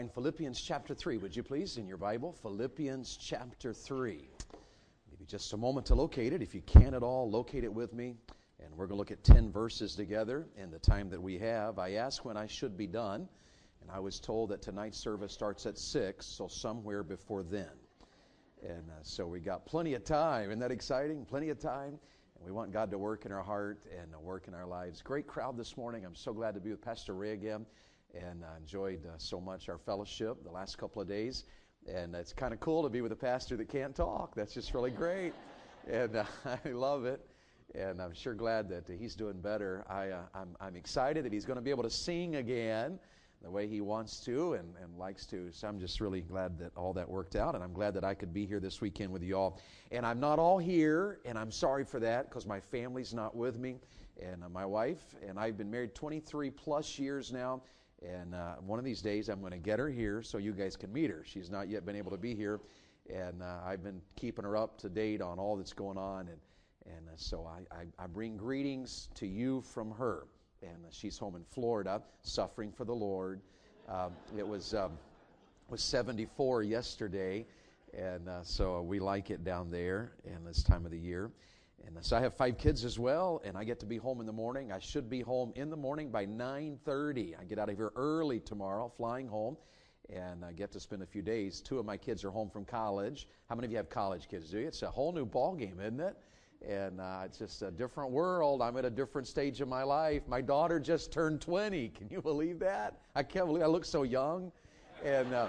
Find 0.00 0.10
Philippians 0.10 0.58
chapter 0.58 0.94
3, 0.94 1.18
would 1.18 1.36
you 1.36 1.42
please, 1.42 1.76
in 1.76 1.86
your 1.86 1.98
Bible? 1.98 2.32
Philippians 2.32 3.18
chapter 3.20 3.74
3. 3.74 4.30
Maybe 5.10 5.26
just 5.26 5.52
a 5.52 5.58
moment 5.58 5.84
to 5.88 5.94
locate 5.94 6.32
it. 6.32 6.40
If 6.40 6.54
you 6.54 6.62
can 6.62 6.94
at 6.94 7.02
all, 7.02 7.30
locate 7.30 7.64
it 7.64 7.74
with 7.74 7.92
me. 7.92 8.16
And 8.64 8.74
we're 8.74 8.86
going 8.86 8.96
to 8.96 8.98
look 8.98 9.10
at 9.10 9.22
10 9.22 9.52
verses 9.52 9.94
together 9.94 10.46
in 10.56 10.70
the 10.70 10.78
time 10.78 11.10
that 11.10 11.20
we 11.20 11.36
have. 11.40 11.78
I 11.78 11.96
asked 11.96 12.24
when 12.24 12.38
I 12.38 12.46
should 12.46 12.78
be 12.78 12.86
done, 12.86 13.28
and 13.82 13.90
I 13.90 13.98
was 13.98 14.20
told 14.20 14.48
that 14.48 14.62
tonight's 14.62 14.96
service 14.96 15.34
starts 15.34 15.66
at 15.66 15.76
6, 15.76 16.24
so 16.24 16.48
somewhere 16.48 17.02
before 17.02 17.42
then. 17.42 17.68
And 18.66 18.88
uh, 18.88 19.02
so 19.02 19.26
we 19.26 19.40
got 19.40 19.66
plenty 19.66 19.92
of 19.92 20.02
time. 20.02 20.48
Isn't 20.48 20.60
that 20.60 20.72
exciting? 20.72 21.26
Plenty 21.26 21.50
of 21.50 21.58
time. 21.58 21.98
And 22.36 22.46
we 22.46 22.52
want 22.52 22.72
God 22.72 22.90
to 22.92 22.96
work 22.96 23.26
in 23.26 23.32
our 23.32 23.42
heart 23.42 23.84
and 24.00 24.10
work 24.22 24.48
in 24.48 24.54
our 24.54 24.66
lives. 24.66 25.02
Great 25.02 25.26
crowd 25.26 25.58
this 25.58 25.76
morning. 25.76 26.06
I'm 26.06 26.16
so 26.16 26.32
glad 26.32 26.54
to 26.54 26.60
be 26.60 26.70
with 26.70 26.80
Pastor 26.80 27.12
Ray 27.12 27.32
again 27.32 27.66
and 28.14 28.42
uh, 28.44 28.48
enjoyed 28.58 29.04
uh, 29.06 29.12
so 29.18 29.40
much 29.40 29.68
our 29.68 29.78
fellowship 29.78 30.42
the 30.44 30.50
last 30.50 30.78
couple 30.78 31.00
of 31.00 31.08
days. 31.08 31.44
And 31.86 32.14
it's 32.14 32.32
kind 32.32 32.52
of 32.52 32.60
cool 32.60 32.82
to 32.82 32.88
be 32.88 33.00
with 33.00 33.12
a 33.12 33.16
pastor 33.16 33.56
that 33.56 33.68
can't 33.68 33.94
talk. 33.94 34.34
That's 34.34 34.52
just 34.52 34.74
really 34.74 34.90
great. 34.90 35.32
and 35.90 36.16
uh, 36.16 36.24
I 36.64 36.68
love 36.70 37.04
it. 37.04 37.26
And 37.74 38.02
I'm 38.02 38.12
sure 38.12 38.34
glad 38.34 38.68
that 38.70 38.84
he's 38.98 39.14
doing 39.14 39.40
better. 39.40 39.84
I, 39.88 40.08
uh, 40.08 40.22
I'm, 40.34 40.56
I'm 40.60 40.76
excited 40.76 41.24
that 41.24 41.32
he's 41.32 41.44
going 41.44 41.56
to 41.56 41.62
be 41.62 41.70
able 41.70 41.84
to 41.84 41.90
sing 41.90 42.36
again 42.36 42.98
the 43.42 43.50
way 43.50 43.66
he 43.66 43.80
wants 43.80 44.20
to 44.20 44.54
and, 44.54 44.74
and 44.82 44.98
likes 44.98 45.24
to. 45.26 45.50
So 45.52 45.68
I'm 45.68 45.78
just 45.78 46.00
really 46.00 46.20
glad 46.20 46.58
that 46.58 46.72
all 46.76 46.92
that 46.94 47.08
worked 47.08 47.36
out. 47.36 47.54
And 47.54 47.64
I'm 47.64 47.72
glad 47.72 47.94
that 47.94 48.04
I 48.04 48.12
could 48.12 48.34
be 48.34 48.44
here 48.44 48.60
this 48.60 48.80
weekend 48.80 49.12
with 49.12 49.22
you 49.22 49.36
all. 49.36 49.60
And 49.92 50.04
I'm 50.04 50.20
not 50.20 50.38
all 50.38 50.58
here, 50.58 51.20
and 51.24 51.38
I'm 51.38 51.50
sorry 51.50 51.84
for 51.84 52.00
that 52.00 52.28
because 52.28 52.46
my 52.46 52.60
family's 52.60 53.14
not 53.14 53.34
with 53.34 53.58
me 53.58 53.76
and 54.20 54.44
uh, 54.44 54.48
my 54.48 54.66
wife. 54.66 55.14
And 55.26 55.38
I've 55.38 55.56
been 55.56 55.70
married 55.70 55.94
23 55.94 56.50
plus 56.50 56.98
years 56.98 57.32
now. 57.32 57.62
And 58.02 58.34
uh, 58.34 58.54
one 58.66 58.78
of 58.78 58.84
these 58.84 59.02
days, 59.02 59.28
I'm 59.28 59.40
going 59.40 59.52
to 59.52 59.58
get 59.58 59.78
her 59.78 59.88
here 59.90 60.22
so 60.22 60.38
you 60.38 60.52
guys 60.52 60.74
can 60.74 60.92
meet 60.92 61.10
her. 61.10 61.22
She's 61.24 61.50
not 61.50 61.68
yet 61.68 61.84
been 61.84 61.96
able 61.96 62.10
to 62.12 62.16
be 62.16 62.34
here, 62.34 62.60
and 63.14 63.42
uh, 63.42 63.58
I've 63.64 63.84
been 63.84 64.00
keeping 64.16 64.44
her 64.44 64.56
up 64.56 64.78
to 64.78 64.88
date 64.88 65.20
on 65.20 65.38
all 65.38 65.56
that's 65.56 65.74
going 65.74 65.98
on. 65.98 66.28
And, 66.28 66.38
and 66.86 67.08
uh, 67.08 67.16
so 67.16 67.46
I, 67.46 67.74
I, 67.74 67.84
I, 67.98 68.06
bring 68.06 68.38
greetings 68.38 69.10
to 69.16 69.26
you 69.26 69.60
from 69.60 69.90
her. 69.92 70.26
And 70.62 70.84
uh, 70.86 70.88
she's 70.90 71.18
home 71.18 71.36
in 71.36 71.44
Florida, 71.44 72.00
suffering 72.22 72.72
for 72.72 72.86
the 72.86 72.94
Lord. 72.94 73.40
Um, 73.86 74.12
it 74.36 74.46
was, 74.46 74.72
um, 74.72 74.92
was 75.68 75.82
74 75.82 76.62
yesterday, 76.62 77.44
and 77.92 78.28
uh, 78.28 78.42
so 78.42 78.80
we 78.80 78.98
like 78.98 79.30
it 79.30 79.44
down 79.44 79.70
there 79.70 80.12
in 80.24 80.44
this 80.44 80.62
time 80.62 80.86
of 80.86 80.90
the 80.90 80.98
year. 80.98 81.30
And 81.86 82.04
so 82.04 82.16
I 82.16 82.20
have 82.20 82.34
five 82.34 82.58
kids 82.58 82.84
as 82.84 82.98
well, 82.98 83.40
and 83.44 83.56
I 83.56 83.64
get 83.64 83.80
to 83.80 83.86
be 83.86 83.96
home 83.96 84.20
in 84.20 84.26
the 84.26 84.32
morning. 84.32 84.72
I 84.72 84.78
should 84.78 85.08
be 85.08 85.20
home 85.20 85.52
in 85.56 85.70
the 85.70 85.76
morning 85.76 86.10
by 86.10 86.26
9:30. 86.26 87.34
I 87.38 87.44
get 87.44 87.58
out 87.58 87.68
of 87.68 87.76
here 87.76 87.92
early 87.96 88.40
tomorrow, 88.40 88.88
flying 88.88 89.26
home, 89.26 89.56
and 90.08 90.44
I 90.44 90.52
get 90.52 90.70
to 90.72 90.80
spend 90.80 91.02
a 91.02 91.06
few 91.06 91.22
days. 91.22 91.60
Two 91.60 91.78
of 91.78 91.86
my 91.86 91.96
kids 91.96 92.24
are 92.24 92.30
home 92.30 92.50
from 92.50 92.64
college. 92.64 93.28
How 93.48 93.54
many 93.54 93.66
of 93.66 93.70
you 93.70 93.76
have 93.78 93.88
college 93.88 94.28
kids? 94.28 94.50
Do 94.50 94.58
you? 94.58 94.68
It's 94.68 94.82
a 94.82 94.90
whole 94.90 95.12
new 95.12 95.24
ball 95.24 95.54
game, 95.54 95.80
isn't 95.80 96.00
it? 96.00 96.16
And 96.66 97.00
uh, 97.00 97.22
it's 97.24 97.38
just 97.38 97.62
a 97.62 97.70
different 97.70 98.10
world. 98.10 98.60
I'm 98.60 98.76
at 98.76 98.84
a 98.84 98.90
different 98.90 99.26
stage 99.26 99.60
of 99.62 99.68
my 99.68 99.82
life. 99.82 100.22
My 100.28 100.42
daughter 100.42 100.78
just 100.78 101.10
turned 101.10 101.40
20. 101.40 101.88
Can 101.88 102.08
you 102.10 102.20
believe 102.20 102.58
that? 102.58 103.00
I 103.14 103.22
can't 103.22 103.46
believe 103.46 103.62
I 103.62 103.66
look 103.66 103.86
so 103.86 104.02
young. 104.02 104.52
And 105.02 105.32
uh, 105.32 105.48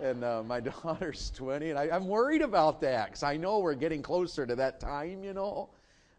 and 0.00 0.24
uh, 0.24 0.42
my 0.42 0.60
daughter's 0.84 1.30
20, 1.36 1.70
and 1.70 1.78
I, 1.78 1.94
am 1.94 2.06
worried 2.06 2.42
about 2.42 2.80
that 2.82 3.06
because 3.06 3.22
I 3.22 3.36
know 3.36 3.58
we're 3.58 3.74
getting 3.74 4.02
closer 4.02 4.46
to 4.46 4.54
that 4.56 4.80
time, 4.80 5.24
you 5.24 5.34
know. 5.34 5.70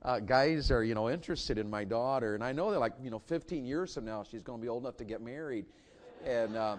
Uh, 0.02 0.20
guys 0.20 0.70
are, 0.70 0.84
you 0.84 0.94
know, 0.94 1.10
interested 1.10 1.58
in 1.58 1.70
my 1.70 1.86
daughter, 1.86 2.36
and 2.36 2.44
I 2.44 2.52
know 2.52 2.72
that, 2.72 2.80
like, 2.80 2.94
you 3.02 3.10
know, 3.10 3.20
15 3.20 3.66
years 3.66 3.94
from 3.94 4.04
now, 4.04 4.24
she's 4.24 4.44
going 4.44 4.60
to 4.60 4.62
be 4.62 4.68
old 4.68 4.84
enough 4.84 4.98
to 4.98 5.06
get 5.06 5.22
married. 5.22 5.66
And 6.26 6.58
uh, 6.58 6.76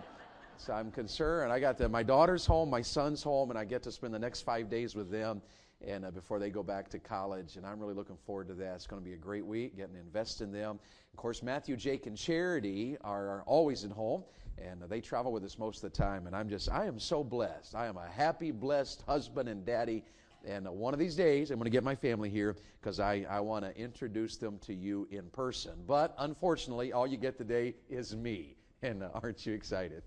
so 0.59 0.75
I'm 0.75 0.91
concerned. 0.91 1.51
I 1.51 1.59
got 1.59 1.79
the, 1.79 1.89
my 1.89 2.03
daughter's 2.03 2.45
home, 2.45 2.69
my 2.69 2.83
son's 2.83 3.23
home, 3.23 3.49
and 3.51 3.59
I 3.59 3.65
get 3.65 3.83
to 3.85 3.93
spend 3.93 4.13
the 4.13 4.19
next 4.19 4.43
five 4.43 4.69
days 4.69 4.95
with 4.95 5.11
them 5.11 5.41
and 5.87 6.05
uh, 6.05 6.11
before 6.11 6.39
they 6.39 6.51
go 6.51 6.63
back 6.63 6.89
to 6.91 6.99
college. 6.99 7.57
And 7.57 7.67
I'm 7.67 7.79
really 7.81 7.95
looking 7.95 8.17
forward 8.27 8.49
to 8.49 8.55
that. 8.55 8.75
It's 8.75 8.87
going 8.87 9.03
to 9.03 9.09
be 9.09 9.15
a 9.15 9.19
great 9.19 9.45
week, 9.45 9.77
getting 9.77 9.95
to 9.95 10.01
invest 10.01 10.41
in 10.41 10.53
them. 10.53 10.79
Of 11.13 11.17
course, 11.17 11.43
Matthew, 11.43 11.77
Jake, 11.77 12.07
and 12.07 12.17
Charity 12.17 12.97
are, 13.03 13.29
are 13.29 13.43
always 13.47 13.85
at 13.85 13.91
home, 13.91 14.25
and 14.59 14.83
they 14.89 15.01
travel 15.01 15.33
with 15.33 15.45
us 15.45 15.59
most 15.59 15.83
of 15.83 15.93
the 15.93 15.99
time. 15.99 16.27
And 16.27 16.35
I'm 16.35 16.49
just, 16.49 16.71
I 16.71 16.87
am 16.87 16.99
so 16.99 17.25
blessed. 17.25 17.75
I 17.75 17.87
am 17.87 17.97
a 17.97 18.09
happy, 18.09 18.51
blessed 18.51 19.03
husband 19.03 19.49
and 19.49 19.65
daddy. 19.65 20.05
And 20.47 20.69
one 20.69 20.93
of 20.93 21.01
these 21.01 21.17
days, 21.17 21.51
I'm 21.51 21.59
going 21.59 21.65
to 21.65 21.71
get 21.71 21.85
my 21.85 21.95
family 21.95 22.29
here 22.29 22.57
because 22.81 23.01
I, 23.01 23.27
I 23.29 23.41
want 23.41 23.65
to 23.65 23.77
introduce 23.81 24.37
them 24.37 24.59
to 24.61 24.75
you 24.75 25.09
in 25.11 25.25
person. 25.31 25.73
But 25.87 26.15
unfortunately, 26.19 26.93
all 26.93 27.07
you 27.07 27.17
get 27.17 27.39
today 27.39 27.75
is 27.89 28.15
me. 28.15 28.57
And 28.83 29.03
uh, 29.03 29.09
aren't 29.15 29.47
you 29.47 29.55
excited? 29.55 30.03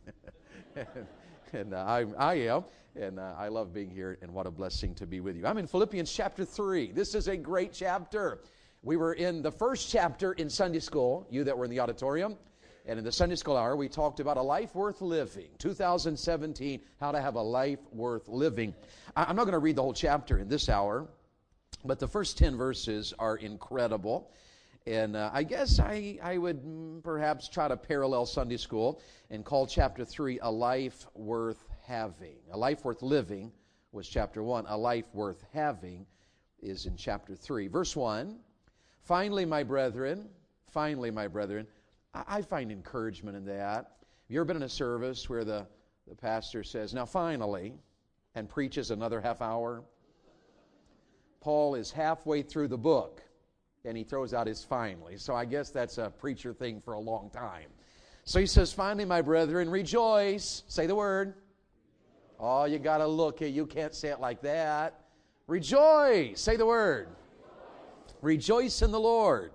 and 1.54 1.74
uh, 1.74 1.78
I, 1.78 2.06
I 2.18 2.34
am, 2.36 2.66
and 2.96 3.20
uh, 3.20 3.34
I 3.38 3.48
love 3.48 3.74
being 3.74 3.90
here, 3.90 4.20
and 4.22 4.32
what 4.32 4.46
a 4.46 4.52
blessing 4.52 4.94
to 4.96 5.08
be 5.08 5.20
with 5.20 5.36
you. 5.36 5.48
I'm 5.48 5.58
in 5.58 5.66
Philippians 5.66 6.12
chapter 6.12 6.46
3. 6.46 6.92
This 6.92 7.16
is 7.16 7.28
a 7.28 7.38
great 7.38 7.74
chapter. 7.74 8.42
We 8.84 8.96
were 8.96 9.14
in 9.14 9.42
the 9.42 9.52
first 9.52 9.90
chapter 9.90 10.34
in 10.34 10.50
Sunday 10.50 10.80
school, 10.80 11.26
you 11.32 11.44
that 11.46 11.58
were 11.58 11.66
in 11.66 11.72
the 11.72 11.80
auditorium, 11.80 12.38
and 12.88 12.98
in 12.98 13.04
the 13.04 13.12
Sunday 13.12 13.36
school 13.36 13.58
hour, 13.58 13.76
we 13.76 13.90
talked 13.90 14.22
about 14.22 14.38
a 14.38 14.42
life 14.42 14.74
worth 14.74 15.02
living. 15.02 15.50
2017, 15.60 16.80
how 17.02 17.12
to 17.12 17.20
have 17.20 17.36
a 17.36 17.42
life 17.42 17.80
worth 17.92 18.30
living. 18.30 18.74
I'm 19.14 19.36
not 19.36 19.44
going 19.44 19.52
to 19.52 19.60
read 19.60 19.76
the 19.76 19.82
whole 19.82 19.94
chapter 19.94 20.38
in 20.38 20.48
this 20.48 20.70
hour, 20.70 21.06
but 21.84 22.00
the 22.00 22.08
first 22.08 22.38
10 22.38 22.56
verses 22.56 23.14
are 23.20 23.36
incredible. 23.36 24.32
And 24.86 25.18
uh, 25.18 25.30
I 25.34 25.44
guess 25.44 25.80
I, 25.80 26.18
I 26.24 26.38
would 26.38 27.02
perhaps 27.04 27.50
try 27.50 27.68
to 27.68 27.76
parallel 27.76 28.26
Sunday 28.26 28.56
school 28.56 29.02
and 29.30 29.44
call 29.44 29.68
chapter 29.68 30.06
3 30.06 30.40
a 30.42 30.50
life 30.50 31.08
worth 31.14 31.66
having. 31.86 32.38
A 32.52 32.58
life 32.58 32.86
worth 32.86 33.02
living 33.02 33.52
was 33.92 34.08
chapter 34.08 34.42
1. 34.42 34.64
A 34.70 34.78
life 34.78 35.14
worth 35.14 35.44
having 35.54 36.06
is 36.62 36.86
in 36.86 36.96
chapter 36.96 37.36
3. 37.36 37.68
Verse 37.68 37.98
1 37.98 38.40
Finally, 39.02 39.46
my 39.46 39.64
brethren, 39.64 40.30
finally, 40.72 41.12
my 41.12 41.28
brethren, 41.28 41.68
I, 42.28 42.42
find 42.42 42.72
encouragement 42.72 43.38
in 43.38 43.46
that. 43.46 43.76
Have 43.76 43.86
you 44.30 44.40
ever 44.40 44.46
been 44.46 44.58
in 44.58 44.64
a 44.64 44.70
service 44.70 45.30
where 45.30 45.44
the, 45.44 45.68
the 46.08 46.16
pastor 46.16 46.64
says, 46.64 46.94
Now 46.94 47.06
finally, 47.06 47.74
and 48.36 48.48
preaches 48.48 48.92
another 48.92 49.22
half 49.22 49.42
hour? 49.42 49.84
Paul 51.42 51.76
is 51.76 51.92
halfway 51.92 52.42
through 52.42 52.68
the 52.68 52.78
book 52.78 53.22
and 53.86 53.98
he 53.98 54.04
throws 54.04 54.34
out 54.34 54.48
his 54.48 54.64
finally. 54.64 55.18
So 55.18 55.34
I 55.34 55.46
guess 55.46 55.70
that's 55.70 55.98
a 55.98 56.12
preacher 56.20 56.54
thing 56.54 56.82
for 56.82 56.94
a 56.94 57.00
long 57.00 57.30
time. 57.30 57.70
So 58.26 58.40
he 58.40 58.46
says, 58.46 58.74
Finally, 58.74 59.06
my 59.06 59.22
brethren, 59.22 59.70
rejoice. 59.70 60.64
Say 60.68 60.88
the 60.88 60.96
word. 60.96 61.36
Oh, 62.40 62.66
you 62.66 62.78
got 62.78 62.98
to 62.98 63.08
look. 63.08 63.42
It. 63.42 63.50
You 63.50 63.66
can't 63.66 63.96
say 63.96 64.10
it 64.10 64.20
like 64.20 64.42
that. 64.42 65.00
Rejoice. 65.48 66.40
Say 66.42 66.58
the 66.58 66.66
word. 66.66 67.08
Rejoice 68.22 68.82
in 68.82 68.92
the 68.92 69.00
Lord. 69.00 69.52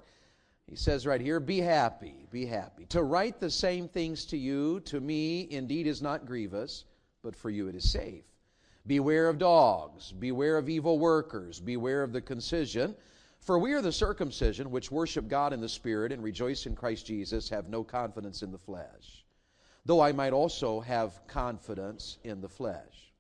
He 0.69 0.77
says 0.77 1.07
right 1.07 1.21
here, 1.21 1.41
be 1.41 1.59
happy, 1.59 2.27
be 2.31 2.47
happy. 2.47 2.87
To 2.87 3.03
write 3.03 3.41
the 3.41 3.51
same 3.51 3.89
things 3.89 4.25
to 4.27 4.39
you, 4.39 4.81
to 4.81 5.01
me, 5.01 5.49
indeed 5.51 5.87
is 5.87 6.01
not 6.01 6.27
grievous, 6.27 6.85
but 7.23 7.37
for 7.37 7.51
you 7.51 7.69
it 7.69 7.75
is 7.75 7.91
safe. 7.91 8.25
Beware 8.87 9.29
of 9.29 9.39
dogs, 9.39 10.13
beware 10.13 10.57
of 10.57 10.69
evil 10.69 10.99
workers, 10.99 11.61
beware 11.61 12.03
of 12.03 12.13
the 12.13 12.21
concision 12.21 12.97
for 13.43 13.59
we 13.59 13.73
are 13.73 13.83
the 13.83 13.91
circumcision 13.91 14.71
which 14.71 14.93
worship 14.93 15.27
God 15.27 15.53
in 15.53 15.61
the 15.61 15.69
Spirit 15.69 16.13
and 16.13 16.23
rejoice 16.23 16.65
in 16.65 16.77
Christ 16.77 17.07
Jesus, 17.07 17.49
have 17.49 17.69
no 17.69 17.83
confidence 17.83 18.43
in 18.43 18.53
the 18.53 18.59
flesh, 18.59 19.25
though 19.85 20.01
I 20.01 20.13
might 20.13 20.33
also 20.33 20.79
have 20.79 21.27
confidence 21.27 22.19
in 22.23 22.41
the 22.41 22.49
flesh. 22.49 23.13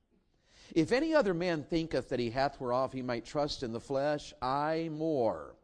If 0.77 0.93
any 0.93 1.13
other 1.13 1.35
man 1.35 1.65
thinketh 1.65 2.09
that 2.09 2.21
he 2.21 2.31
hath 2.31 2.61
whereof 2.61 2.93
he 2.93 3.03
might 3.03 3.25
trust 3.25 3.65
in 3.65 3.73
the 3.73 3.81
flesh, 3.81 4.33
I 4.41 4.91
more. 4.93 5.57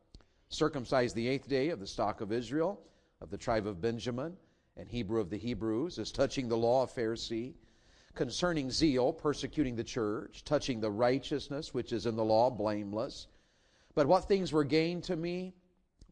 Circumcised 0.50 1.14
the 1.14 1.28
eighth 1.28 1.48
day 1.48 1.68
of 1.68 1.80
the 1.80 1.86
stock 1.86 2.20
of 2.20 2.32
Israel, 2.32 2.80
of 3.20 3.30
the 3.30 3.36
tribe 3.36 3.66
of 3.66 3.80
Benjamin, 3.80 4.36
and 4.76 4.88
Hebrew 4.88 5.20
of 5.20 5.30
the 5.30 5.36
Hebrews, 5.36 5.98
as 5.98 6.12
touching 6.12 6.48
the 6.48 6.56
law 6.56 6.82
of 6.82 6.94
Pharisee, 6.94 7.54
concerning 8.14 8.70
zeal, 8.70 9.12
persecuting 9.12 9.76
the 9.76 9.84
church, 9.84 10.44
touching 10.44 10.80
the 10.80 10.90
righteousness 10.90 11.74
which 11.74 11.92
is 11.92 12.06
in 12.06 12.16
the 12.16 12.24
law, 12.24 12.50
blameless. 12.50 13.26
But 13.94 14.06
what 14.06 14.26
things 14.26 14.52
were 14.52 14.64
gained 14.64 15.04
to 15.04 15.16
me, 15.16 15.54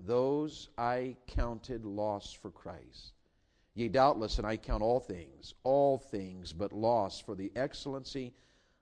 those 0.04 0.68
I 0.76 1.16
counted 1.26 1.84
loss 1.84 2.32
for 2.32 2.50
Christ. 2.50 3.14
Yea, 3.74 3.88
doubtless, 3.88 4.38
and 4.38 4.46
I 4.46 4.56
count 4.56 4.82
all 4.82 5.00
things, 5.00 5.54
all 5.62 5.98
things 5.98 6.52
but 6.52 6.72
loss 6.72 7.20
for 7.20 7.34
the 7.34 7.52
excellency 7.56 8.34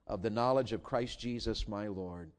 of 0.06 0.22
the 0.22 0.30
knowledge 0.30 0.72
of 0.72 0.82
Christ 0.82 1.18
Jesus 1.18 1.66
my 1.66 1.88
Lord, 1.88 2.30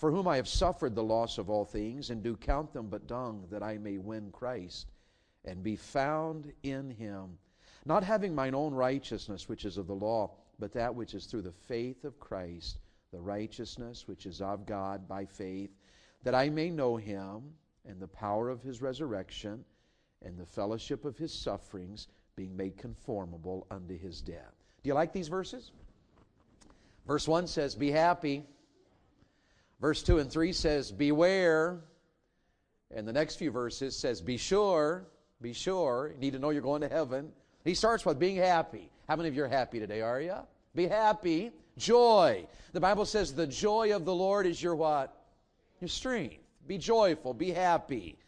for 0.00 0.10
whom 0.10 0.26
I 0.26 0.36
have 0.36 0.48
suffered 0.48 0.94
the 0.94 1.02
loss 1.02 1.36
of 1.36 1.50
all 1.50 1.66
things, 1.66 2.08
and 2.08 2.22
do 2.22 2.34
count 2.34 2.72
them 2.72 2.88
but 2.88 3.06
dung, 3.06 3.46
that 3.50 3.62
I 3.62 3.76
may 3.76 3.98
win 3.98 4.30
Christ, 4.32 4.90
and 5.44 5.62
be 5.62 5.76
found 5.76 6.50
in 6.62 6.88
him, 6.88 7.36
not 7.84 8.02
having 8.02 8.34
mine 8.34 8.54
own 8.54 8.72
righteousness, 8.72 9.46
which 9.46 9.66
is 9.66 9.76
of 9.76 9.86
the 9.86 9.94
law, 9.94 10.30
but 10.58 10.72
that 10.72 10.94
which 10.94 11.12
is 11.12 11.26
through 11.26 11.42
the 11.42 11.52
faith 11.52 12.06
of 12.06 12.18
Christ, 12.18 12.80
the 13.12 13.20
righteousness 13.20 14.08
which 14.08 14.24
is 14.24 14.40
of 14.40 14.64
God 14.64 15.06
by 15.06 15.26
faith 15.26 15.70
that 16.22 16.34
I 16.34 16.48
may 16.48 16.70
know 16.70 16.96
him 16.96 17.42
and 17.86 18.00
the 18.00 18.08
power 18.08 18.48
of 18.48 18.62
his 18.62 18.80
resurrection 18.80 19.64
and 20.22 20.38
the 20.38 20.46
fellowship 20.46 21.04
of 21.04 21.18
his 21.18 21.32
sufferings, 21.32 22.08
being 22.36 22.56
made 22.56 22.78
conformable 22.78 23.66
unto 23.70 23.98
his 23.98 24.22
death. 24.22 24.54
Do 24.82 24.88
you 24.88 24.94
like 24.94 25.12
these 25.12 25.28
verses? 25.28 25.72
Verse 27.06 27.28
1 27.28 27.46
says, 27.46 27.74
Be 27.74 27.90
happy. 27.90 28.44
Verse 29.80 30.02
2 30.02 30.18
and 30.18 30.30
3 30.30 30.52
says, 30.52 30.92
Beware. 30.92 31.80
And 32.94 33.06
the 33.06 33.12
next 33.12 33.36
few 33.36 33.50
verses 33.50 33.96
says, 33.96 34.20
Be 34.20 34.36
sure. 34.36 35.06
Be 35.40 35.52
sure. 35.52 36.10
You 36.14 36.20
need 36.20 36.32
to 36.32 36.38
know 36.38 36.50
you're 36.50 36.62
going 36.62 36.82
to 36.82 36.88
heaven. 36.88 37.32
He 37.64 37.74
starts 37.74 38.04
with 38.04 38.18
being 38.18 38.36
happy. 38.36 38.90
How 39.08 39.16
many 39.16 39.28
of 39.28 39.34
you 39.34 39.44
are 39.44 39.48
happy 39.48 39.78
today, 39.78 40.02
are 40.02 40.20
you? 40.20 40.36
Be 40.74 40.86
happy. 40.86 41.52
Joy. 41.78 42.46
The 42.72 42.80
Bible 42.80 43.06
says 43.06 43.34
the 43.34 43.46
joy 43.46 43.94
of 43.94 44.04
the 44.04 44.14
Lord 44.14 44.46
is 44.46 44.62
your 44.62 44.76
what? 44.76 45.16
Your 45.80 45.88
strength. 45.88 46.36
Be 46.66 46.78
joyful. 46.78 47.32
Be 47.32 47.50
happy. 47.50 48.18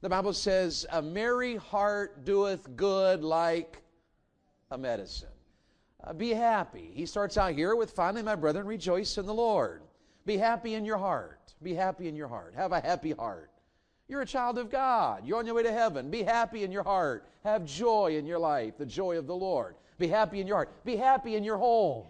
The 0.00 0.08
Bible 0.08 0.32
says, 0.32 0.86
A 0.90 1.02
merry 1.02 1.56
heart 1.56 2.24
doeth 2.24 2.76
good 2.76 3.24
like 3.24 3.82
a 4.70 4.78
medicine. 4.78 5.28
Uh, 6.04 6.12
be 6.12 6.30
happy. 6.30 6.90
He 6.94 7.06
starts 7.06 7.36
out 7.36 7.54
here 7.54 7.74
with, 7.74 7.90
Finally, 7.92 8.22
my 8.22 8.36
brethren, 8.36 8.66
rejoice 8.66 9.18
in 9.18 9.26
the 9.26 9.34
Lord. 9.34 9.82
Be 10.28 10.36
happy 10.36 10.74
in 10.74 10.84
your 10.84 10.98
heart. 10.98 11.54
Be 11.62 11.72
happy 11.72 12.06
in 12.06 12.14
your 12.14 12.28
heart. 12.28 12.52
Have 12.54 12.72
a 12.72 12.82
happy 12.82 13.12
heart. 13.12 13.50
You're 14.08 14.20
a 14.20 14.26
child 14.26 14.58
of 14.58 14.70
God. 14.70 15.24
You're 15.24 15.38
on 15.38 15.46
your 15.46 15.54
way 15.54 15.62
to 15.62 15.72
heaven. 15.72 16.10
Be 16.10 16.22
happy 16.22 16.64
in 16.64 16.70
your 16.70 16.82
heart. 16.82 17.26
Have 17.44 17.64
joy 17.64 18.14
in 18.14 18.26
your 18.26 18.38
life, 18.38 18.76
the 18.76 18.84
joy 18.84 19.16
of 19.16 19.26
the 19.26 19.34
Lord. 19.34 19.76
Be 19.98 20.06
happy 20.06 20.42
in 20.42 20.46
your 20.46 20.56
heart. 20.56 20.84
Be 20.84 20.96
happy 20.96 21.34
in 21.34 21.44
your 21.44 21.56
home. 21.56 22.04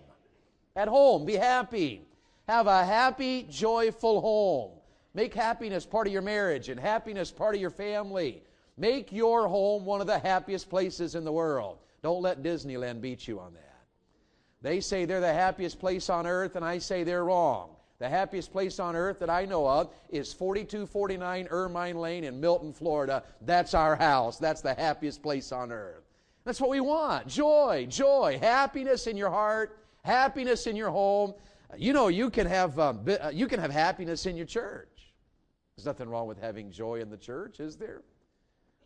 At 0.75 0.88
home, 0.88 1.26
be 1.26 1.37
happy. 1.37 2.09
Have 2.49 2.67
a 2.67 2.85
happy, 2.85 3.47
joyful 3.49 4.21
home. 4.21 4.73
Make 5.14 5.32
happiness 5.32 5.87
part 5.87 6.09
of 6.09 6.12
your 6.12 6.21
marriage 6.21 6.71
and 6.71 6.81
happiness 6.81 7.31
part 7.31 7.55
of 7.55 7.61
your 7.61 7.71
family. 7.71 8.43
Make 8.76 9.12
your 9.12 9.47
home 9.47 9.85
one 9.85 10.00
of 10.00 10.09
the 10.09 10.19
happiest 10.19 10.69
places 10.69 11.14
in 11.14 11.23
the 11.23 11.31
world. 11.31 11.79
Don't 12.03 12.23
let 12.23 12.43
Disneyland 12.43 13.00
beat 13.00 13.29
you 13.29 13.38
on 13.38 13.55
that. 13.55 13.85
They 14.61 14.81
say 14.81 15.05
they're 15.05 15.21
the 15.21 15.32
happiest 15.32 15.79
place 15.79 16.11
on 16.11 16.26
earth, 16.26 16.56
and 16.56 16.64
I 16.64 16.79
say 16.79 17.05
they're 17.05 17.25
wrong. 17.25 17.76
The 17.99 18.09
happiest 18.09 18.53
place 18.53 18.79
on 18.79 18.95
earth 18.95 19.19
that 19.19 19.31
I 19.31 19.45
know 19.45 19.67
of 19.67 19.93
is 20.09 20.33
4249 20.33 21.49
Ermine 21.50 21.97
Lane 21.99 22.25
in 22.25 22.41
Milton, 22.41 22.73
Florida. 22.73 23.25
That's 23.41 23.75
our 23.75 23.97
house. 23.97 24.39
That's 24.39 24.61
the 24.61 24.75
happiest 24.75 25.21
place 25.23 25.50
on 25.50 25.73
earth. 25.73 26.05
That's 26.45 26.61
what 26.61 26.71
we 26.71 26.81
want 26.81 27.27
joy, 27.27 27.87
joy, 27.91 28.39
happiness 28.41 29.06
in 29.06 29.17
your 29.17 29.31
heart, 29.31 29.81
happiness 30.03 30.67
in 30.67 30.77
your 30.77 30.91
home. 30.91 31.35
You 31.77 31.93
know, 31.93 32.09
you 32.09 32.31
can 32.31 32.47
have, 32.47 32.79
um, 32.79 33.05
you 33.33 33.49
can 33.49 33.61
have 33.61 33.73
happiness 33.73 34.27
in 34.27 34.37
your 34.37 34.47
church. 34.47 35.12
There's 35.77 35.85
nothing 35.85 36.09
wrong 36.09 36.27
with 36.27 36.41
having 36.41 36.71
joy 36.71 37.00
in 37.00 37.11
the 37.11 37.17
church, 37.17 37.61
is 37.61 37.77
there? 37.77 38.03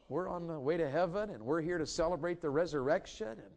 We're 0.09 0.29
on 0.29 0.47
the 0.47 0.59
way 0.59 0.77
to 0.77 0.91
heaven 0.91 1.31
and 1.31 1.43
we're 1.43 1.61
here 1.61 1.79
to 1.79 1.87
celebrate 1.87 2.41
the 2.41 2.51
resurrection 2.51 3.29
and 3.29 3.51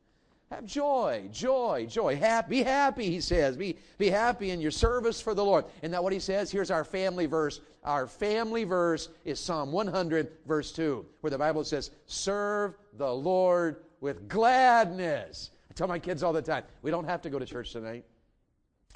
have 0.51 0.65
joy, 0.65 1.27
joy, 1.31 1.87
joy. 1.89 2.15
Happy, 2.15 2.49
be 2.49 2.63
happy, 2.63 3.09
he 3.09 3.19
says. 3.19 3.57
Be, 3.57 3.77
be 3.97 4.09
happy 4.09 4.51
in 4.51 4.61
your 4.61 4.71
service 4.71 5.19
for 5.19 5.33
the 5.33 5.43
Lord. 5.43 5.65
Isn't 5.81 5.91
that 5.91 6.03
what 6.03 6.13
he 6.13 6.19
says? 6.19 6.51
Here's 6.51 6.69
our 6.69 6.83
family 6.83 7.25
verse. 7.25 7.61
Our 7.83 8.05
family 8.05 8.63
verse 8.63 9.09
is 9.23 9.39
Psalm 9.39 9.71
100, 9.71 10.31
verse 10.47 10.71
2, 10.71 11.05
where 11.21 11.31
the 11.31 11.37
Bible 11.37 11.63
says, 11.63 11.91
Serve 12.05 12.75
the 12.97 13.11
Lord 13.11 13.77
with 14.01 14.27
gladness. 14.27 15.49
I 15.69 15.73
tell 15.73 15.87
my 15.87 15.99
kids 15.99 16.21
all 16.21 16.33
the 16.33 16.41
time, 16.41 16.63
we 16.83 16.91
don't 16.91 17.05
have 17.05 17.21
to 17.23 17.29
go 17.29 17.39
to 17.39 17.45
church 17.45 17.71
tonight. 17.71 18.05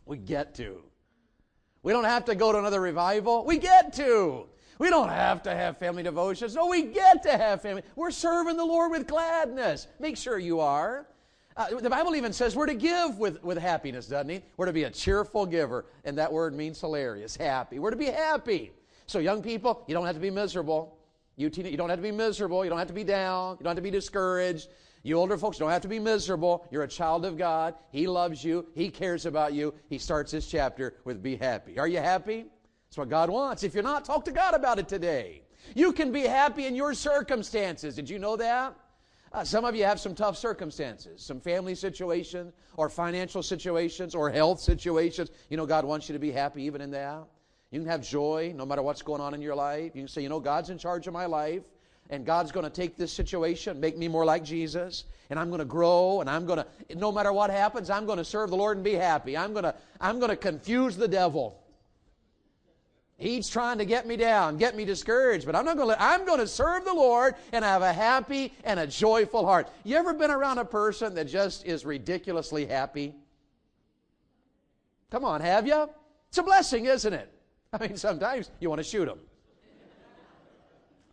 We 0.05 0.17
get 0.17 0.53
to. 0.55 0.83
We 1.81 1.93
don't 1.93 2.05
have 2.05 2.25
to 2.25 2.35
go 2.35 2.51
to 2.51 2.59
another 2.59 2.81
revival. 2.81 3.45
We 3.45 3.57
get 3.57 3.93
to. 3.93 4.45
We 4.77 4.89
don't 4.89 5.09
have 5.09 5.43
to 5.43 5.53
have 5.53 5.77
family 5.77 6.03
devotions. 6.03 6.55
No, 6.55 6.67
we 6.67 6.83
get 6.83 7.23
to 7.23 7.37
have 7.37 7.61
family. 7.61 7.83
We're 7.95 8.11
serving 8.11 8.55
the 8.55 8.65
Lord 8.65 8.91
with 8.91 9.07
gladness. 9.07 9.87
Make 9.99 10.15
sure 10.15 10.37
you 10.39 10.59
are. 10.61 11.05
Uh, 11.59 11.77
the 11.81 11.89
Bible 11.89 12.15
even 12.15 12.31
says 12.31 12.55
we're 12.55 12.65
to 12.65 12.73
give 12.73 13.17
with, 13.17 13.43
with 13.43 13.57
happiness, 13.57 14.07
doesn't 14.07 14.29
it? 14.29 14.45
We're 14.55 14.67
to 14.67 14.73
be 14.73 14.85
a 14.85 14.89
cheerful 14.89 15.45
giver, 15.45 15.85
and 16.05 16.17
that 16.17 16.31
word 16.31 16.55
means 16.55 16.79
hilarious, 16.79 17.35
happy. 17.35 17.79
We're 17.79 17.89
to 17.89 17.97
be 17.97 18.05
happy. 18.05 18.71
So, 19.07 19.19
young 19.19 19.43
people, 19.43 19.83
you 19.85 19.93
don't 19.93 20.05
have 20.05 20.15
to 20.15 20.21
be 20.21 20.29
miserable. 20.29 20.97
You, 21.35 21.49
teen, 21.49 21.65
you 21.65 21.75
don't 21.75 21.89
have 21.89 21.99
to 21.99 22.03
be 22.03 22.11
miserable. 22.11 22.63
You 22.63 22.69
don't 22.69 22.79
have 22.79 22.87
to 22.87 22.93
be 22.93 23.03
down. 23.03 23.57
You 23.59 23.65
don't 23.65 23.71
have 23.71 23.75
to 23.75 23.81
be 23.81 23.91
discouraged. 23.91 24.69
You 25.03 25.17
older 25.17 25.37
folks 25.37 25.57
don't 25.57 25.69
have 25.69 25.81
to 25.81 25.89
be 25.89 25.99
miserable. 25.99 26.65
You're 26.71 26.83
a 26.83 26.87
child 26.87 27.25
of 27.25 27.37
God. 27.37 27.75
He 27.91 28.07
loves 28.07 28.41
you. 28.41 28.65
He 28.73 28.89
cares 28.89 29.25
about 29.25 29.51
you. 29.51 29.73
He 29.89 29.97
starts 29.97 30.31
this 30.31 30.47
chapter 30.47 30.95
with 31.03 31.21
be 31.21 31.35
happy. 31.35 31.77
Are 31.77 31.89
you 31.89 31.99
happy? 31.99 32.45
That's 32.87 32.97
what 32.97 33.09
God 33.09 33.29
wants. 33.29 33.63
If 33.63 33.73
you're 33.73 33.83
not, 33.83 34.05
talk 34.05 34.23
to 34.25 34.31
God 34.31 34.53
about 34.53 34.79
it 34.79 34.87
today. 34.87 35.41
You 35.75 35.91
can 35.91 36.13
be 36.13 36.21
happy 36.21 36.67
in 36.67 36.75
your 36.75 36.93
circumstances. 36.93 37.95
Did 37.95 38.09
you 38.09 38.17
know 38.17 38.37
that? 38.37 38.75
Uh, 39.31 39.43
some 39.43 39.63
of 39.63 39.75
you 39.75 39.83
have 39.83 39.99
some 39.99 40.15
tough 40.15 40.37
circumstances, 40.37 41.21
some 41.21 41.39
family 41.39 41.75
situations, 41.75 42.51
or 42.77 42.89
financial 42.89 43.43
situations, 43.43 44.15
or 44.15 44.29
health 44.29 44.59
situations. 44.59 45.29
You 45.49 45.57
know, 45.57 45.67
God 45.67 45.85
wants 45.85 46.09
you 46.09 46.13
to 46.13 46.19
be 46.19 46.31
happy 46.31 46.63
even 46.63 46.81
in 46.81 46.91
that. 46.91 47.25
You 47.69 47.79
can 47.79 47.89
have 47.89 48.01
joy 48.01 48.53
no 48.55 48.65
matter 48.65 48.81
what's 48.81 49.03
going 49.03 49.21
on 49.21 49.35
in 49.35 49.41
your 49.41 49.53
life. 49.53 49.95
You 49.95 50.01
can 50.01 50.07
say, 50.07 50.23
you 50.23 50.29
know, 50.29 50.39
God's 50.39 50.71
in 50.71 50.79
charge 50.79 51.05
of 51.05 51.13
my 51.13 51.27
life, 51.27 51.61
and 52.09 52.25
God's 52.25 52.51
going 52.51 52.63
to 52.63 52.71
take 52.71 52.97
this 52.97 53.13
situation, 53.13 53.79
make 53.79 53.95
me 53.95 54.07
more 54.07 54.25
like 54.25 54.43
Jesus, 54.43 55.03
and 55.29 55.37
I'm 55.37 55.49
going 55.49 55.59
to 55.59 55.65
grow, 55.65 56.21
and 56.21 56.29
I'm 56.29 56.47
going 56.47 56.57
to, 56.57 56.95
no 56.95 57.11
matter 57.11 57.31
what 57.31 57.51
happens, 57.51 57.91
I'm 57.91 58.07
going 58.07 58.17
to 58.17 58.25
serve 58.25 58.49
the 58.49 58.57
Lord 58.57 58.77
and 58.77 58.83
be 58.83 58.93
happy. 58.93 59.37
I'm 59.37 59.53
going 59.53 59.65
to, 59.65 59.75
I'm 60.01 60.17
going 60.17 60.31
to 60.31 60.35
confuse 60.35 60.97
the 60.97 61.07
devil. 61.07 61.61
He's 63.19 63.49
trying 63.49 63.77
to 63.79 63.85
get 63.85 64.07
me 64.07 64.15
down, 64.15 64.57
get 64.57 64.77
me 64.77 64.85
discouraged, 64.85 65.45
but 65.45 65.53
I'm 65.53 65.65
not 65.65 65.75
going 65.75 65.93
to 65.93 66.01
I'm 66.01 66.25
going 66.25 66.39
to 66.39 66.47
serve 66.47 66.85
the 66.85 66.93
Lord 66.93 67.35
and 67.51 67.65
have 67.65 67.81
a 67.81 67.91
happy 67.91 68.53
and 68.63 68.79
a 68.79 68.87
joyful 68.87 69.45
heart. 69.45 69.67
You 69.83 69.97
ever 69.97 70.13
been 70.13 70.31
around 70.31 70.57
a 70.57 70.65
person 70.65 71.13
that 71.15 71.25
just 71.25 71.65
is 71.65 71.85
ridiculously 71.85 72.65
happy? 72.65 73.13
Come 75.11 75.25
on, 75.25 75.41
have 75.41 75.67
you? 75.67 75.89
It's 76.29 76.37
a 76.37 76.43
blessing, 76.43 76.85
isn't 76.85 77.13
it? 77.13 77.29
I 77.73 77.87
mean, 77.87 77.97
sometimes 77.97 78.51
you 78.61 78.69
want 78.69 78.79
to 78.79 78.87
shoot 78.87 79.05
them. 79.05 79.19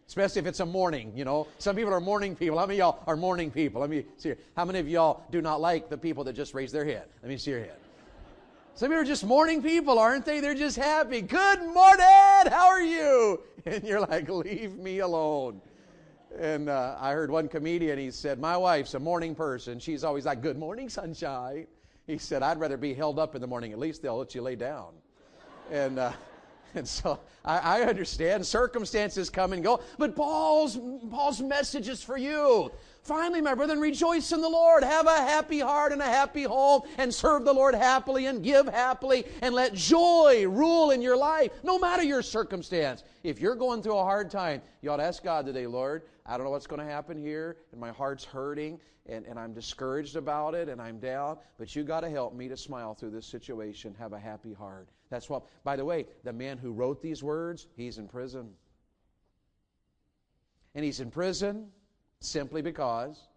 Especially 0.06 0.38
if 0.38 0.46
it's 0.46 0.60
a 0.60 0.66
morning, 0.66 1.12
you 1.16 1.24
know. 1.24 1.48
Some 1.58 1.74
people 1.74 1.92
are 1.92 2.00
morning 2.00 2.36
people. 2.36 2.56
How 2.56 2.66
many 2.66 2.78
y'all 2.78 3.02
are 3.08 3.16
morning 3.16 3.50
people? 3.50 3.80
Let 3.80 3.90
me 3.90 4.04
see. 4.16 4.28
Here. 4.28 4.38
How 4.56 4.64
many 4.64 4.78
of 4.78 4.88
y'all 4.88 5.24
do 5.32 5.42
not 5.42 5.60
like 5.60 5.90
the 5.90 5.98
people 5.98 6.22
that 6.24 6.34
just 6.34 6.54
raise 6.54 6.70
their 6.70 6.84
head? 6.84 7.08
Let 7.20 7.28
me 7.28 7.36
see 7.36 7.50
your 7.50 7.60
head. 7.60 7.78
Some 8.76 8.90
people 8.90 9.00
are 9.00 9.06
just 9.06 9.24
morning 9.24 9.62
people, 9.62 9.98
aren't 9.98 10.26
they? 10.26 10.40
They're 10.40 10.54
just 10.54 10.76
happy. 10.76 11.22
Good 11.22 11.60
morning. 11.62 12.50
How 12.50 12.68
are 12.68 12.82
you? 12.82 13.42
And 13.64 13.82
you're 13.82 14.00
like, 14.00 14.28
leave 14.28 14.76
me 14.76 15.00
alone. 15.00 15.60
And 16.38 16.68
uh, 16.68 16.96
I 17.00 17.12
heard 17.14 17.32
one 17.32 17.48
comedian, 17.48 17.98
he 17.98 18.12
said, 18.12 18.38
My 18.38 18.56
wife's 18.56 18.94
a 18.94 19.00
morning 19.00 19.34
person. 19.34 19.80
She's 19.80 20.04
always 20.04 20.24
like, 20.24 20.40
Good 20.40 20.56
morning, 20.56 20.88
sunshine. 20.88 21.66
He 22.06 22.16
said, 22.18 22.44
I'd 22.44 22.60
rather 22.60 22.76
be 22.76 22.94
held 22.94 23.18
up 23.18 23.34
in 23.34 23.40
the 23.40 23.46
morning. 23.48 23.72
At 23.72 23.80
least 23.80 24.02
they'll 24.02 24.18
let 24.18 24.36
you 24.36 24.42
lay 24.42 24.54
down. 24.54 24.92
And, 25.72 25.98
uh, 25.98 26.12
and 26.76 26.86
so 26.86 27.18
I, 27.44 27.80
I, 27.80 27.82
understand 27.82 28.46
circumstances 28.46 29.30
come 29.30 29.52
and 29.52 29.64
go, 29.64 29.80
but 29.98 30.14
Paul's, 30.14 30.78
Paul's 31.10 31.40
message 31.40 31.88
is 31.88 32.04
for 32.04 32.18
you. 32.18 32.70
Finally, 33.06 33.40
my 33.40 33.54
brethren, 33.54 33.78
rejoice 33.78 34.32
in 34.32 34.40
the 34.40 34.48
Lord. 34.48 34.82
Have 34.82 35.06
a 35.06 35.14
happy 35.14 35.60
heart 35.60 35.92
and 35.92 36.02
a 36.02 36.06
happy 36.06 36.42
home 36.42 36.82
and 36.98 37.14
serve 37.14 37.44
the 37.44 37.52
Lord 37.52 37.76
happily 37.76 38.26
and 38.26 38.42
give 38.42 38.66
happily 38.66 39.24
and 39.42 39.54
let 39.54 39.74
joy 39.74 40.44
rule 40.48 40.90
in 40.90 41.00
your 41.00 41.16
life, 41.16 41.52
no 41.62 41.78
matter 41.78 42.02
your 42.02 42.20
circumstance. 42.20 43.04
If 43.22 43.40
you're 43.40 43.54
going 43.54 43.80
through 43.80 43.96
a 43.96 44.02
hard 44.02 44.28
time, 44.28 44.60
you 44.82 44.90
ought 44.90 44.96
to 44.96 45.04
ask 45.04 45.22
God 45.22 45.46
today, 45.46 45.68
Lord, 45.68 46.02
I 46.26 46.36
don't 46.36 46.44
know 46.44 46.50
what's 46.50 46.66
going 46.66 46.84
to 46.84 46.92
happen 46.92 47.16
here, 47.16 47.58
and 47.70 47.80
my 47.80 47.92
heart's 47.92 48.24
hurting, 48.24 48.80
and, 49.08 49.24
and 49.24 49.38
I'm 49.38 49.52
discouraged 49.52 50.16
about 50.16 50.56
it, 50.56 50.68
and 50.68 50.82
I'm 50.82 50.98
down, 50.98 51.38
but 51.58 51.76
you 51.76 51.84
got 51.84 52.00
to 52.00 52.10
help 52.10 52.34
me 52.34 52.48
to 52.48 52.56
smile 52.56 52.94
through 52.94 53.10
this 53.10 53.26
situation, 53.26 53.94
have 54.00 54.14
a 54.14 54.18
happy 54.18 54.52
heart. 54.52 54.88
That's 55.10 55.30
what, 55.30 55.44
by 55.62 55.76
the 55.76 55.84
way, 55.84 56.06
the 56.24 56.32
man 56.32 56.58
who 56.58 56.72
wrote 56.72 57.00
these 57.00 57.22
words, 57.22 57.68
he's 57.76 57.98
in 57.98 58.08
prison. 58.08 58.48
And 60.74 60.84
he's 60.84 60.98
in 60.98 61.12
prison 61.12 61.68
simply 62.20 62.62
because 62.62 63.28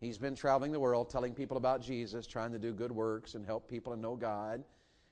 he's 0.00 0.18
been 0.18 0.34
traveling 0.34 0.72
the 0.72 0.80
world 0.80 1.10
telling 1.10 1.34
people 1.34 1.56
about 1.56 1.80
Jesus, 1.80 2.26
trying 2.26 2.52
to 2.52 2.58
do 2.58 2.72
good 2.72 2.92
works 2.92 3.34
and 3.34 3.44
help 3.44 3.68
people 3.68 3.94
to 3.94 4.00
know 4.00 4.16
God. 4.16 4.62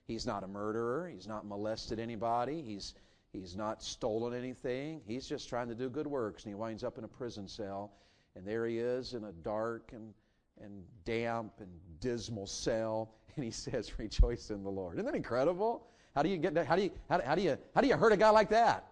He's 0.07 0.27
not 0.27 0.45
a 0.45 0.47
murderer, 0.47 1.11
he's 1.13 1.27
not 1.27 1.47
molested 1.47 1.99
anybody, 1.99 2.63
he's 2.63 2.95
he's 3.33 3.57
not 3.57 3.83
stolen 3.83 4.33
anything. 4.33 5.01
He's 5.07 5.27
just 5.27 5.49
trying 5.49 5.69
to 5.69 5.75
do 5.75 5.91
good 5.91 6.07
works 6.07 6.45
and 6.45 6.51
he 6.51 6.55
winds 6.55 6.85
up 6.85 6.97
in 6.99 7.05
a 7.05 7.09
prison 7.09 7.49
cell 7.49 7.93
and 8.35 8.47
there 8.47 8.67
he 8.67 8.79
is 8.79 9.15
in 9.15 9.25
a 9.25 9.33
dark 9.33 9.91
and 9.93 10.15
and 10.63 10.85
damp 11.05 11.53
and 11.59 11.69
dismal 12.01 12.47
cell 12.47 13.15
and 13.37 13.45
he 13.45 13.51
says 13.51 13.99
rejoice 13.99 14.51
in 14.51 14.63
the 14.63 14.71
Lord. 14.71 14.95
Isn't 14.95 15.07
that 15.07 15.15
incredible? 15.15 15.87
How 16.15 16.23
do 16.23 16.29
you 16.29 16.37
get 16.39 16.57
how 16.67 16.77
do 16.77 16.83
you 16.83 16.91
how, 17.11 17.21
how 17.23 17.35
do 17.35 17.43
you 17.43 17.59
how 17.75 17.81
do 17.81 17.89
you 17.89 17.97
hurt 17.97 18.13
a 18.13 18.17
guy 18.17 18.31
like 18.31 18.51
that? 18.51 18.87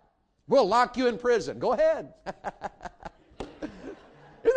We'll 0.46 0.68
lock 0.68 0.96
you 0.96 1.06
in 1.06 1.16
prison. 1.16 1.58
Go 1.58 1.72
ahead. 1.72 2.12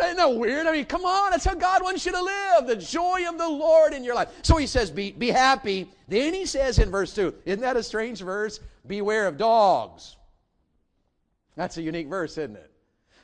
Isn't 0.04 0.16
that 0.16 0.34
weird? 0.34 0.66
I 0.66 0.72
mean, 0.72 0.84
come 0.84 1.04
on, 1.04 1.30
that's 1.30 1.44
how 1.44 1.54
God 1.54 1.82
wants 1.82 2.06
you 2.06 2.12
to 2.12 2.22
live. 2.22 2.66
The 2.66 2.76
joy 2.76 3.28
of 3.28 3.36
the 3.38 3.48
Lord 3.48 3.92
in 3.92 4.04
your 4.04 4.14
life. 4.14 4.28
So 4.42 4.56
he 4.56 4.66
says, 4.66 4.90
be, 4.90 5.12
be 5.12 5.28
happy. 5.28 5.90
Then 6.06 6.34
he 6.34 6.46
says 6.46 6.78
in 6.78 6.90
verse 6.90 7.14
2, 7.14 7.34
isn't 7.44 7.60
that 7.60 7.76
a 7.76 7.82
strange 7.82 8.20
verse? 8.20 8.60
Beware 8.86 9.26
of 9.26 9.36
dogs. 9.36 10.16
That's 11.56 11.76
a 11.78 11.82
unique 11.82 12.08
verse, 12.08 12.38
isn't 12.38 12.56
it? 12.56 12.70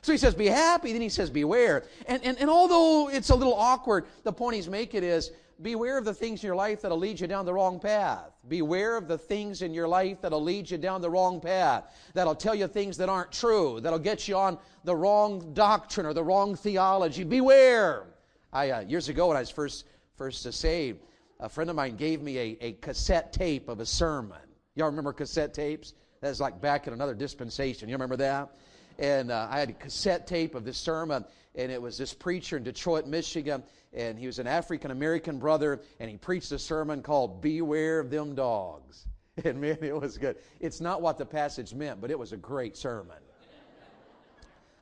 So 0.01 0.11
he 0.11 0.17
says, 0.17 0.35
be 0.35 0.47
happy. 0.47 0.91
Then 0.91 1.01
he 1.01 1.09
says, 1.09 1.29
beware. 1.29 1.85
And, 2.07 2.23
and, 2.23 2.37
and 2.37 2.49
although 2.49 3.09
it's 3.09 3.29
a 3.29 3.35
little 3.35 3.55
awkward, 3.55 4.05
the 4.23 4.33
point 4.33 4.55
he's 4.55 4.69
making 4.69 5.03
is 5.03 5.31
beware 5.61 5.97
of 5.97 6.05
the 6.05 6.13
things 6.13 6.43
in 6.43 6.47
your 6.47 6.55
life 6.55 6.81
that'll 6.81 6.97
lead 6.97 7.19
you 7.19 7.27
down 7.27 7.45
the 7.45 7.53
wrong 7.53 7.79
path. 7.79 8.31
Beware 8.47 8.97
of 8.97 9.07
the 9.07 9.17
things 9.17 9.61
in 9.61 9.73
your 9.73 9.87
life 9.87 10.21
that'll 10.21 10.41
lead 10.43 10.69
you 10.69 10.77
down 10.77 11.01
the 11.01 11.09
wrong 11.09 11.39
path, 11.39 11.93
that'll 12.13 12.35
tell 12.35 12.55
you 12.55 12.67
things 12.67 12.97
that 12.97 13.09
aren't 13.09 13.31
true, 13.31 13.79
that'll 13.81 13.99
get 13.99 14.27
you 14.27 14.35
on 14.35 14.57
the 14.83 14.95
wrong 14.95 15.53
doctrine 15.53 16.05
or 16.05 16.13
the 16.13 16.23
wrong 16.23 16.55
theology. 16.55 17.23
Beware. 17.23 18.07
I, 18.53 18.69
uh, 18.69 18.79
years 18.81 19.09
ago, 19.09 19.27
when 19.27 19.37
I 19.37 19.41
was 19.41 19.49
first, 19.49 19.85
first 20.15 20.51
saved, 20.53 20.99
a 21.39 21.49
friend 21.49 21.69
of 21.69 21.75
mine 21.75 21.95
gave 21.95 22.21
me 22.21 22.37
a, 22.37 22.57
a 22.61 22.71
cassette 22.73 23.33
tape 23.33 23.67
of 23.67 23.79
a 23.79 23.85
sermon. 23.85 24.39
Y'all 24.75 24.87
remember 24.87 25.13
cassette 25.13 25.53
tapes? 25.53 25.93
That's 26.21 26.39
like 26.39 26.61
back 26.61 26.87
in 26.87 26.93
another 26.93 27.13
dispensation. 27.13 27.89
You 27.89 27.95
remember 27.95 28.17
that? 28.17 28.55
And 28.97 29.31
uh, 29.31 29.47
I 29.49 29.59
had 29.59 29.69
a 29.69 29.73
cassette 29.73 30.27
tape 30.27 30.55
of 30.55 30.63
this 30.63 30.77
sermon, 30.77 31.25
and 31.55 31.71
it 31.71 31.81
was 31.81 31.97
this 31.97 32.13
preacher 32.13 32.57
in 32.57 32.63
Detroit, 32.63 33.07
Michigan, 33.07 33.63
and 33.93 34.17
he 34.17 34.25
was 34.25 34.39
an 34.39 34.47
African 34.47 34.91
American 34.91 35.39
brother, 35.39 35.81
and 35.99 36.09
he 36.09 36.17
preached 36.17 36.51
a 36.51 36.59
sermon 36.59 37.01
called 37.01 37.41
Beware 37.41 37.99
of 37.99 38.09
Them 38.09 38.35
Dogs. 38.35 39.07
And 39.43 39.59
man, 39.59 39.77
it 39.81 39.93
was 39.93 40.17
good. 40.17 40.37
It's 40.61 40.79
not 40.79 41.01
what 41.01 41.17
the 41.17 41.25
passage 41.25 41.73
meant, 41.73 41.99
but 41.99 42.09
it 42.09 42.17
was 42.17 42.31
a 42.31 42.37
great 42.37 42.77
sermon. 42.77 43.17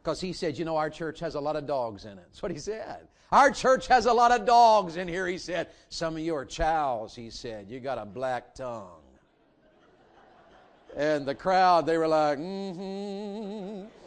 Because 0.03 0.21
he 0.21 0.31
said, 0.31 0.59
You 0.59 0.65
know, 0.65 0.77
our 0.77 0.91
church 0.91 1.19
has 1.21 1.33
a 1.33 1.39
lot 1.39 1.55
of 1.55 1.65
dogs 1.65 2.05
in 2.05 2.11
it. 2.11 2.25
That's 2.27 2.43
what 2.43 2.51
he 2.51 2.59
said. 2.59 3.07
Our 3.31 3.49
church 3.49 3.87
has 3.87 4.05
a 4.05 4.13
lot 4.13 4.31
of 4.31 4.45
dogs 4.45 4.95
in 4.95 5.07
here, 5.07 5.25
he 5.25 5.39
said. 5.39 5.69
Some 5.89 6.15
of 6.15 6.19
you 6.19 6.35
are 6.35 6.45
chows, 6.45 7.15
he 7.15 7.31
said. 7.31 7.67
You 7.67 7.79
got 7.79 7.97
a 7.97 8.05
black 8.05 8.53
tongue. 8.53 9.01
And 10.95 11.25
the 11.25 11.33
crowd, 11.33 11.87
they 11.87 11.97
were 11.97 12.07
like, 12.07 12.37
mm 12.37 12.75
hmm. 12.75 14.02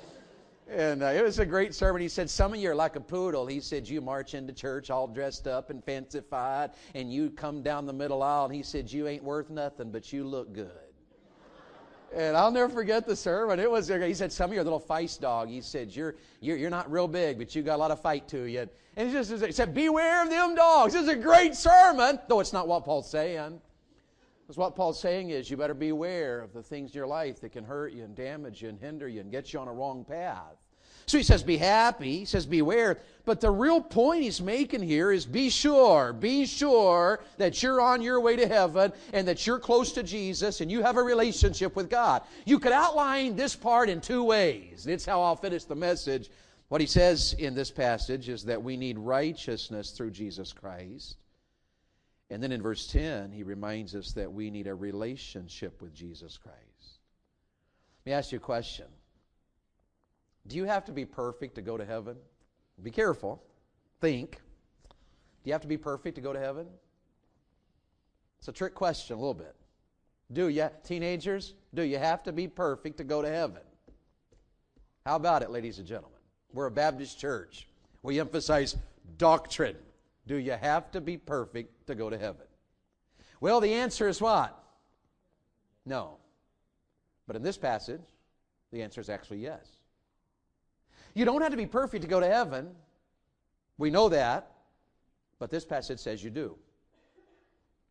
And 0.69 1.05
uh, 1.05 1.07
it 1.07 1.23
was 1.23 1.39
a 1.39 1.47
great 1.47 1.75
sermon. 1.75 2.03
He 2.03 2.09
said, 2.09 2.29
Some 2.29 2.53
of 2.53 2.59
you 2.59 2.71
are 2.71 2.75
like 2.75 2.97
a 2.97 3.01
poodle. 3.01 3.47
He 3.47 3.61
said, 3.61 3.89
You 3.89 4.01
march 4.01 4.35
into 4.35 4.53
church 4.53 4.91
all 4.91 5.07
dressed 5.07 5.47
up 5.47 5.71
and 5.71 5.83
fancified, 5.85 6.73
and 6.95 7.13
you 7.13 7.31
come 7.31 7.63
down 7.63 7.87
the 7.87 7.93
middle 7.93 8.23
aisle, 8.23 8.47
and 8.47 8.55
he 8.55 8.65
said, 8.65 8.91
You 8.91 9.07
ain't 9.07 9.23
worth 9.23 9.49
nothing, 9.49 9.93
but 9.93 10.13
you 10.13 10.25
look 10.25 10.53
good. 10.53 10.71
And 12.15 12.37
I'll 12.37 12.51
never 12.51 12.73
forget 12.73 13.07
the 13.07 13.15
sermon. 13.15 13.61
It 13.61 13.71
was, 13.71 13.89
he 13.89 14.15
said, 14.15 14.33
Some 14.33 14.51
of 14.51 14.55
you 14.55 14.61
are 14.61 14.65
little 14.65 14.81
feist 14.81 15.21
dog. 15.21 15.49
He 15.49 15.61
said, 15.61 15.95
You're, 15.95 16.17
you're, 16.41 16.57
you're 16.57 16.71
not 16.71 16.91
real 16.91 17.07
big, 17.07 17.39
but 17.39 17.55
you 17.55 17.63
got 17.63 17.77
a 17.77 17.79
lot 17.79 17.93
of 17.93 18.01
fight 18.01 18.27
to 18.29 18.43
you. 18.45 18.69
And 18.97 19.09
he, 19.09 19.15
just, 19.15 19.31
he 19.31 19.53
said, 19.53 19.73
Beware 19.73 20.25
of 20.25 20.31
them 20.31 20.57
dogs. 20.57 20.95
This 20.95 21.03
is 21.03 21.09
a 21.09 21.17
great 21.17 21.55
sermon, 21.55 22.19
though 22.27 22.41
it's 22.41 22.53
not 22.53 22.67
what 22.67 22.85
Paul's 22.85 23.09
saying. 23.09 23.61
Because 24.47 24.59
what 24.59 24.77
Paul's 24.77 25.01
saying 25.01 25.31
is 25.31 25.51
you 25.51 25.57
better 25.57 25.75
beware 25.75 26.41
of 26.41 26.53
the 26.53 26.63
things 26.63 26.93
in 26.93 26.97
your 26.97 27.09
life 27.09 27.41
that 27.41 27.51
can 27.51 27.65
hurt 27.65 27.93
you 27.93 28.05
and 28.05 28.15
damage 28.15 28.63
you 28.63 28.69
and 28.69 28.79
hinder 28.79 29.09
you 29.09 29.21
and 29.21 29.33
get 29.33 29.53
you 29.53 29.59
on 29.59 29.67
a 29.67 29.73
wrong 29.73 30.05
path. 30.05 30.55
So 31.07 31.19
he 31.19 31.25
says, 31.25 31.43
be 31.43 31.57
happy. 31.57 32.19
He 32.19 32.25
says, 32.25 32.47
beware. 32.47 32.99
But 33.25 33.41
the 33.41 33.51
real 33.51 33.81
point 33.81 34.23
he's 34.23 34.41
making 34.41 34.83
here 34.83 35.11
is 35.11 35.27
be 35.27 35.51
sure, 35.51 36.13
be 36.13 36.47
sure 36.47 37.21
that 37.39 37.61
you're 37.61 37.81
on 37.81 38.03
your 38.03 38.21
way 38.21 38.37
to 38.37 38.47
heaven 38.47 38.93
and 39.13 39.27
that 39.27 39.47
you're 39.47 39.59
close 39.59 39.91
to 39.93 40.05
Jesus 40.05 40.61
and 40.61 40.71
you 40.71 40.81
have 40.83 40.97
a 40.97 41.03
relationship 41.03 41.75
with 41.75 41.91
God. 41.91 42.23
You 42.45 42.61
could 42.61 42.73
outline 42.73 43.35
this 43.35 43.57
part 43.57 43.89
in 43.89 44.01
two 44.01 44.23
ways. 44.23 44.87
It's 44.87 45.07
how 45.07 45.23
I'll 45.23 45.37
finish 45.37 45.65
the 45.65 45.75
message. 45.75 46.31
What 46.69 46.81
he 46.81 46.87
says 46.87 47.35
in 47.39 47.55
this 47.55 47.71
passage 47.73 48.29
is 48.29 48.45
that 48.45 48.63
we 48.63 48.77
need 48.77 48.99
righteousness 48.99 49.91
through 49.91 50.11
Jesus 50.11 50.53
Christ. 50.53 51.17
And 52.31 52.43
then 52.43 52.51
in 52.53 52.61
verse 52.61 52.87
10, 52.89 53.31
he 53.31 53.43
reminds 53.43 53.95
us 53.95 54.13
that 54.13 54.33
we 54.33 54.51
need 54.51 54.67
a 54.67 54.75
relationship 54.75 55.81
with 55.81 55.95
Jesus 55.95 56.37
Christ. 56.37 56.57
Let 58.05 58.11
me 58.11 58.13
ask 58.13 58.33
you 58.33 58.39
a 58.39 58.41
question 58.41 58.87
Do 60.47 60.57
you 60.57 60.65
have 60.65 60.85
to 60.87 60.93
be 60.93 61.05
perfect 61.05 61.55
to 61.57 61.63
go 61.63 61.77
to 61.77 61.85
heaven? 61.85 62.17
Be 62.83 62.91
careful. 62.91 63.43
Think. 64.01 64.33
Do 64.33 65.49
you 65.49 65.53
have 65.53 65.63
to 65.63 65.69
be 65.69 65.79
perfect 65.79 66.17
to 66.17 66.21
go 66.21 66.33
to 66.33 66.41
heaven? 66.41 66.67
It's 68.39 68.49
a 68.49 68.53
trick 68.53 68.75
question, 68.75 69.17
a 69.17 69.19
little 69.19 69.35
bit. 69.35 69.55
Do 70.33 70.49
you, 70.49 70.69
teenagers, 70.85 71.55
do 71.75 71.83
you 71.83 71.99
have 71.99 72.23
to 72.25 72.33
be 72.33 72.49
perfect 72.49 72.99
to 72.99 73.05
go 73.05 73.23
to 73.23 73.29
heaven? 73.29 73.63
How 75.05 75.17
about 75.17 75.43
it, 75.43 75.51
ladies 75.51 75.79
and 75.79 75.87
gentlemen? 75.87 76.19
We're 76.53 76.67
a 76.67 76.71
Baptist 76.71 77.19
church. 77.19 77.69
We 78.03 78.19
emphasize 78.19 78.77
doctrine. 79.19 79.77
Do 80.27 80.37
you 80.37 80.53
have 80.53 80.91
to 80.93 81.01
be 81.01 81.17
perfect 81.17 81.87
to 81.87 81.95
go 81.95 82.11
to 82.11 82.19
heaven? 82.19 82.47
Well, 83.41 83.61
the 83.61 83.73
answer 83.73 84.09
is 84.09 84.21
what? 84.21 84.59
No. 85.85 86.17
But 87.27 87.37
in 87.37 87.43
this 87.43 87.57
passage, 87.57 88.03
the 88.73 88.83
answer 88.83 89.01
is 89.01 89.09
actually 89.09 89.39
yes. 89.39 89.67
You 91.15 91.25
don't 91.25 91.43
have 91.43 91.53
to 91.53 91.57
be 91.57 91.67
perfect 91.67 92.03
to 92.03 92.09
go 92.09 92.21
to 92.21 92.27
heaven. 92.27 92.71
We 93.79 93.91
know 93.91 94.09
that. 94.09 94.51
But 95.39 95.51
this 95.51 95.65
passage 95.65 95.99
says 95.99 96.25
you 96.25 96.31
do. 96.31 96.57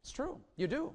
It's 0.01 0.11
true. 0.11 0.39
You 0.57 0.67
do. 0.67 0.93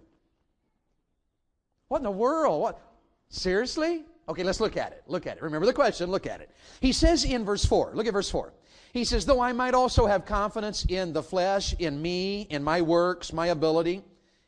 What 1.88 1.99
in 1.99 2.04
the 2.04 2.11
world? 2.11 2.62
What? 2.62 2.80
Seriously? 3.28 4.04
Okay, 4.28 4.44
let's 4.44 4.61
look 4.61 4.76
at 4.76 4.92
it. 4.92 5.02
Look 5.06 5.26
at 5.26 5.37
it. 5.37 5.42
Remember 5.42 5.66
the 5.66 5.73
question. 5.73 6.11
Look 6.11 6.26
at 6.26 6.40
it. 6.40 6.50
He 6.80 6.92
says 6.92 7.25
in 7.25 7.44
verse 7.44 7.64
4, 7.64 7.92
look 7.94 8.06
at 8.06 8.12
verse 8.12 8.30
4. 8.30 8.52
He 8.92 9.04
says, 9.04 9.25
Though 9.25 9.40
I 9.40 9.52
might 9.52 9.75
also 9.75 10.06
have 10.06 10.25
confidence 10.25 10.85
in 10.88 11.12
the 11.12 11.23
flesh, 11.23 11.75
in 11.78 12.00
me, 12.00 12.42
in 12.50 12.62
my 12.62 12.82
works, 12.82 13.32
my 13.32 13.49
ability, 13.49 14.02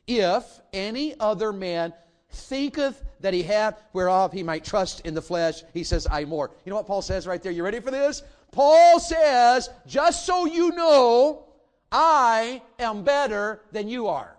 if 0.07 0.61
any 0.73 1.19
other 1.21 1.53
man 1.53 1.93
thinketh 2.31 3.03
that 3.21 3.35
he 3.35 3.43
hath 3.43 3.83
whereof 3.93 4.33
he 4.33 4.43
might 4.43 4.65
trust 4.65 5.01
in 5.01 5.15
the 5.15 5.23
flesh, 5.23 5.63
he 5.73 5.85
says, 5.85 6.07
I 6.11 6.25
more. 6.25 6.51
You 6.65 6.71
know 6.71 6.77
what 6.77 6.87
Paul 6.87 7.03
says 7.03 7.27
right 7.27 7.43
there? 7.43 7.53
You 7.53 7.63
ready 7.63 7.81
for 7.81 7.91
this? 7.91 8.23
Paul 8.51 8.99
says, 9.01 9.71
just 9.87 10.27
so 10.27 10.47
you 10.47 10.71
know, 10.71 11.47
I 11.91 12.63
am 12.79 13.05
better 13.05 13.63
than 13.71 13.89
you 13.89 14.09
are. 14.09 14.37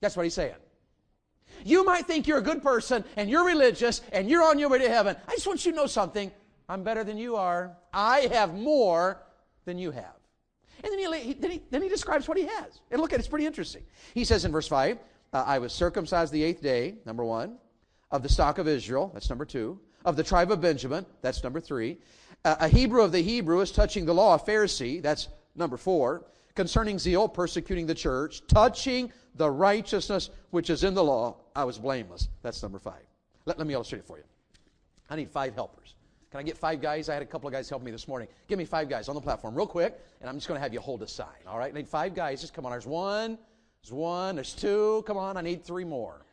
That's 0.00 0.16
what 0.16 0.24
he's 0.24 0.34
saying. 0.34 0.54
You 1.64 1.84
might 1.84 2.06
think 2.06 2.26
you're 2.26 2.38
a 2.38 2.42
good 2.42 2.62
person 2.62 3.04
and 3.16 3.30
you're 3.30 3.44
religious 3.44 4.00
and 4.12 4.28
you're 4.28 4.42
on 4.42 4.58
your 4.58 4.68
way 4.68 4.78
to 4.78 4.88
heaven. 4.88 5.16
I 5.28 5.32
just 5.32 5.46
want 5.46 5.64
you 5.64 5.72
to 5.72 5.76
know 5.76 5.86
something. 5.86 6.30
I'm 6.68 6.82
better 6.82 7.04
than 7.04 7.18
you 7.18 7.36
are. 7.36 7.76
I 7.92 8.28
have 8.32 8.54
more 8.54 9.22
than 9.64 9.78
you 9.78 9.90
have. 9.90 10.16
And 10.82 10.92
then 10.92 10.98
he, 10.98 11.32
then 11.34 11.50
he, 11.50 11.62
then 11.70 11.82
he 11.82 11.88
describes 11.88 12.26
what 12.26 12.36
he 12.36 12.44
has. 12.44 12.80
And 12.90 13.00
look 13.00 13.12
at 13.12 13.16
it, 13.16 13.20
it's 13.20 13.28
pretty 13.28 13.46
interesting. 13.46 13.82
He 14.14 14.24
says 14.24 14.44
in 14.44 14.52
verse 14.52 14.66
5, 14.66 14.98
uh, 15.32 15.44
I 15.46 15.58
was 15.58 15.72
circumcised 15.72 16.32
the 16.32 16.42
eighth 16.42 16.62
day, 16.62 16.96
number 17.06 17.24
one, 17.24 17.58
of 18.10 18.22
the 18.22 18.28
stock 18.28 18.58
of 18.58 18.68
Israel, 18.68 19.10
that's 19.14 19.30
number 19.30 19.44
two, 19.44 19.78
of 20.04 20.16
the 20.16 20.22
tribe 20.22 20.50
of 20.50 20.60
Benjamin, 20.60 21.06
that's 21.22 21.42
number 21.42 21.60
three, 21.60 21.98
uh, 22.44 22.56
a 22.60 22.68
Hebrew 22.68 23.02
of 23.02 23.12
the 23.12 23.18
Hebrew, 23.18 23.56
Hebrews, 23.56 23.72
touching 23.72 24.04
the 24.04 24.12
law, 24.12 24.34
a 24.34 24.38
Pharisee, 24.38 25.00
that's 25.00 25.28
number 25.54 25.76
four, 25.76 26.24
concerning 26.54 26.98
zeal, 26.98 27.28
persecuting 27.28 27.86
the 27.86 27.94
church, 27.94 28.42
touching 28.46 29.12
the 29.36 29.50
righteousness 29.50 30.30
which 30.50 30.68
is 30.68 30.84
in 30.84 30.94
the 30.94 31.04
law, 31.04 31.36
I 31.56 31.64
was 31.64 31.78
blameless. 31.78 32.28
That's 32.42 32.62
number 32.62 32.78
five. 32.78 33.02
Let, 33.46 33.58
let 33.58 33.66
me 33.66 33.74
illustrate 33.74 34.00
it 34.00 34.06
for 34.06 34.18
you. 34.18 34.24
I 35.08 35.16
need 35.16 35.30
five 35.30 35.54
helpers. 35.54 35.94
Can 36.32 36.40
I 36.40 36.44
get 36.44 36.56
five 36.56 36.80
guys? 36.80 37.10
I 37.10 37.12
had 37.12 37.22
a 37.22 37.26
couple 37.26 37.46
of 37.46 37.52
guys 37.52 37.68
help 37.68 37.82
me 37.82 37.90
this 37.90 38.08
morning. 38.08 38.26
Give 38.48 38.58
me 38.58 38.64
five 38.64 38.88
guys 38.88 39.10
on 39.10 39.14
the 39.14 39.20
platform 39.20 39.54
real 39.54 39.66
quick, 39.66 40.00
and 40.18 40.30
I'm 40.30 40.36
just 40.36 40.48
going 40.48 40.56
to 40.56 40.62
have 40.62 40.72
you 40.72 40.80
hold 40.80 41.02
a 41.02 41.06
sign, 41.06 41.26
all 41.46 41.58
right? 41.58 41.70
I 41.70 41.76
need 41.76 41.86
five 41.86 42.14
guys. 42.14 42.40
Just 42.40 42.54
come 42.54 42.64
on. 42.64 42.72
There's 42.72 42.86
one, 42.86 43.36
there's 43.82 43.92
one, 43.92 44.36
there's 44.36 44.54
two. 44.54 45.04
Come 45.06 45.18
on, 45.18 45.36
I 45.36 45.42
need 45.42 45.62
three 45.62 45.84
more. 45.84 46.24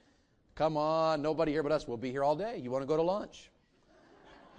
Come 0.56 0.78
on, 0.78 1.22
nobody 1.22 1.52
here 1.52 1.64
but 1.64 1.74
us. 1.74 1.86
We'll 1.86 1.98
be 1.98 2.12
here 2.12 2.24
all 2.24 2.38
day. 2.38 2.62
You 2.64 2.72
want 2.72 2.82
to 2.82 2.88
go 2.88 2.96
to 2.96 3.02
lunch? 3.02 3.50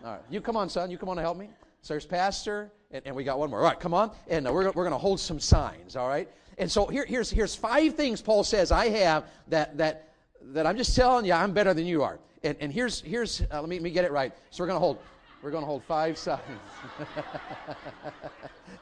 All 0.04 0.12
right, 0.12 0.20
you 0.28 0.42
come 0.42 0.58
on, 0.58 0.68
son. 0.68 0.90
You 0.90 0.98
come 0.98 1.08
on 1.08 1.16
to 1.16 1.22
help 1.22 1.38
me. 1.38 1.48
So 1.80 1.94
there's 1.94 2.04
Pastor, 2.04 2.70
and, 2.90 3.00
and 3.06 3.16
we 3.16 3.24
got 3.24 3.38
one 3.38 3.48
more. 3.48 3.60
All 3.60 3.64
right, 3.64 3.80
come 3.80 3.94
on. 3.94 4.10
And 4.28 4.46
uh, 4.46 4.52
we're, 4.52 4.64
we're 4.64 4.84
going 4.84 4.90
to 4.90 4.98
hold 4.98 5.20
some 5.20 5.40
signs, 5.40 5.96
all 5.96 6.08
right? 6.08 6.28
And 6.58 6.70
so 6.70 6.86
here, 6.86 7.06
here's, 7.06 7.30
here's 7.30 7.54
five 7.54 7.94
things 7.94 8.20
Paul 8.20 8.44
says 8.44 8.70
I 8.70 8.90
have 8.90 9.24
that, 9.48 9.78
that, 9.78 10.12
that 10.42 10.66
I'm 10.66 10.76
just 10.76 10.94
telling 10.94 11.24
you 11.24 11.32
I'm 11.32 11.54
better 11.54 11.72
than 11.72 11.86
you 11.86 12.02
are. 12.02 12.18
And, 12.42 12.58
and 12.60 12.70
here's, 12.70 13.00
here's 13.00 13.40
uh, 13.40 13.60
let, 13.60 13.70
me, 13.70 13.76
let 13.76 13.82
me 13.82 13.90
get 13.90 14.04
it 14.04 14.12
right. 14.12 14.34
So 14.50 14.62
we're 14.62 14.66
going 14.66 14.76
to 14.76 14.80
hold 14.80 14.98
we're 15.42 15.50
going 15.50 15.62
to 15.62 15.66
hold 15.66 15.82
five 15.84 16.18
signs. 16.18 16.40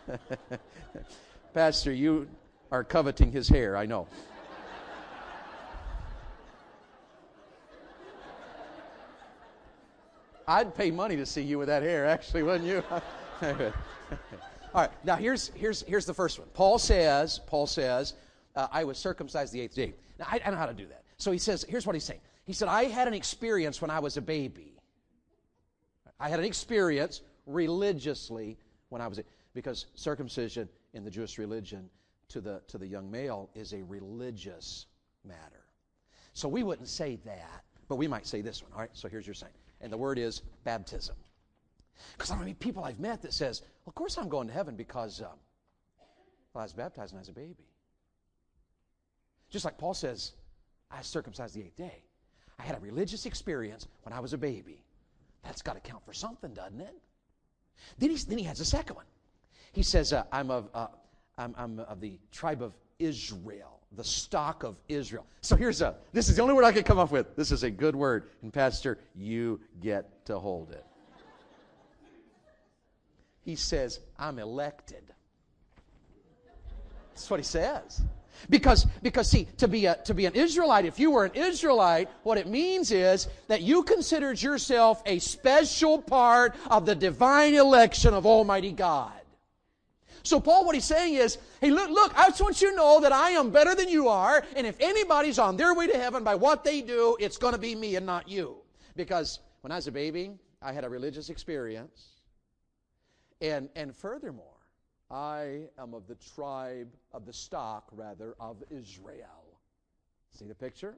Pastor, 1.55 1.93
you 1.93 2.29
are 2.71 2.85
coveting 2.85 3.33
his 3.33 3.49
hair, 3.49 3.77
I 3.77 3.87
know. 3.87 4.07
I'd 10.47 10.75
pay 10.75 10.91
money 10.91 11.15
to 11.17 11.27
see 11.27 11.43
you 11.43 11.59
with 11.59 11.69
that 11.69 11.83
hair, 11.83 12.07
actually, 12.07 12.43
wouldn't 12.43 12.65
you? 12.65 12.83
All 14.75 14.83
right, 14.83 14.91
now 15.05 15.17
here's, 15.17 15.49
here's, 15.49 15.83
here's 15.83 16.07
the 16.07 16.15
first 16.15 16.39
one. 16.39 16.49
Paul 16.55 16.79
says, 16.79 17.39
Paul 17.47 17.67
says, 17.67 18.15
uh, 18.57 18.67
I 18.73 18.85
was 18.85 18.97
circumcised 18.97 19.53
the 19.53 19.61
eighth 19.61 19.75
day. 19.75 19.95
Now, 20.19 20.27
I, 20.31 20.41
I 20.45 20.51
know 20.51 20.57
how 20.57 20.67
to 20.67 20.73
do 20.73 20.87
that. 20.87 21.05
So 21.19 21.31
he 21.33 21.39
says, 21.39 21.67
here's 21.69 21.87
what 21.87 21.95
he's 21.95 22.05
saying. 22.05 22.21
He 22.47 22.55
said, 22.55 22.69
I 22.69 22.85
had 22.85 23.07
an 23.07 23.15
experience 23.15 23.83
when 23.83 23.91
I 23.91 23.99
was 23.99 24.17
a 24.17 24.23
baby. 24.23 24.78
I 26.21 26.29
had 26.29 26.39
an 26.39 26.45
experience 26.45 27.23
religiously 27.47 28.59
when 28.89 29.01
I 29.01 29.09
was, 29.09 29.21
because 29.55 29.87
circumcision 29.95 30.69
in 30.95 31.05
the 31.05 31.11
Jewish 31.11 31.39
religion 31.39 31.89
to 32.29 32.41
the, 32.41 32.61
to 32.69 32.79
the 32.79 32.87
young 32.87 33.11
male 33.11 33.51
is 33.55 33.73
a 33.73 33.83
religious 33.83 34.87
matter. 35.25 35.65
So 36.33 36.49
we 36.49 36.63
wouldn't 36.63 36.89
say 36.89 37.17
that, 37.25 37.65
but 37.89 37.97
we 37.97 38.07
might 38.07 38.27
say 38.27 38.41
this 38.41 38.63
one. 38.63 38.73
All 38.73 38.81
right, 38.81 38.91
so 38.93 39.09
here's 39.09 39.27
your 39.27 39.35
sign. 39.35 39.51
And 39.81 39.93
the 39.93 39.97
word 39.97 40.19
is 40.19 40.43
baptism. 40.65 41.17
Because 42.17 42.31
I 42.31 42.39
know 42.39 42.55
people 42.61 42.85
I've 42.85 43.01
met 43.01 43.23
that 43.23 43.33
says, 43.33 43.63
well, 43.85 43.91
of 43.91 43.95
course 43.95 44.19
I'm 44.19 44.29
going 44.29 44.49
to 44.49 44.53
heaven 44.53 44.77
because 44.77 45.21
um, 45.21 45.29
well, 46.55 46.61
I 46.61 46.65
was 46.65 46.73
baptized 46.73 47.13
when 47.13 47.19
I 47.19 47.23
was 47.23 47.29
a 47.29 47.33
baby. 47.33 47.67
Just 49.51 49.65
like 49.65 49.79
Paul 49.79 49.95
says, 49.95 50.33
I 50.91 51.03
circumcised 51.03 51.55
the 51.55 51.63
eighth 51.63 51.77
day. 51.77 52.03
I 52.59 52.63
had 52.63 52.77
a 52.77 52.81
religious 52.81 53.27
experience 53.27 53.87
when 54.03 54.13
I 54.13 54.21
was 54.21 54.33
a 54.33 54.39
baby. 54.39 54.85
That's 55.49 55.63
got 55.63 55.83
to 55.83 55.91
count 55.91 56.05
for 56.05 56.13
something, 56.13 56.53
doesn't 56.53 56.83
it? 56.83 56.95
Then, 57.97 58.11
he's, 58.11 58.27
then 58.27 58.37
he 58.37 58.45
has 58.45 58.61
a 58.61 58.67
second 58.67 58.97
one. 58.97 59.07
He 59.73 59.83
says, 59.83 60.13
uh, 60.13 60.25
I'm, 60.31 60.51
of, 60.51 60.69
uh, 60.75 60.89
I'm, 61.39 61.55
I'm 61.57 61.81
of 61.81 62.03
the 62.03 62.19
tribe 62.31 62.63
of 62.63 62.75
Israel, 62.99 63.81
the 63.93 64.05
stock 64.05 64.63
of 64.63 64.77
Israel. 64.89 65.25
So 65.41 65.57
here's 65.57 65.81
a, 65.81 65.97
this 66.13 66.29
is 66.29 66.37
the 66.37 66.43
only 66.43 66.53
word 66.53 66.65
I 66.65 66.73
could 66.73 66.85
come 66.85 66.99
up 66.99 67.11
with. 67.11 67.35
This 67.35 67.51
is 67.51 67.63
a 67.63 67.71
good 67.71 67.97
word. 67.97 68.29
And 68.43 68.53
Pastor, 68.53 68.99
you 69.15 69.59
get 69.81 70.27
to 70.27 70.39
hold 70.39 70.71
it. 70.71 70.85
He 73.41 73.57
says, 73.57 74.01
I'm 74.19 74.39
elected. 74.39 75.15
That's 77.15 77.31
what 77.31 77.41
he 77.41 77.45
says. 77.45 78.03
Because, 78.51 78.87
because 79.03 79.29
see, 79.29 79.49
to 79.59 79.69
be, 79.69 79.87
a, 79.87 79.97
to 80.05 80.15
be 80.15 80.27
an 80.27 80.35
Israelite, 80.35 80.85
if 80.85 80.99
you 80.99 81.11
were 81.11 81.25
an 81.25 81.35
Israelite, 81.35 82.09
what 82.23 82.39
it 82.39 82.47
means 82.47 82.91
is 82.93 83.29
that 83.49 83.63
you 83.63 83.83
considered 83.83 84.41
yourself 84.41 85.03
a 85.07 85.19
special 85.19 86.01
part 86.01 86.55
of 86.71 86.87
the 86.87 86.95
divine 86.95 87.55
election 87.55 88.15
of 88.15 88.27
Almighty 88.27 88.73
God. 88.73 89.13
So 90.23 90.41
Paul, 90.41 90.67
what 90.67 90.75
he's 90.75 90.85
saying 90.85 91.15
is, 91.15 91.39
hey, 91.61 91.71
look, 91.71 91.91
look, 91.91 92.13
I 92.19 92.29
just 92.29 92.41
want 92.41 92.61
you 92.61 92.71
to 92.71 92.77
know 92.77 93.01
that 93.01 93.13
I 93.13 93.31
am 93.31 93.51
better 93.51 93.75
than 93.75 93.89
you 93.89 94.09
are, 94.09 94.45
and 94.57 94.67
if 94.67 94.77
anybody's 94.81 95.39
on 95.39 95.57
their 95.57 95.75
way 95.75 95.87
to 95.87 95.97
heaven 95.97 96.23
by 96.23 96.35
what 96.35 96.65
they 96.65 96.83
do, 96.83 97.17
it's 97.19 97.39
going 97.39 97.55
to 97.55 97.59
be 97.59 97.75
me 97.75 97.97
and 97.97 98.05
not 98.05 98.29
you. 98.29 98.57
Because 98.95 99.41
when 99.63 99.73
I 99.73 99.77
was 99.77 99.87
a 99.87 99.93
baby, 99.93 100.33
I 100.61 100.73
had 100.73 100.85
a 100.85 100.89
religious 100.89 101.31
experience. 101.31 102.09
And, 103.41 103.69
and 103.77 103.95
furthermore, 103.95 104.58
I 105.11 105.63
am 105.79 105.95
of 105.95 106.07
the 106.07 106.17
tribe, 106.35 106.89
of 107.13 107.25
the 107.25 107.33
stock, 107.33 107.89
rather, 107.93 108.35
of 108.41 108.63
Israel. 108.71 109.59
See 110.31 110.45
the 110.45 110.55
picture? 110.55 110.95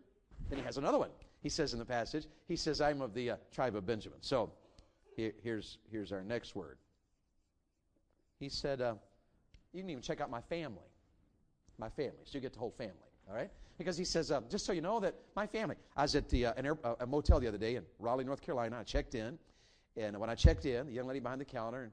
Then 0.48 0.58
he 0.58 0.64
has 0.64 0.78
another 0.78 0.98
one. 0.98 1.10
He 1.42 1.48
says 1.48 1.72
in 1.72 1.78
the 1.78 1.84
passage, 1.84 2.26
he 2.48 2.56
says, 2.56 2.80
I'm 2.80 3.00
of 3.00 3.14
the 3.14 3.30
uh, 3.30 3.36
tribe 3.52 3.76
of 3.76 3.86
Benjamin. 3.86 4.18
So 4.20 4.50
here, 5.16 5.32
here's, 5.42 5.78
here's 5.90 6.12
our 6.12 6.22
next 6.22 6.56
word. 6.56 6.76
He 8.38 8.48
said, 8.48 8.80
uh, 8.80 8.94
You 9.72 9.82
can 9.82 9.90
even 9.90 10.02
check 10.02 10.20
out 10.20 10.30
my 10.30 10.40
family. 10.40 10.78
My 11.78 11.88
family. 11.88 12.18
So 12.24 12.36
you 12.36 12.40
get 12.40 12.52
the 12.52 12.58
whole 12.58 12.72
family, 12.72 12.94
all 13.28 13.34
right? 13.34 13.50
Because 13.78 13.96
he 13.96 14.04
says, 14.04 14.30
uh, 14.30 14.40
Just 14.50 14.66
so 14.66 14.72
you 14.72 14.80
know 14.80 14.98
that 15.00 15.14
my 15.36 15.46
family. 15.46 15.76
I 15.96 16.02
was 16.02 16.14
at 16.16 16.28
the, 16.28 16.46
uh, 16.46 16.52
an 16.56 16.66
air, 16.66 16.78
uh, 16.84 16.94
a 17.00 17.06
motel 17.06 17.38
the 17.38 17.46
other 17.46 17.58
day 17.58 17.76
in 17.76 17.84
Raleigh, 17.98 18.24
North 18.24 18.42
Carolina. 18.42 18.78
I 18.80 18.82
checked 18.82 19.14
in. 19.14 19.38
And 19.96 20.18
when 20.18 20.30
I 20.30 20.34
checked 20.34 20.66
in, 20.66 20.86
the 20.86 20.92
young 20.92 21.06
lady 21.06 21.20
behind 21.20 21.40
the 21.40 21.44
counter, 21.44 21.84
and 21.84 21.92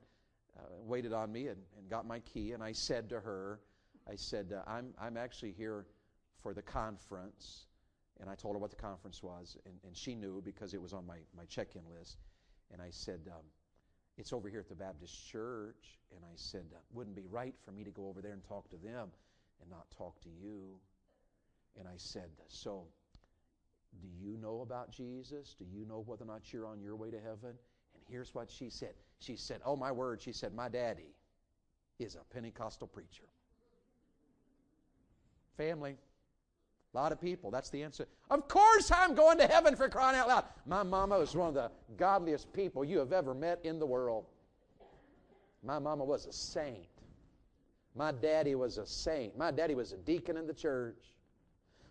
uh, 0.58 0.62
waited 0.82 1.14
on 1.14 1.32
me 1.32 1.48
and, 1.48 1.60
and, 1.78 1.90
got 1.90 2.06
my 2.06 2.20
key. 2.20 2.54
And 2.54 2.64
I 2.64 2.72
said 2.72 3.10
to 3.10 3.20
her, 3.20 3.60
I 4.10 4.16
said, 4.16 4.54
uh, 4.56 4.70
I'm, 4.70 4.94
I'm 5.00 5.18
actually 5.18 5.52
here 5.52 5.86
for 6.42 6.54
the 6.54 6.62
conference. 6.62 7.66
And 8.20 8.30
I 8.30 8.36
told 8.36 8.56
her 8.56 8.60
what 8.60 8.72
the 8.72 8.78
conference 8.78 9.22
was. 9.22 9.58
And, 9.66 9.76
and 9.86 9.96
she 9.96 10.16
knew 10.16 10.42
because 10.44 10.74
it 10.74 10.82
was 10.82 10.94
on 10.94 11.06
my, 11.06 11.18
my 11.36 11.46
check 11.46 11.76
in 11.76 11.82
list. 11.98 12.18
And 12.72 12.82
I 12.82 12.90
said, 12.90 13.22
um, 13.28 13.44
It's 14.18 14.34
over 14.34 14.50
here 14.50 14.60
at 14.60 14.70
the 14.70 14.76
Baptist 14.76 15.30
church. 15.30 16.00
And 16.16 16.24
I 16.26 16.36
said, 16.36 16.66
uh, 16.74 16.80
Wouldn't 16.94 17.16
be 17.16 17.26
right 17.30 17.56
for 17.64 17.72
me 17.72 17.84
to 17.84 17.92
go 17.92 18.08
over 18.08 18.22
there 18.22 18.34
and 18.34 18.44
talk 18.44 18.70
to 18.70 18.78
them 18.78 19.10
and 19.62 19.70
not 19.70 19.90
talk 19.96 20.20
to 20.22 20.30
you. 20.30 20.80
And 21.78 21.88
I 21.88 21.98
said, 21.98 22.30
So, 22.48 22.86
do 24.02 24.08
you 24.20 24.38
know 24.38 24.62
about 24.62 24.92
Jesus? 24.92 25.56
Do 25.58 25.66
you 25.66 25.86
know 25.86 26.04
whether 26.06 26.24
or 26.24 26.28
not 26.28 26.52
you're 26.52 26.68
on 26.68 26.82
your 26.82 26.96
way 26.96 27.10
to 27.12 27.20
heaven? 27.20 27.56
Here's 28.10 28.34
what 28.34 28.50
she 28.50 28.70
said 28.70 28.94
she 29.20 29.36
said, 29.36 29.62
Oh, 29.66 29.76
my 29.76 29.92
word, 29.92 30.22
she 30.22 30.32
said, 30.32 30.54
My 30.54 30.70
daddy 30.70 31.16
is 32.00 32.16
a 32.16 32.34
Pentecostal 32.34 32.88
preacher. 32.88 33.24
Family. 35.58 35.98
A 36.94 36.98
lot 36.98 37.12
of 37.12 37.20
people, 37.20 37.52
that's 37.52 37.70
the 37.70 37.84
answer. 37.84 38.08
Of 38.30 38.48
course, 38.48 38.92
I'm 38.92 39.14
going 39.14 39.38
to 39.40 39.48
heaven 39.48 39.76
for 39.76 39.90
crying 39.90 40.18
out 40.18 40.28
loud. 40.28 40.46
My 40.66 40.84
mama 40.84 41.20
was 41.20 41.36
one 41.36 41.50
of 41.50 41.54
the 41.54 41.70
godliest 41.98 42.52
people 42.54 42.86
you 42.86 42.98
have 43.00 43.12
ever 43.12 43.34
met 43.34 43.60
in 43.64 43.78
the 43.78 43.86
world. 43.86 44.26
My 45.64 45.80
mama 45.80 46.06
was 46.06 46.26
a 46.26 46.34
saint. 46.34 46.88
My 47.94 48.12
daddy 48.12 48.56
was 48.56 48.78
a 48.78 48.86
saint. 48.86 49.38
My 49.38 49.52
daddy 49.52 49.76
was 49.76 49.92
a 49.92 49.98
deacon 49.98 50.38
in 50.38 50.48
the 50.48 50.54
church. 50.54 51.14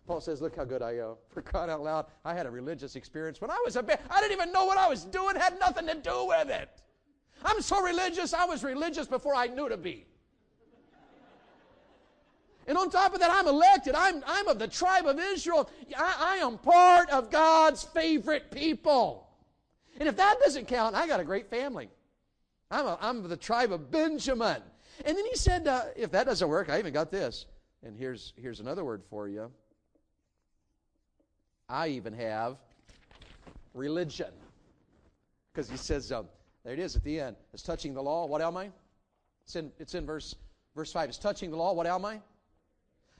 Paul 0.07 0.21
says, 0.21 0.41
Look 0.41 0.55
how 0.55 0.63
good 0.63 0.81
I 0.81 0.93
am. 0.97 1.15
For 1.29 1.41
crying 1.41 1.69
out 1.69 1.83
loud, 1.83 2.05
I 2.23 2.33
had 2.33 2.45
a 2.45 2.49
religious 2.49 2.95
experience 2.95 3.41
when 3.41 3.51
I 3.51 3.61
was 3.65 3.75
a 3.75 3.83
baby. 3.83 4.01
I 4.09 4.21
didn't 4.21 4.33
even 4.33 4.53
know 4.53 4.65
what 4.65 4.77
I 4.77 4.87
was 4.87 5.03
doing, 5.03 5.35
had 5.35 5.59
nothing 5.59 5.85
to 5.87 5.95
do 5.95 6.25
with 6.27 6.49
it. 6.49 6.69
I'm 7.43 7.61
so 7.61 7.81
religious, 7.83 8.33
I 8.33 8.45
was 8.45 8.63
religious 8.63 9.05
before 9.05 9.35
I 9.35 9.47
knew 9.47 9.69
to 9.69 9.77
be. 9.77 10.07
And 12.67 12.77
on 12.77 12.89
top 12.89 13.13
of 13.13 13.21
that, 13.21 13.31
I'm 13.31 13.47
elected. 13.47 13.95
I'm, 13.95 14.21
I'm 14.27 14.47
of 14.49 14.59
the 14.59 14.67
tribe 14.67 15.05
of 15.05 15.17
Israel. 15.19 15.69
I, 15.97 16.35
I 16.35 16.45
am 16.45 16.57
part 16.57 17.09
of 17.11 17.31
God's 17.31 17.83
favorite 17.83 18.51
people. 18.51 19.29
And 19.99 20.09
if 20.09 20.17
that 20.17 20.35
doesn't 20.43 20.67
count, 20.67 20.93
I 20.93 21.07
got 21.07 21.21
a 21.21 21.23
great 21.23 21.49
family. 21.49 21.89
I'm, 22.69 22.85
a, 22.85 22.97
I'm 22.99 23.17
of 23.19 23.29
the 23.29 23.37
tribe 23.37 23.71
of 23.71 23.89
Benjamin. 23.89 24.61
And 25.05 25.17
then 25.17 25.25
he 25.25 25.35
said, 25.35 25.65
uh, 25.65 25.83
if 25.95 26.11
that 26.11 26.25
doesn't 26.25 26.47
work, 26.47 26.69
I 26.69 26.79
even 26.79 26.91
got 26.91 27.09
this. 27.09 27.45
And 27.83 27.95
here's, 27.95 28.33
here's 28.35 28.59
another 28.59 28.83
word 28.83 29.01
for 29.09 29.29
you. 29.29 29.49
I 31.69 31.89
even 31.89 32.13
have 32.13 32.57
religion. 33.73 34.31
Because 35.51 35.69
he 35.69 35.77
says, 35.77 36.11
um, 36.11 36.27
there 36.63 36.73
it 36.73 36.79
is 36.79 36.95
at 36.95 37.03
the 37.03 37.19
end. 37.19 37.35
It's 37.53 37.63
touching 37.63 37.93
the 37.93 38.01
law. 38.01 38.25
What 38.25 38.41
am 38.41 38.57
I? 38.57 38.69
It's 39.43 39.55
in, 39.55 39.71
it's 39.79 39.95
in 39.95 40.05
verse, 40.05 40.35
verse 40.75 40.91
5. 40.91 41.09
It's 41.09 41.17
touching 41.17 41.51
the 41.51 41.57
law. 41.57 41.73
What 41.73 41.87
am 41.87 42.05
I? 42.05 42.19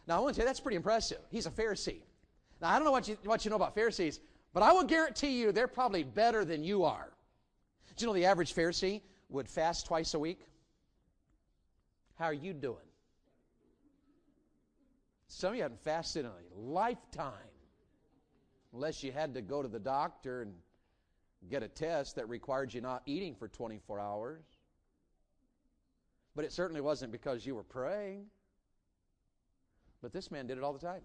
Now, 0.07 0.17
I 0.17 0.19
want 0.19 0.36
to 0.36 0.41
you, 0.41 0.45
that's 0.45 0.60
pretty 0.60 0.77
impressive. 0.77 1.19
He's 1.29 1.45
a 1.45 1.51
Pharisee. 1.51 2.01
Now, 2.62 2.69
I 2.69 2.75
don't 2.75 2.86
know 2.86 2.91
what 2.91 3.07
you, 3.07 3.17
what 3.23 3.43
you 3.43 3.49
know 3.49 3.55
about 3.55 3.75
Pharisees, 3.75 4.19
but 4.53 4.63
I 4.63 4.71
will 4.71 4.83
guarantee 4.83 5.39
you 5.39 5.51
they're 5.51 5.67
probably 5.67 6.03
better 6.03 6.45
than 6.45 6.63
you 6.63 6.83
are. 6.83 7.10
Do 7.95 8.03
you 8.03 8.07
know 8.07 8.13
the 8.13 8.25
average 8.25 8.53
Pharisee 8.53 9.01
would 9.29 9.49
fast 9.49 9.86
twice 9.86 10.13
a 10.13 10.19
week? 10.19 10.41
How 12.15 12.25
are 12.25 12.33
you 12.33 12.53
doing? 12.53 12.77
Some 15.27 15.49
of 15.49 15.55
you 15.55 15.63
haven't 15.63 15.83
fasted 15.83 16.25
in 16.25 16.31
a 16.31 16.60
lifetime, 16.60 17.33
unless 18.78 19.02
you 19.02 19.12
had 19.12 19.34
to 19.34 19.42
go 19.42 19.63
to 19.63 19.68
the 19.68 19.80
doctor 19.80 20.44
and 20.44 20.54
get 21.50 21.63
a 21.63 21.68
test 21.68 22.16
that 22.16 22.30
required 22.30 22.72
you 22.72 22.80
not 22.80 23.02
eating 23.08 23.34
for 23.34 23.48
24 23.48 24.00
hours. 24.00 24.44
But 26.36 26.46
it 26.46 26.52
certainly 26.52 26.80
wasn't 26.80 27.12
because 27.12 27.44
you 27.44 27.56
were 27.56 27.63
praying. 27.63 28.26
But 30.00 30.13
this 30.13 30.30
man 30.30 30.46
did 30.46 30.60
it 30.60 30.63
all 30.63 30.74
the 30.74 30.80
time. 30.80 31.02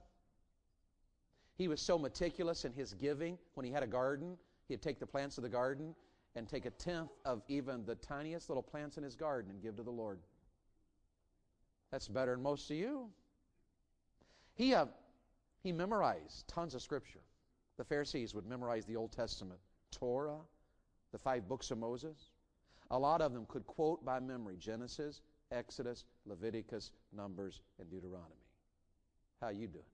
He 1.57 1.67
was 1.67 1.81
so 1.81 1.99
meticulous 1.99 2.67
in 2.67 2.75
his 2.75 2.93
giving. 2.93 3.39
When 3.55 3.65
he 3.65 3.73
had 3.73 3.83
a 3.83 3.87
garden, 3.87 4.37
he'd 4.69 4.83
take 4.83 5.01
the 5.01 5.07
plants 5.07 5.39
of 5.39 5.43
the 5.43 5.49
garden 5.49 5.95
and 6.37 6.47
take 6.47 6.67
a 6.67 6.71
tenth 6.71 7.13
of 7.25 7.41
even 7.49 7.87
the 7.87 7.95
tiniest 7.95 8.51
little 8.51 8.63
plants 8.63 8.99
in 8.99 9.03
his 9.03 9.17
garden 9.17 9.51
and 9.51 9.63
give 9.63 9.77
to 9.77 9.83
the 9.83 9.91
Lord. 9.91 10.19
That's 11.91 12.07
better 12.07 12.33
than 12.33 12.43
most 12.43 12.71
of 12.71 12.77
you. 12.77 13.09
He, 14.57 14.75
uh, 14.75 14.87
he 15.63 15.73
memorized 15.73 16.47
tons 16.49 16.75
of 16.75 16.83
Scripture. 16.83 17.23
The 17.79 17.85
Pharisees 17.85 18.35
would 18.35 18.47
memorize 18.47 18.85
the 18.85 18.97
Old 18.97 19.13
Testament 19.13 19.59
Torah, 19.91 20.41
the 21.13 21.19
five 21.19 21.49
books 21.49 21.71
of 21.71 21.79
Moses. 21.79 22.31
A 22.91 22.99
lot 22.99 23.21
of 23.21 23.33
them 23.33 23.47
could 23.49 23.67
quote 23.67 24.05
by 24.05 24.21
memory 24.21 24.57
Genesis, 24.59 25.23
Exodus, 25.51 26.05
Leviticus, 26.27 26.93
Numbers, 27.15 27.63
and 27.79 27.91
Deuteronomy. 27.91 28.47
How 29.41 29.49
you 29.49 29.67
doing? 29.67 29.85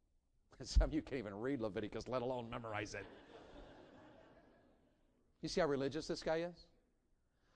Some 0.62 0.84
of 0.84 0.94
you 0.94 1.02
can't 1.02 1.18
even 1.18 1.34
read 1.34 1.60
Leviticus, 1.60 2.08
let 2.08 2.22
alone 2.22 2.48
memorize 2.50 2.94
it. 2.94 3.04
You 5.40 5.48
see 5.48 5.60
how 5.60 5.68
religious 5.68 6.08
this 6.08 6.20
guy 6.20 6.38
is? 6.38 6.66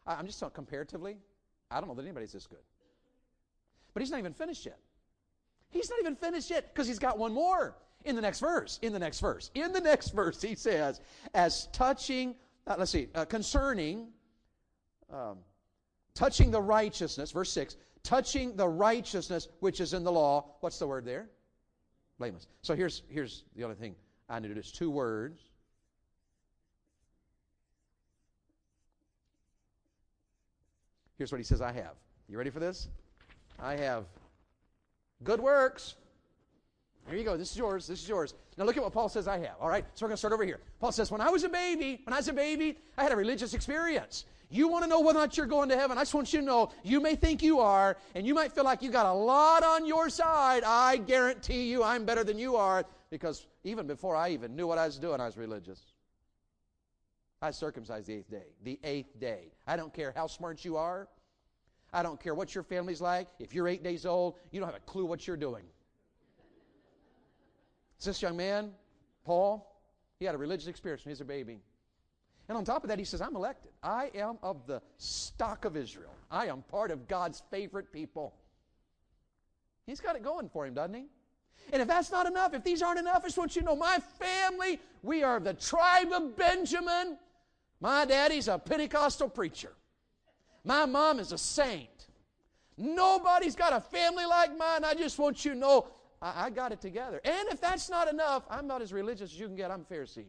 I'm 0.07 0.25
just 0.25 0.39
talking 0.39 0.55
comparatively. 0.55 1.17
I 1.69 1.81
don't 1.81 1.89
know 1.89 1.97
that 1.97 2.03
anybody's 2.03 2.31
this 2.31 2.47
good. 2.47 2.63
But 3.93 4.03
he's 4.03 4.11
not 4.13 4.21
even 4.21 4.33
finished 4.33 4.65
yet. 4.65 4.79
He's 5.69 5.91
not 5.91 5.99
even 5.99 6.15
finished 6.15 6.49
yet 6.49 6.73
because 6.73 6.87
he's 6.87 7.01
got 7.01 7.19
one 7.19 7.33
more 7.33 7.75
in 8.05 8.17
the 8.17 8.23
next 8.23 8.41
verse. 8.41 8.79
In 8.83 8.93
the 8.93 8.99
next 8.99 9.21
verse. 9.21 9.51
In 9.55 9.73
the 9.73 9.81
next 9.81 10.11
verse, 10.15 10.41
he 10.41 10.55
says, 10.55 11.01
as 11.35 11.69
touching, 11.73 12.35
uh, 12.67 12.77
let's 12.79 12.91
see, 12.91 13.09
uh, 13.15 13.25
concerning, 13.25 14.09
um, 15.13 15.39
touching 16.15 16.51
the 16.51 16.61
righteousness, 16.61 17.31
verse 17.31 17.53
6, 17.53 17.77
touching 18.03 18.57
the 18.57 18.67
righteousness 18.67 19.49
which 19.61 19.81
is 19.81 19.95
in 19.95 20.05
the 20.05 20.13
law. 20.13 20.57
What's 20.61 20.79
the 20.79 20.87
word 20.87 21.05
there? 21.05 21.29
Blameless. 22.19 22.47
So 22.63 22.75
here's, 22.75 23.03
here's 23.09 23.45
the 23.57 23.65
only 23.65 23.77
thing 23.77 23.95
I 24.29 24.39
need 24.39 24.57
is 24.57 24.73
two 24.73 24.91
words. 24.91 25.41
Here's 31.19 31.31
what 31.31 31.39
he 31.39 31.45
says 31.45 31.61
I 31.61 31.73
have. 31.73 31.95
You 32.29 32.39
ready 32.39 32.51
for 32.51 32.61
this? 32.61 32.89
I 33.59 33.77
have 33.77 34.07
good 35.23 35.41
works 35.41 35.95
here 37.09 37.19
you 37.19 37.25
go. 37.25 37.37
This 37.37 37.51
is 37.51 37.57
yours. 37.57 37.87
This 37.87 38.03
is 38.03 38.09
yours. 38.09 38.35
Now 38.57 38.65
look 38.65 38.77
at 38.77 38.83
what 38.83 38.93
Paul 38.93 39.09
says 39.09 39.27
I 39.27 39.39
have. 39.39 39.57
All 39.61 39.69
right. 39.69 39.85
So 39.95 40.05
we're 40.05 40.09
going 40.09 40.15
to 40.15 40.19
start 40.19 40.33
over 40.33 40.45
here. 40.45 40.61
Paul 40.81 40.93
says, 40.93 41.11
when 41.11 41.21
I 41.21 41.31
was 41.31 41.45
a 41.45 41.49
baby, 41.49 42.01
when 42.05 42.15
I 42.15 42.19
was 42.19 42.29
a 42.29 42.33
baby, 42.33 42.79
I 42.97 43.03
had 43.03 43.13
a 43.13 43.17
religious 43.17 43.55
experience. 43.55 44.25
You 44.51 44.69
want 44.69 44.85
to 44.85 44.89
know 44.89 45.01
whether 45.01 45.19
or 45.19 45.23
not 45.23 45.37
you're 45.37 45.47
going 45.47 45.71
to 45.71 45.77
heaven? 45.77 45.97
I 45.97 46.03
just 46.03 46.13
want 46.13 46.33
you 46.33 46.41
to 46.41 46.45
know 46.45 46.71
you 46.85 47.01
may 47.01 47.15
think 47.15 47.43
you 47.43 47.61
are, 47.61 47.97
and 48.15 48.27
you 48.27 48.35
might 48.35 48.53
feel 48.53 48.65
like 48.65 48.83
you 48.83 48.91
got 48.91 49.07
a 49.07 49.13
lot 49.13 49.65
on 49.65 49.87
your 49.87 50.11
side. 50.11 50.63
I 50.63 50.99
guarantee 50.99 51.71
you 51.71 51.83
I'm 51.83 52.05
better 52.05 52.23
than 52.23 52.39
you 52.39 52.57
are 52.57 52.85
because 53.09 53.47
even 53.65 53.87
before 53.87 54.15
I 54.15 54.31
even 54.31 54.55
knew 54.55 54.67
what 54.67 54.77
I 54.77 54.85
was 54.85 54.99
doing, 54.99 55.21
I 55.23 55.27
was 55.27 55.39
religious. 55.39 55.81
I 57.41 57.51
circumcised 57.51 58.07
the 58.07 58.15
eighth 58.15 58.31
day. 58.31 58.47
The 58.63 58.79
eighth 58.85 59.19
day. 59.19 59.53
I 59.67 59.77
don't 59.77 59.93
care 59.93 60.13
how 60.15 60.27
smart 60.27 60.65
you 60.65 60.77
are. 60.77 61.09
I 61.93 62.03
don't 62.03 62.21
care 62.23 62.35
what 62.35 62.55
your 62.55 62.63
family's 62.63 63.01
like. 63.01 63.29
If 63.39 63.55
you're 63.55 63.69
eight 63.69 63.83
days 63.83 64.07
old, 64.07 64.37
you 64.51 64.61
don't 64.61 64.69
have 64.69 64.77
a 64.77 64.81
clue 64.81 65.05
what 65.05 65.27
you're 65.27 65.37
doing. 65.37 65.65
It's 68.03 68.07
this 68.09 68.21
young 68.21 68.37
man, 68.37 68.73
Paul, 69.25 69.81
he 70.19 70.25
had 70.25 70.35
a 70.35 70.39
religious 70.39 70.67
experience 70.67 71.05
when 71.05 71.11
he 71.11 71.13
was 71.13 71.21
a 71.21 71.25
baby. 71.25 71.61
And 72.49 72.59
on 72.59 72.65
top 72.65 72.83
of 72.83 72.89
that, 72.89 72.99
he 72.99 73.05
says, 73.05 73.21
I'm 73.21 73.37
elected. 73.37 73.71
I 73.81 74.11
am 74.17 74.39
of 74.43 74.67
the 74.67 74.83
stock 74.97 75.65
of 75.65 75.77
Israel. 75.77 76.13
I 76.29 76.47
am 76.47 76.63
part 76.63 76.91
of 76.91 77.07
God's 77.07 77.45
favorite 77.53 77.93
people. 77.93 78.35
He's 79.87 80.01
got 80.01 80.17
it 80.17 80.25
going 80.25 80.49
for 80.49 80.67
him, 80.67 80.75
doesn't 80.75 80.95
he? 80.95 81.05
And 81.73 81.81
if 81.81 81.87
that's 81.87 82.11
not 82.11 82.27
enough, 82.27 82.55
if 82.55 82.65
these 82.65 82.83
aren't 82.83 82.99
enough, 82.99 83.21
I 83.23 83.29
just 83.29 83.39
want 83.39 83.55
you 83.55 83.63
to 83.63 83.67
know 83.67 83.77
my 83.77 84.01
family, 84.19 84.81
we 85.05 85.23
are 85.23 85.39
the 85.39 85.55
tribe 85.55 86.11
of 86.11 86.37
Benjamin. 86.37 87.19
My 87.79 88.05
daddy's 88.05 88.49
a 88.49 88.59
Pentecostal 88.59 89.29
preacher. 89.29 89.75
My 90.65 90.87
mom 90.87 91.21
is 91.21 91.31
a 91.31 91.39
saint. 91.39 92.09
Nobody's 92.77 93.55
got 93.55 93.73
a 93.73 93.81
family 93.81 94.27
like 94.27 94.59
mine. 94.59 94.83
I 94.83 94.95
just 94.95 95.21
want 95.21 95.45
you 95.45 95.53
to 95.53 95.57
know 95.57 95.87
I, 96.23 96.47
I 96.47 96.51
got 96.51 96.73
it 96.73 96.81
together. 96.81 97.21
And 97.25 97.49
if 97.51 97.61
that's 97.61 97.91
not 97.91 98.11
enough, 98.11 98.45
I'm 98.49 98.67
not 98.67 98.81
as 98.81 98.93
religious 98.93 99.33
as 99.33 99.39
you 99.39 99.47
can 99.47 99.57
get. 99.57 99.71
I'm 99.71 99.85
a 99.91 99.93
Pharisee. 99.93 100.27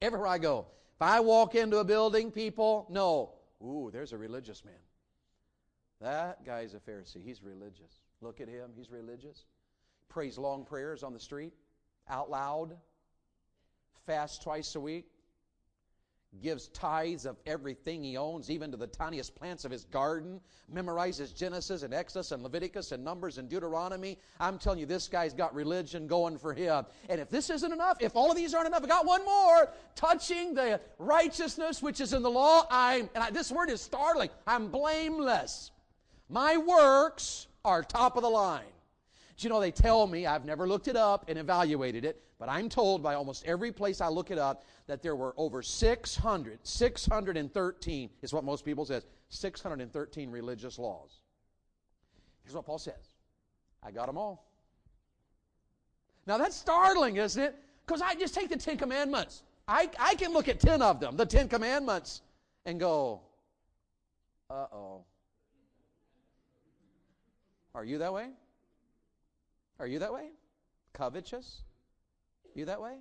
Everywhere 0.00 0.28
I 0.28 0.38
go, 0.38 0.66
if 0.94 1.02
I 1.02 1.20
walk 1.20 1.54
into 1.54 1.78
a 1.78 1.84
building, 1.84 2.30
people 2.30 2.86
know, 2.88 3.32
ooh, 3.62 3.90
there's 3.92 4.12
a 4.12 4.18
religious 4.18 4.64
man. 4.64 4.74
That 6.00 6.44
guy's 6.44 6.74
a 6.74 6.78
Pharisee. 6.78 7.22
He's 7.22 7.42
religious. 7.42 8.00
Look 8.20 8.40
at 8.40 8.48
him. 8.48 8.70
He's 8.76 8.90
religious. 8.90 9.44
Prays 10.08 10.38
long 10.38 10.64
prayers 10.64 11.02
on 11.02 11.12
the 11.12 11.18
street, 11.18 11.52
out 12.08 12.30
loud, 12.30 12.76
fast 14.06 14.42
twice 14.42 14.74
a 14.74 14.80
week, 14.80 15.06
gives 16.42 16.68
tithes 16.68 17.26
of 17.26 17.36
everything 17.46 18.02
he 18.02 18.16
owns, 18.16 18.50
even 18.50 18.70
to 18.70 18.76
the 18.76 18.86
tiniest 18.86 19.34
plants 19.34 19.64
of 19.64 19.70
his 19.70 19.84
garden, 19.84 20.40
memorizes 20.72 21.34
Genesis 21.34 21.82
and 21.82 21.94
Exodus 21.94 22.32
and 22.32 22.42
Leviticus 22.42 22.92
and 22.92 23.04
Numbers 23.04 23.38
and 23.38 23.48
Deuteronomy. 23.48 24.18
I'm 24.40 24.58
telling 24.58 24.78
you, 24.78 24.86
this 24.86 25.08
guy's 25.08 25.34
got 25.34 25.54
religion 25.54 26.06
going 26.06 26.38
for 26.38 26.52
him. 26.52 26.84
And 27.08 27.20
if 27.20 27.30
this 27.30 27.50
isn't 27.50 27.72
enough, 27.72 27.98
if 28.00 28.16
all 28.16 28.30
of 28.30 28.36
these 28.36 28.54
aren't 28.54 28.66
enough, 28.66 28.84
I 28.84 28.86
got 28.86 29.06
one 29.06 29.24
more. 29.24 29.70
Touching 29.94 30.54
the 30.54 30.80
righteousness 30.98 31.82
which 31.82 32.00
is 32.00 32.12
in 32.12 32.22
the 32.22 32.30
law, 32.30 32.66
I'm, 32.70 33.08
and 33.14 33.24
I, 33.24 33.30
this 33.30 33.50
word 33.50 33.70
is 33.70 33.80
startling, 33.80 34.30
I'm 34.46 34.68
blameless. 34.68 35.70
My 36.28 36.56
works 36.56 37.46
are 37.64 37.82
top 37.82 38.16
of 38.16 38.22
the 38.22 38.30
line. 38.30 38.62
But 39.34 39.42
you 39.42 39.50
know, 39.50 39.60
they 39.60 39.72
tell 39.72 40.06
me, 40.06 40.26
I've 40.26 40.44
never 40.44 40.68
looked 40.68 40.88
it 40.88 40.96
up 40.96 41.28
and 41.28 41.38
evaluated 41.38 42.04
it, 42.04 42.22
but 42.44 42.50
I'm 42.50 42.68
told 42.68 43.02
by 43.02 43.14
almost 43.14 43.46
every 43.46 43.72
place 43.72 44.02
I 44.02 44.08
look 44.08 44.30
it 44.30 44.36
up 44.36 44.66
that 44.86 45.02
there 45.02 45.16
were 45.16 45.32
over 45.38 45.62
600, 45.62 46.58
613 46.62 48.10
is 48.20 48.34
what 48.34 48.44
most 48.44 48.66
people 48.66 48.84
says, 48.84 49.06
613 49.30 50.30
religious 50.30 50.78
laws. 50.78 51.20
Here's 52.42 52.54
what 52.54 52.66
Paul 52.66 52.76
says. 52.76 53.14
I 53.82 53.92
got 53.92 54.08
them 54.08 54.18
all. 54.18 54.44
Now 56.26 56.36
that's 56.36 56.54
startling, 56.54 57.16
isn't 57.16 57.42
it? 57.42 57.54
Because 57.86 58.02
I 58.02 58.14
just 58.14 58.34
take 58.34 58.50
the 58.50 58.58
Ten 58.58 58.76
Commandments. 58.76 59.42
I, 59.66 59.88
I 59.98 60.14
can 60.14 60.34
look 60.34 60.46
at 60.46 60.60
10 60.60 60.82
of 60.82 61.00
them, 61.00 61.16
the 61.16 61.24
Ten 61.24 61.48
Commandments, 61.48 62.20
and 62.66 62.78
go, 62.78 63.22
uh 64.50 64.66
oh. 64.70 65.04
Are 67.74 67.86
you 67.86 67.96
that 67.96 68.12
way? 68.12 68.28
Are 69.80 69.86
you 69.86 69.98
that 70.00 70.12
way? 70.12 70.28
Covetous? 70.92 71.62
You 72.54 72.66
that 72.66 72.80
way? 72.80 72.96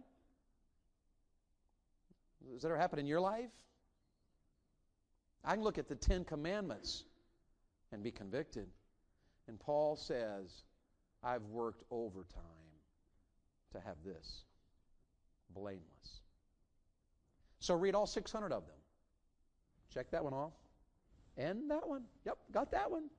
Does 2.52 2.64
that 2.64 2.70
ever 2.70 2.78
happen 2.78 3.00
in 3.00 3.06
your 3.06 3.20
life? 3.20 3.52
I 5.46 5.54
can 5.54 5.64
look 5.64 5.78
at 5.78 5.88
the 5.88 5.96
Ten 5.96 6.24
Commandments 6.24 7.04
and 7.92 8.04
be 8.04 8.12
convicted. 8.12 8.68
And 9.48 9.60
Paul 9.60 9.96
says, 9.96 10.64
I've 11.24 11.44
worked 11.44 11.84
overtime 11.92 12.42
to 13.74 13.80
have 13.80 13.96
this 14.06 14.44
blameless. 15.54 16.22
So 17.60 17.76
read 17.76 17.96
all 17.96 18.08
600 18.08 18.52
of 18.52 18.66
them. 18.66 18.76
Check 19.94 20.12
that 20.12 20.24
one 20.24 20.34
off. 20.34 20.54
And 21.38 21.70
that 21.70 21.88
one. 21.88 22.04
Yep, 22.26 22.38
got 22.52 22.72
that 22.72 22.90
one. 22.90 23.10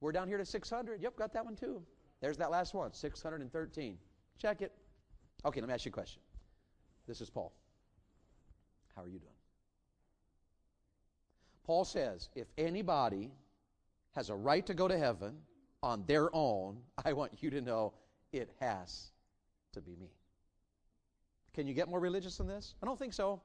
We're 0.00 0.12
down 0.12 0.28
here 0.28 0.38
to 0.38 0.44
600. 0.44 1.02
Yep, 1.02 1.16
got 1.16 1.32
that 1.34 1.44
one 1.44 1.56
too. 1.56 1.82
There's 2.20 2.38
that 2.38 2.50
last 2.50 2.74
one, 2.74 2.92
613. 2.92 3.98
Check 4.38 4.62
it. 4.62 4.72
Okay, 5.44 5.60
let 5.60 5.68
me 5.68 5.74
ask 5.74 5.84
you 5.84 5.90
a 5.90 5.92
question. 5.92 6.20
This 7.06 7.20
is 7.20 7.30
Paul. 7.30 7.52
How 8.94 9.02
are 9.02 9.08
you 9.08 9.18
doing? 9.18 9.32
Paul 11.64 11.84
says, 11.84 12.28
if 12.34 12.48
anybody 12.58 13.30
has 14.14 14.28
a 14.28 14.34
right 14.34 14.66
to 14.66 14.74
go 14.74 14.88
to 14.88 14.98
heaven 14.98 15.36
on 15.82 16.04
their 16.06 16.34
own, 16.34 16.78
I 17.04 17.12
want 17.12 17.42
you 17.42 17.50
to 17.50 17.60
know 17.60 17.94
it 18.32 18.50
has 18.60 19.12
to 19.72 19.80
be 19.80 19.96
me. 19.96 20.10
Can 21.54 21.66
you 21.66 21.74
get 21.74 21.88
more 21.88 22.00
religious 22.00 22.36
than 22.36 22.46
this? 22.46 22.74
I 22.82 22.86
don't 22.86 22.98
think 22.98 23.12
so. 23.12 23.40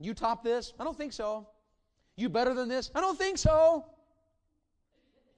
You 0.00 0.14
top 0.14 0.44
this? 0.44 0.72
I 0.78 0.84
don't 0.84 0.96
think 0.96 1.12
so. 1.12 1.48
You 2.16 2.28
better 2.28 2.54
than 2.54 2.68
this? 2.68 2.90
I 2.94 3.00
don't 3.00 3.18
think 3.18 3.38
so. 3.38 3.84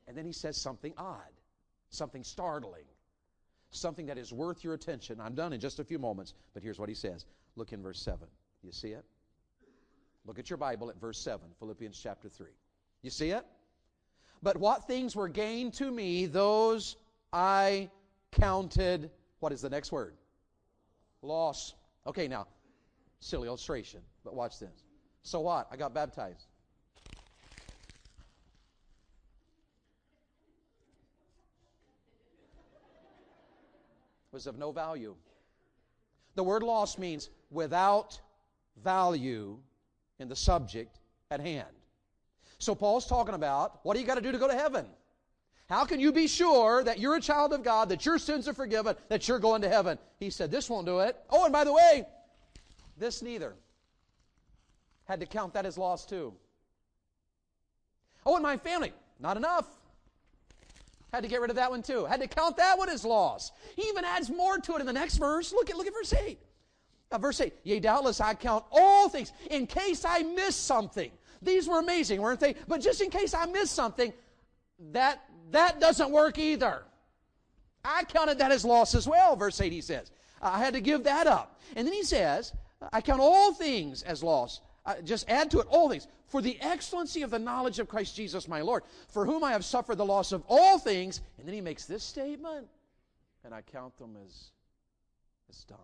And 0.07 0.17
then 0.17 0.25
he 0.25 0.33
says 0.33 0.57
something 0.57 0.93
odd 0.97 1.31
something 1.91 2.23
startling, 2.23 2.85
something 3.71 4.07
that 4.07 4.19
is 4.19 4.33
worth 4.33 4.65
your 4.65 4.75
attention. 4.75 5.21
I'm 5.21 5.35
done 5.35 5.53
in 5.53 5.61
just 5.61 5.79
a 5.79 5.85
few 5.85 5.99
moments, 5.99 6.35
but 6.55 6.63
here's 6.63 6.79
what 6.79 6.89
he 6.89 6.95
says. 6.95 7.27
Look 7.57 7.73
in 7.73 7.83
verse 7.83 8.01
7. 8.01 8.27
You 8.63 8.73
see 8.73 8.89
it? 8.89 9.05
Look 10.27 10.39
at 10.39 10.51
your 10.51 10.57
Bible 10.57 10.91
at 10.91 11.01
verse 11.01 11.19
7, 11.19 11.41
Philippians 11.59 11.99
chapter 12.01 12.29
3. 12.29 12.47
You 13.03 13.11
see 13.11 13.31
it? 13.31 13.45
But 14.43 14.57
what 14.57 14.87
things 14.87 15.17
were 15.17 15.29
gained 15.29 15.75
to 15.75 15.91
me, 15.91 16.27
those 16.27 16.97
I 17.33 17.91
counted. 18.33 19.11
What 19.41 19.53
is 19.53 19.61
the 19.63 19.71
next 19.71 19.93
word? 19.93 20.15
Loss. 21.23 21.75
Okay, 22.07 22.29
now, 22.29 22.47
silly 23.21 23.49
illustration, 23.49 24.01
but 24.25 24.35
watch 24.35 24.59
this. 24.59 24.85
So 25.23 25.41
what? 25.41 25.69
I 25.71 25.77
got 25.77 25.95
baptized. 25.95 26.47
Was 34.33 34.47
of 34.47 34.59
no 34.59 34.73
value. 34.73 35.15
The 36.37 36.45
word 36.45 36.63
lost 36.63 36.99
means 36.99 37.31
without 37.51 38.21
value 38.83 39.59
in 40.19 40.29
the 40.29 40.37
subject 40.37 40.99
at 41.31 41.41
hand. 41.41 41.67
So 42.59 42.75
Paul's 42.75 43.07
talking 43.07 43.35
about 43.35 43.81
what 43.85 43.95
do 43.95 44.01
you 44.01 44.07
got 44.07 44.17
to 44.17 44.21
do 44.21 44.33
to 44.33 44.39
go 44.39 44.49
to 44.49 44.55
heaven? 44.55 44.87
How 45.69 45.85
can 45.85 46.01
you 46.01 46.13
be 46.13 46.27
sure 46.27 46.83
that 46.85 46.99
you're 46.99 47.17
a 47.17 47.21
child 47.21 47.53
of 47.53 47.63
God, 47.63 47.89
that 47.91 48.05
your 48.05 48.19
sins 48.19 48.49
are 48.49 48.53
forgiven, 48.53 48.97
that 49.09 49.29
you're 49.29 49.39
going 49.39 49.63
to 49.63 49.69
heaven? 49.69 49.99
He 50.19 50.31
said, 50.31 50.51
This 50.51 50.69
won't 50.69 50.87
do 50.87 51.01
it. 51.01 51.17
Oh, 51.31 51.45
and 51.45 51.53
by 51.53 51.65
the 51.65 51.73
way, 51.73 52.07
this 52.99 53.23
neither. 53.23 53.55
Had 55.05 55.21
to 55.21 55.27
count 55.27 55.55
that 55.55 55.67
as 55.67 55.79
lost 55.79 56.09
too. 56.09 56.35
Oh, 58.27 58.35
and 58.35 58.43
my 58.43 58.57
family, 58.57 58.93
not 59.19 59.37
enough. 59.37 59.67
Had 61.13 61.23
to 61.23 61.29
get 61.29 61.41
rid 61.41 61.51
of 61.51 61.57
that 61.57 61.71
one 61.71 61.83
too. 61.83 62.05
Had 62.05 62.21
to 62.21 62.29
count 62.29 62.57
that 62.57 62.79
one 62.79 62.89
as 62.89 63.05
loss. 63.05 63.53
He 63.77 63.83
even 63.89 64.05
adds 64.05 64.31
more 64.31 64.59
to 64.59 64.77
it 64.77 64.81
in 64.81 64.87
the 64.87 64.93
next 64.93 65.17
verse. 65.17 65.53
Look 65.53 65.71
at, 65.71 65.77
look 65.77 65.87
at 65.87 65.93
verse 65.93 66.13
8. 66.13 66.39
Uh, 67.13 67.19
verse 67.19 67.41
8, 67.41 67.53
yea, 67.65 67.81
doubtless 67.81 68.21
I 68.21 68.35
count 68.35 68.65
all 68.71 69.09
things 69.09 69.33
in 69.51 69.67
case 69.67 70.05
I 70.05 70.23
miss 70.23 70.55
something. 70.55 71.11
These 71.43 71.67
were 71.67 71.81
amazing, 71.81 72.21
weren't 72.21 72.39
they? 72.39 72.55
But 72.69 72.81
just 72.81 73.01
in 73.01 73.11
case 73.11 73.35
I 73.35 73.47
miss 73.47 73.71
something, 73.71 74.13
that, 74.93 75.25
that 75.51 75.81
doesn't 75.81 76.11
work 76.11 76.39
either. 76.39 76.85
I 77.85 78.05
counted 78.05 78.39
that 78.39 78.53
as 78.53 78.65
loss 78.65 78.95
as 78.95 79.09
well, 79.09 79.35
verse 79.35 79.61
8 79.61 79.73
he 79.73 79.81
says. 79.81 80.13
I 80.41 80.59
had 80.59 80.75
to 80.75 80.81
give 80.81 81.05
that 81.05 81.27
up. 81.27 81.61
And 81.75 81.87
then 81.87 81.95
he 81.95 82.05
says, 82.05 82.53
I 82.93 83.01
count 83.01 83.21
all 83.21 83.53
things 83.53 84.03
as 84.03 84.23
loss. 84.23 84.61
Uh, 84.87 84.95
just 85.03 85.29
add 85.29 85.51
to 85.51 85.61
it 85.61 85.67
all 85.69 85.91
things 85.91 86.07
for 86.27 86.41
the 86.41 86.59
excellency 86.63 87.23
of 87.23 87.31
the 87.31 87.39
knowledge 87.39 87.79
of 87.79 87.89
Christ 87.89 88.17
Jesus 88.17 88.49
my 88.49 88.63
Lord, 88.63 88.83
for 89.09 89.27
whom 89.27 89.45
I 89.45 89.53
have 89.53 89.65
suffered 89.65 89.97
the 89.97 90.07
loss 90.07 90.33
of 90.33 90.43
all 90.49 90.79
things. 90.79 91.21
And 91.39 91.47
then 91.47 91.55
he 91.55 91.61
makes 91.61 91.85
this 91.85 92.03
statement, 92.03 92.67
and 93.45 93.53
I 93.53 93.63
count 93.63 93.97
them 93.99 94.17
as, 94.25 94.51
as 95.51 95.65
dung. 95.65 95.79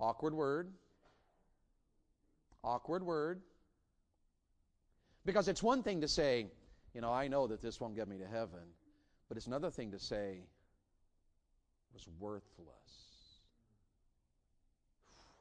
Awkward 0.00 0.34
word. 0.34 0.72
Awkward 2.64 3.02
word. 3.02 3.42
Because 5.24 5.48
it's 5.48 5.62
one 5.62 5.82
thing 5.82 6.00
to 6.00 6.08
say, 6.08 6.46
you 6.94 7.00
know, 7.00 7.12
I 7.12 7.28
know 7.28 7.46
that 7.46 7.60
this 7.60 7.80
won't 7.80 7.94
get 7.94 8.08
me 8.08 8.18
to 8.18 8.26
heaven, 8.26 8.60
but 9.28 9.36
it's 9.36 9.46
another 9.46 9.70
thing 9.70 9.90
to 9.92 9.98
say, 9.98 10.38
it 10.40 11.94
was 11.94 12.08
worthless. 12.18 12.72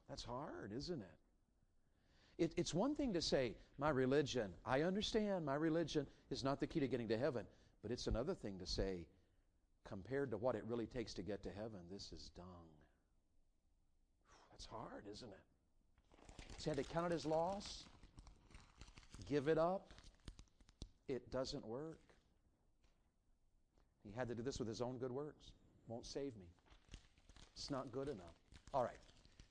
That's 0.09 0.23
hard, 0.23 0.71
isn't 0.75 0.99
it? 0.99 1.20
It, 2.41 2.53
it's 2.57 2.73
one 2.73 2.95
thing 2.95 3.13
to 3.13 3.21
say, 3.21 3.53
my 3.77 3.91
religion, 3.91 4.49
I 4.65 4.81
understand 4.81 5.45
my 5.45 5.53
religion 5.53 6.07
is 6.31 6.43
not 6.43 6.59
the 6.59 6.65
key 6.65 6.79
to 6.79 6.87
getting 6.87 7.07
to 7.09 7.17
heaven, 7.17 7.45
but 7.83 7.91
it's 7.91 8.07
another 8.07 8.33
thing 8.33 8.57
to 8.57 8.65
say, 8.65 9.05
compared 9.87 10.31
to 10.31 10.37
what 10.37 10.55
it 10.55 10.63
really 10.67 10.87
takes 10.87 11.13
to 11.13 11.21
get 11.21 11.43
to 11.43 11.49
heaven, 11.49 11.81
this 11.91 12.11
is 12.11 12.31
dung. 12.35 12.45
That's 14.49 14.65
hard, 14.65 15.03
isn't 15.13 15.29
it? 15.29 16.43
He 16.63 16.67
had 16.71 16.77
to 16.77 16.83
count 16.83 17.13
it 17.13 17.15
as 17.15 17.27
loss, 17.27 17.83
give 19.29 19.47
it 19.47 19.59
up. 19.59 19.93
It 21.07 21.29
doesn't 21.29 21.63
work. 21.67 21.99
He 24.03 24.11
had 24.17 24.27
to 24.29 24.33
do 24.33 24.41
this 24.41 24.57
with 24.57 24.67
his 24.67 24.81
own 24.81 24.97
good 24.97 25.11
works. 25.11 25.51
Won't 25.87 26.07
save 26.07 26.35
me. 26.37 26.47
It's 27.53 27.69
not 27.69 27.91
good 27.91 28.07
enough. 28.07 28.33
All 28.73 28.81
right. 28.81 28.99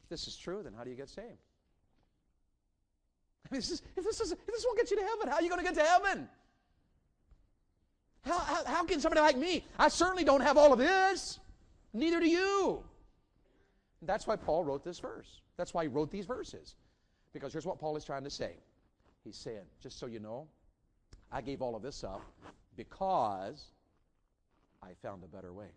If 0.03 0.09
this 0.09 0.27
is 0.27 0.37
true, 0.37 0.65
then 0.65 0.73
how 0.77 0.83
do 0.83 0.91
you 0.91 0.97
get 0.97 1.09
saved? 1.09 1.39
I 3.47 3.55
mean, 3.55 3.61
this 3.61 3.71
is, 3.71 3.83
if, 3.97 4.05
this 4.05 4.21
is, 4.21 4.33
if 4.33 4.47
this 4.47 4.65
won't 4.65 4.79
get 4.79 4.91
you 4.91 4.97
to 4.97 5.03
heaven, 5.03 5.29
how 5.29 5.37
are 5.37 5.43
you 5.43 5.49
going 5.49 5.65
to 5.65 5.65
get 5.65 5.75
to 5.75 5.89
heaven? 5.89 6.29
How, 8.25 8.39
how, 8.39 8.65
how 8.65 8.85
can 8.85 9.01
somebody 9.01 9.21
like 9.21 9.37
me? 9.37 9.65
I 9.79 9.89
certainly 9.89 10.25
don't 10.25 10.43
have 10.43 10.57
all 10.57 10.73
of 10.73 10.79
this. 10.79 11.41
Neither 11.93 12.21
do 12.21 12.29
you. 12.29 12.85
That's 14.03 14.27
why 14.27 14.37
Paul 14.37 14.65
wrote 14.65 14.85
this 14.85 14.99
verse. 14.99 15.41
That's 15.57 15.75
why 15.75 15.83
he 15.83 15.89
wrote 15.89 16.11
these 16.11 16.27
verses. 16.27 16.77
Because 17.33 17.53
here's 17.53 17.67
what 17.67 17.79
Paul 17.79 17.97
is 17.97 18.05
trying 18.05 18.25
to 18.25 18.31
say. 18.31 18.53
He's 19.25 19.37
saying, 19.37 19.65
just 19.83 19.99
so 19.99 20.07
you 20.07 20.21
know, 20.21 20.47
I 21.31 21.41
gave 21.41 21.63
all 21.63 21.77
of 21.77 21.83
this 21.83 22.03
up 22.05 22.23
because 22.77 23.67
I 24.83 24.89
found 25.03 25.23
a 25.25 25.27
better 25.27 25.53
way. 25.53 25.69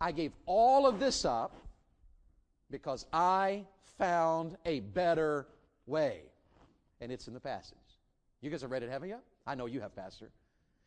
I 0.00 0.12
gave 0.12 0.32
all 0.46 0.86
of 0.86 1.00
this 1.00 1.24
up 1.24 1.52
because 2.70 3.06
I 3.12 3.64
found 3.98 4.56
a 4.64 4.80
better 4.80 5.46
way. 5.86 6.22
And 7.00 7.12
it's 7.12 7.28
in 7.28 7.34
the 7.34 7.40
passage. 7.40 7.76
You 8.40 8.50
guys 8.50 8.62
have 8.62 8.70
read 8.70 8.82
it, 8.82 8.90
haven't 8.90 9.08
you? 9.08 9.18
I 9.46 9.54
know 9.54 9.66
you 9.66 9.80
have, 9.80 9.94
Pastor. 9.94 10.30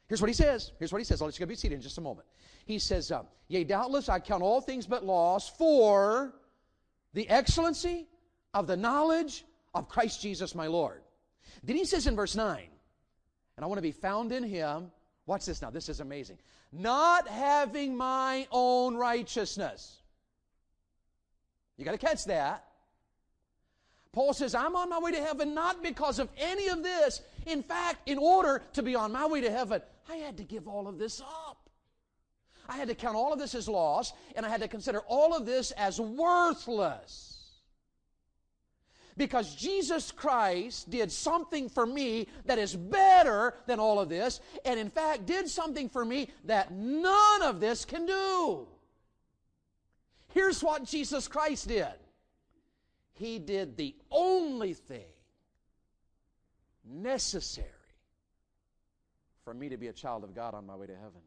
Here's 0.08 0.22
what 0.22 0.30
he 0.30 0.34
says. 0.34 0.72
Here's 0.80 0.92
what 0.92 1.00
he 1.00 1.06
says. 1.06 1.22
I'll 1.22 1.28
let 1.28 1.38
you 1.38 1.46
go 1.46 1.50
be 1.50 1.56
seated 1.56 1.76
in 1.76 1.82
just 1.82 1.98
a 1.98 2.02
moment. 2.02 2.28
He 2.66 2.80
says, 2.80 3.12
um, 3.12 3.28
Yea, 3.50 3.64
doubtless 3.64 4.10
I 4.10 4.20
count 4.20 4.42
all 4.42 4.62
things 4.62 4.88
but 4.88 5.06
loss 5.06 5.50
for 5.50 6.34
the 7.14 7.30
excellency 7.30 8.08
of 8.54 8.68
the 8.68 8.78
knowledge 8.78 9.46
of 9.74 9.90
Christ 9.90 10.22
Jesus 10.22 10.56
my 10.56 10.68
Lord. 10.68 11.02
Then 11.64 11.76
he 11.76 11.86
says 11.86 12.08
in 12.08 12.16
verse 12.16 12.36
9, 12.36 12.60
and 13.58 13.64
I 13.64 13.68
want 13.68 13.80
to 13.80 13.84
be 13.84 13.92
found 13.92 14.32
in 14.32 14.44
him. 14.44 14.92
Watch 15.26 15.46
this 15.46 15.62
now. 15.62 15.70
This 15.70 15.90
is 15.90 16.00
amazing. 16.00 16.38
Not 16.72 17.28
having 17.28 17.96
my 17.96 18.48
own 18.52 18.96
righteousness. 18.96 20.02
You 21.78 21.86
got 21.86 21.92
to 21.92 21.98
catch 21.98 22.26
that. 22.26 22.64
Paul 24.12 24.34
says, 24.34 24.56
I'm 24.56 24.76
on 24.76 24.90
my 24.90 25.00
way 25.00 25.12
to 25.12 25.24
heaven 25.24 25.54
not 25.54 25.84
because 25.84 26.18
of 26.18 26.30
any 26.38 26.70
of 26.70 26.82
this. 26.82 27.22
In 27.46 27.62
fact, 27.62 28.10
in 28.10 28.18
order 28.18 28.64
to 28.74 28.82
be 28.82 28.96
on 28.96 29.12
my 29.12 29.28
way 29.28 29.42
to 29.42 29.52
heaven, 29.52 29.82
I 30.10 30.16
had 30.16 30.38
to 30.38 30.44
give 30.44 30.68
all 30.68 30.88
of 30.88 30.98
this 30.98 31.22
up. 31.22 31.70
I 32.68 32.78
had 32.78 32.88
to 32.88 32.96
count 32.96 33.16
all 33.16 33.32
of 33.32 33.40
this 33.40 33.56
as 33.56 33.68
loss, 33.68 34.14
and 34.36 34.46
I 34.46 34.50
had 34.50 34.62
to 34.62 34.68
consider 34.68 35.02
all 35.08 35.36
of 35.36 35.46
this 35.46 35.72
as 35.72 36.00
worthless. 36.00 37.36
Because 39.16 39.56
Jesus 39.56 40.12
Christ 40.12 40.90
did 40.90 41.12
something 41.12 41.70
for 41.70 41.86
me 41.86 42.28
that 42.46 42.60
is 42.60 42.76
better 42.76 43.56
than 43.66 43.80
all 43.80 44.00
of 44.00 44.10
this, 44.10 44.42
and 44.66 44.80
in 44.80 44.90
fact 44.90 45.26
did 45.26 45.48
something 45.50 45.90
for 45.90 46.04
me 46.04 46.30
that 46.46 46.72
none 46.72 47.42
of 47.42 47.60
this 47.60 47.86
can 47.86 48.06
do. 48.06 48.68
Here's 50.38 50.64
what 50.64 50.84
Jesus 50.84 51.28
Christ 51.28 51.68
did 51.68 51.96
He 53.14 53.40
did 53.40 53.76
the 53.78 53.96
only 54.12 54.74
thing 54.74 55.14
necessary 56.86 57.68
for 59.44 59.54
me 59.54 59.70
to 59.70 59.78
be 59.78 59.88
a 59.88 59.94
child 59.94 60.24
of 60.24 60.36
God 60.36 60.54
on 60.54 60.66
my 60.66 60.76
way 60.76 60.88
to 60.88 60.96
heaven. 60.96 61.22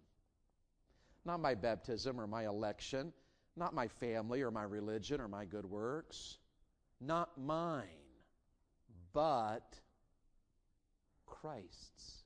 Not 1.25 1.41
my 1.41 1.55
baptism 1.55 2.21
or 2.21 2.27
my 2.27 2.47
election, 2.47 3.13
not 3.57 3.75
my 3.75 3.89
family 3.89 4.43
or 4.43 4.51
my 4.51 4.63
religion 4.63 5.21
or 5.21 5.29
my 5.29 5.45
good 5.45 5.67
works 5.67 6.39
not 7.01 7.31
mine, 7.39 7.87
but 9.13 9.79
Christ's. 11.27 12.25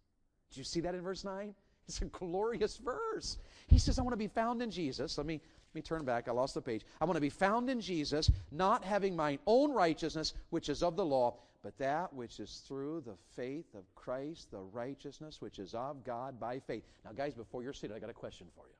Did 0.50 0.58
you 0.58 0.64
see 0.64 0.80
that 0.80 0.94
in 0.94 1.02
verse 1.02 1.24
9? 1.24 1.54
It's 1.86 2.00
a 2.00 2.06
glorious 2.06 2.76
verse. 2.78 3.38
He 3.66 3.78
says, 3.78 3.98
I 3.98 4.02
want 4.02 4.12
to 4.12 4.18
be 4.18 4.28
found 4.28 4.62
in 4.62 4.70
Jesus. 4.70 5.18
Let 5.18 5.26
me, 5.26 5.34
let 5.34 5.74
me 5.74 5.82
turn 5.82 6.04
back. 6.04 6.28
I 6.28 6.32
lost 6.32 6.54
the 6.54 6.62
page. 6.62 6.82
I 7.00 7.04
want 7.04 7.16
to 7.16 7.20
be 7.20 7.30
found 7.30 7.68
in 7.68 7.80
Jesus, 7.80 8.30
not 8.50 8.84
having 8.84 9.14
mine 9.14 9.38
own 9.46 9.72
righteousness, 9.72 10.34
which 10.50 10.68
is 10.68 10.82
of 10.82 10.96
the 10.96 11.04
law, 11.04 11.36
but 11.62 11.76
that 11.78 12.12
which 12.12 12.40
is 12.40 12.62
through 12.66 13.02
the 13.06 13.16
faith 13.36 13.74
of 13.74 13.82
Christ, 13.94 14.50
the 14.50 14.60
righteousness 14.60 15.40
which 15.40 15.58
is 15.58 15.74
of 15.74 16.04
God 16.04 16.40
by 16.40 16.58
faith. 16.58 16.84
Now, 17.04 17.12
guys, 17.12 17.34
before 17.34 17.62
you're 17.62 17.72
seated, 17.72 17.96
I 17.96 17.98
got 17.98 18.10
a 18.10 18.14
question 18.14 18.46
for 18.54 18.66
you. 18.66 18.74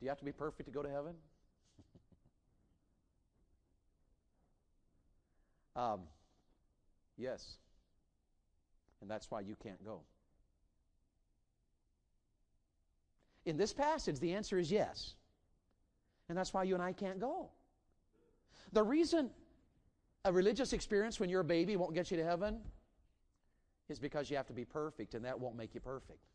Do 0.00 0.04
you 0.04 0.08
have 0.08 0.18
to 0.18 0.24
be 0.24 0.32
perfect 0.32 0.68
to 0.68 0.72
go 0.72 0.82
to 0.82 0.90
heaven? 0.90 1.14
Um, 5.76 6.00
yes. 7.16 7.56
And 9.00 9.08
that's 9.08 9.30
why 9.30 9.42
you 9.42 9.54
can't 9.62 9.84
go. 9.84 10.00
In 13.48 13.56
this 13.56 13.72
passage, 13.72 14.20
the 14.20 14.34
answer 14.34 14.58
is 14.58 14.70
yes. 14.70 15.14
And 16.28 16.36
that's 16.36 16.52
why 16.52 16.64
you 16.64 16.74
and 16.74 16.82
I 16.82 16.92
can't 16.92 17.18
go. 17.18 17.48
The 18.72 18.82
reason 18.82 19.30
a 20.26 20.32
religious 20.32 20.74
experience 20.74 21.18
when 21.18 21.30
you're 21.30 21.40
a 21.40 21.44
baby 21.44 21.74
won't 21.76 21.94
get 21.94 22.10
you 22.10 22.18
to 22.18 22.24
heaven 22.24 22.60
is 23.88 23.98
because 23.98 24.30
you 24.30 24.36
have 24.36 24.46
to 24.48 24.52
be 24.52 24.66
perfect, 24.66 25.14
and 25.14 25.24
that 25.24 25.40
won't 25.40 25.56
make 25.56 25.74
you 25.74 25.80
perfect. 25.80 26.27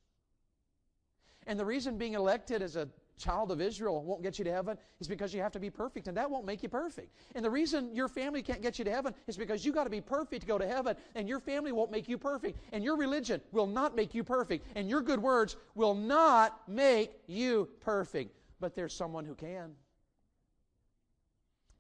And 1.48 1.60
the 1.60 1.66
reason 1.66 1.98
being 1.98 2.14
elected 2.14 2.62
as 2.62 2.76
a 2.76 2.88
child 3.18 3.52
of 3.52 3.62
Israel 3.62 4.04
won't 4.04 4.24
get 4.24 4.38
you 4.38 4.46
to 4.46 4.52
heaven 4.52 4.78
is 5.00 5.08
because 5.08 5.34
you 5.34 5.42
have 5.42 5.52
to 5.52 5.60
be 5.60 5.70
perfect, 5.70 6.08
and 6.08 6.18
that 6.18 6.30
won't 6.30 6.46
make 6.46 6.64
you 6.64 6.70
perfect. 6.70 7.14
And 7.36 7.44
the 7.46 7.50
reason 7.50 7.94
your 7.96 8.08
family 8.08 8.42
can't 8.42 8.62
get 8.62 8.80
you 8.80 8.86
to 8.86 8.92
heaven 8.92 9.14
is 9.28 9.38
because 9.38 9.66
you 9.66 9.72
got 9.72 9.84
to 9.86 9.90
be 9.90 10.02
perfect 10.02 10.42
to 10.42 10.48
go 10.48 10.58
to 10.58 10.68
heaven, 10.68 10.96
and 11.16 11.28
your 11.28 11.40
family 11.40 11.72
won't 11.72 11.92
make 11.92 12.10
you 12.10 12.18
perfect, 12.18 12.60
and 12.72 12.84
your 12.84 12.98
religion 12.98 13.42
will 13.52 13.68
not 13.68 13.96
make 13.96 14.14
you 14.14 14.24
perfect, 14.24 14.66
and 14.76 14.90
your 14.90 15.02
good 15.02 15.22
words 15.22 15.56
will 15.76 15.96
not 15.96 16.68
make 16.68 17.12
you 17.28 17.70
perfect. 17.82 18.36
But 18.60 18.76
there's 18.76 18.94
someone 18.94 19.26
who 19.26 19.36
can. 19.36 19.72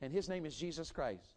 And 0.02 0.12
his 0.12 0.28
name 0.28 0.46
is 0.46 0.56
Jesus 0.56 0.92
Christ 0.92 1.34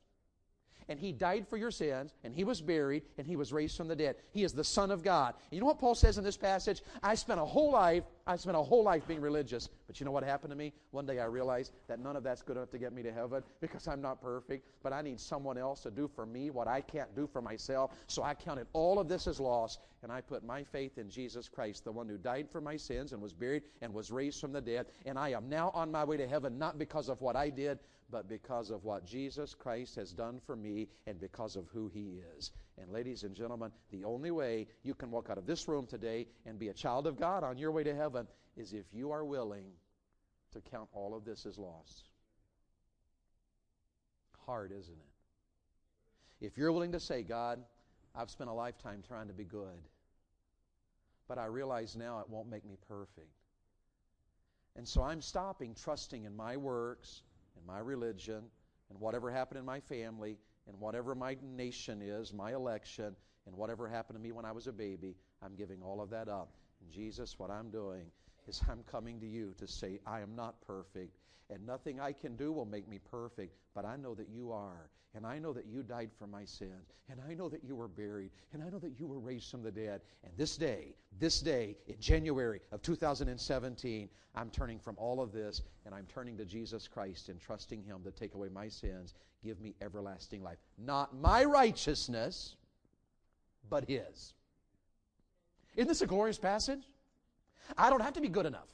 and 0.88 0.98
he 0.98 1.12
died 1.12 1.46
for 1.48 1.56
your 1.56 1.70
sins, 1.70 2.14
and 2.24 2.34
he 2.34 2.44
was 2.44 2.60
buried, 2.60 3.02
and 3.18 3.26
he 3.26 3.36
was 3.36 3.52
raised 3.52 3.76
from 3.76 3.88
the 3.88 3.96
dead. 3.96 4.16
He 4.32 4.44
is 4.44 4.52
the 4.52 4.64
Son 4.64 4.90
of 4.90 5.02
God. 5.02 5.34
And 5.50 5.52
you 5.52 5.60
know 5.60 5.66
what 5.66 5.78
Paul 5.78 5.94
says 5.94 6.18
in 6.18 6.24
this 6.24 6.36
passage? 6.36 6.82
I 7.02 7.14
spent 7.14 7.40
a 7.40 7.44
whole 7.44 7.72
life, 7.72 8.04
I 8.26 8.36
spent 8.36 8.56
a 8.56 8.62
whole 8.62 8.82
life 8.82 9.06
being 9.06 9.20
religious. 9.20 9.68
But 9.86 10.00
you 10.00 10.06
know 10.06 10.12
what 10.12 10.24
happened 10.24 10.50
to 10.50 10.56
me? 10.56 10.72
One 10.90 11.06
day 11.06 11.20
I 11.20 11.26
realized 11.26 11.72
that 11.88 12.00
none 12.00 12.16
of 12.16 12.24
that's 12.24 12.42
good 12.42 12.56
enough 12.56 12.70
to 12.70 12.78
get 12.78 12.92
me 12.92 13.02
to 13.02 13.12
heaven 13.12 13.42
because 13.60 13.86
I'm 13.86 14.00
not 14.00 14.20
perfect, 14.20 14.66
but 14.82 14.92
I 14.92 15.02
need 15.02 15.20
someone 15.20 15.56
else 15.56 15.82
to 15.82 15.90
do 15.90 16.08
for 16.08 16.26
me 16.26 16.50
what 16.50 16.66
I 16.66 16.80
can't 16.80 17.14
do 17.14 17.26
for 17.26 17.40
myself. 17.40 17.92
So 18.06 18.22
I 18.22 18.34
counted 18.34 18.66
all 18.72 18.98
of 18.98 19.08
this 19.08 19.26
as 19.26 19.38
loss, 19.38 19.78
and 20.02 20.10
I 20.10 20.20
put 20.20 20.44
my 20.44 20.64
faith 20.64 20.98
in 20.98 21.08
Jesus 21.08 21.48
Christ, 21.48 21.84
the 21.84 21.92
one 21.92 22.08
who 22.08 22.18
died 22.18 22.48
for 22.50 22.60
my 22.60 22.76
sins 22.76 23.12
and 23.12 23.22
was 23.22 23.32
buried 23.32 23.62
and 23.80 23.92
was 23.92 24.10
raised 24.10 24.40
from 24.40 24.52
the 24.52 24.60
dead. 24.60 24.86
And 25.04 25.18
I 25.18 25.30
am 25.30 25.48
now 25.48 25.70
on 25.74 25.90
my 25.90 26.04
way 26.04 26.16
to 26.16 26.26
heaven, 26.26 26.58
not 26.58 26.78
because 26.78 27.08
of 27.08 27.20
what 27.20 27.36
I 27.36 27.50
did, 27.50 27.78
but 28.10 28.28
because 28.28 28.70
of 28.70 28.84
what 28.84 29.04
Jesus 29.04 29.54
Christ 29.54 29.96
has 29.96 30.12
done 30.12 30.40
for 30.44 30.56
me 30.56 30.88
and 31.06 31.18
because 31.18 31.56
of 31.56 31.66
who 31.68 31.88
he 31.88 32.20
is. 32.36 32.52
And 32.78 32.92
ladies 32.92 33.24
and 33.24 33.34
gentlemen, 33.34 33.72
the 33.90 34.04
only 34.04 34.30
way 34.30 34.68
you 34.82 34.94
can 34.94 35.10
walk 35.10 35.28
out 35.30 35.38
of 35.38 35.46
this 35.46 35.66
room 35.66 35.86
today 35.86 36.26
and 36.44 36.58
be 36.58 36.68
a 36.68 36.74
child 36.74 37.06
of 37.06 37.18
God 37.18 37.42
on 37.42 37.58
your 37.58 37.72
way 37.72 37.82
to 37.84 37.94
heaven 37.94 38.26
is 38.56 38.72
if 38.72 38.86
you 38.92 39.10
are 39.10 39.24
willing 39.24 39.66
to 40.52 40.60
count 40.60 40.88
all 40.92 41.14
of 41.14 41.24
this 41.24 41.46
as 41.46 41.58
loss. 41.58 42.04
Hard, 44.46 44.72
isn't 44.72 44.94
it? 44.94 46.44
If 46.46 46.56
you're 46.56 46.72
willing 46.72 46.92
to 46.92 47.00
say, 47.00 47.22
God, 47.22 47.60
I've 48.14 48.30
spent 48.30 48.50
a 48.50 48.52
lifetime 48.52 49.02
trying 49.06 49.26
to 49.26 49.32
be 49.32 49.44
good, 49.44 49.88
but 51.28 51.38
I 51.38 51.46
realize 51.46 51.96
now 51.96 52.20
it 52.20 52.30
won't 52.30 52.48
make 52.48 52.64
me 52.64 52.76
perfect. 52.88 53.32
And 54.76 54.86
so 54.86 55.02
I'm 55.02 55.20
stopping 55.20 55.74
trusting 55.74 56.24
in 56.24 56.36
my 56.36 56.56
works 56.56 57.22
and 57.56 57.66
my 57.66 57.78
religion 57.78 58.44
and 58.90 59.00
whatever 59.00 59.30
happened 59.30 59.58
in 59.58 59.64
my 59.64 59.80
family 59.80 60.38
and 60.66 60.78
whatever 60.78 61.14
my 61.14 61.36
nation 61.42 62.02
is, 62.02 62.32
my 62.32 62.52
election, 62.52 63.16
and 63.46 63.54
whatever 63.54 63.88
happened 63.88 64.18
to 64.18 64.22
me 64.22 64.32
when 64.32 64.44
I 64.44 64.52
was 64.52 64.66
a 64.66 64.72
baby, 64.72 65.16
I'm 65.42 65.54
giving 65.54 65.82
all 65.82 66.00
of 66.00 66.10
that 66.10 66.28
up. 66.28 66.54
And 66.80 66.90
Jesus, 66.90 67.38
what 67.38 67.50
I'm 67.50 67.70
doing 67.70 68.06
is 68.48 68.62
I'm 68.70 68.82
coming 68.90 69.20
to 69.20 69.26
you 69.26 69.54
to 69.58 69.66
say, 69.66 70.00
I 70.06 70.20
am 70.20 70.34
not 70.34 70.60
perfect, 70.66 71.16
and 71.50 71.64
nothing 71.66 72.00
I 72.00 72.12
can 72.12 72.36
do 72.36 72.52
will 72.52 72.64
make 72.64 72.88
me 72.88 72.98
perfect, 73.10 73.54
but 73.74 73.84
I 73.84 73.96
know 73.96 74.14
that 74.14 74.28
you 74.28 74.52
are. 74.52 74.90
And 75.16 75.26
I 75.26 75.38
know 75.38 75.54
that 75.54 75.64
you 75.64 75.82
died 75.82 76.10
for 76.18 76.26
my 76.26 76.44
sins. 76.44 76.92
And 77.08 77.18
I 77.26 77.32
know 77.32 77.48
that 77.48 77.64
you 77.64 77.74
were 77.74 77.88
buried. 77.88 78.30
And 78.52 78.62
I 78.62 78.68
know 78.68 78.78
that 78.78 79.00
you 79.00 79.06
were 79.06 79.18
raised 79.18 79.50
from 79.50 79.62
the 79.62 79.70
dead. 79.70 80.02
And 80.22 80.32
this 80.36 80.58
day, 80.58 80.94
this 81.18 81.40
day, 81.40 81.74
in 81.86 81.98
January 81.98 82.60
of 82.70 82.82
2017, 82.82 84.10
I'm 84.34 84.50
turning 84.50 84.78
from 84.78 84.94
all 84.98 85.22
of 85.22 85.32
this 85.32 85.62
and 85.86 85.94
I'm 85.94 86.06
turning 86.06 86.36
to 86.36 86.44
Jesus 86.44 86.86
Christ 86.86 87.30
and 87.30 87.40
trusting 87.40 87.82
Him 87.82 88.02
to 88.04 88.10
take 88.10 88.34
away 88.34 88.48
my 88.50 88.68
sins, 88.68 89.14
give 89.42 89.58
me 89.58 89.74
everlasting 89.80 90.42
life. 90.42 90.58
Not 90.76 91.16
my 91.16 91.44
righteousness, 91.44 92.56
but 93.70 93.88
His. 93.88 94.34
Isn't 95.76 95.88
this 95.88 96.02
a 96.02 96.06
glorious 96.06 96.38
passage? 96.38 96.82
I 97.76 97.90
don't 97.90 98.00
have 98.00 98.14
to 98.14 98.20
be 98.20 98.28
good 98.28 98.46
enough. 98.46 98.68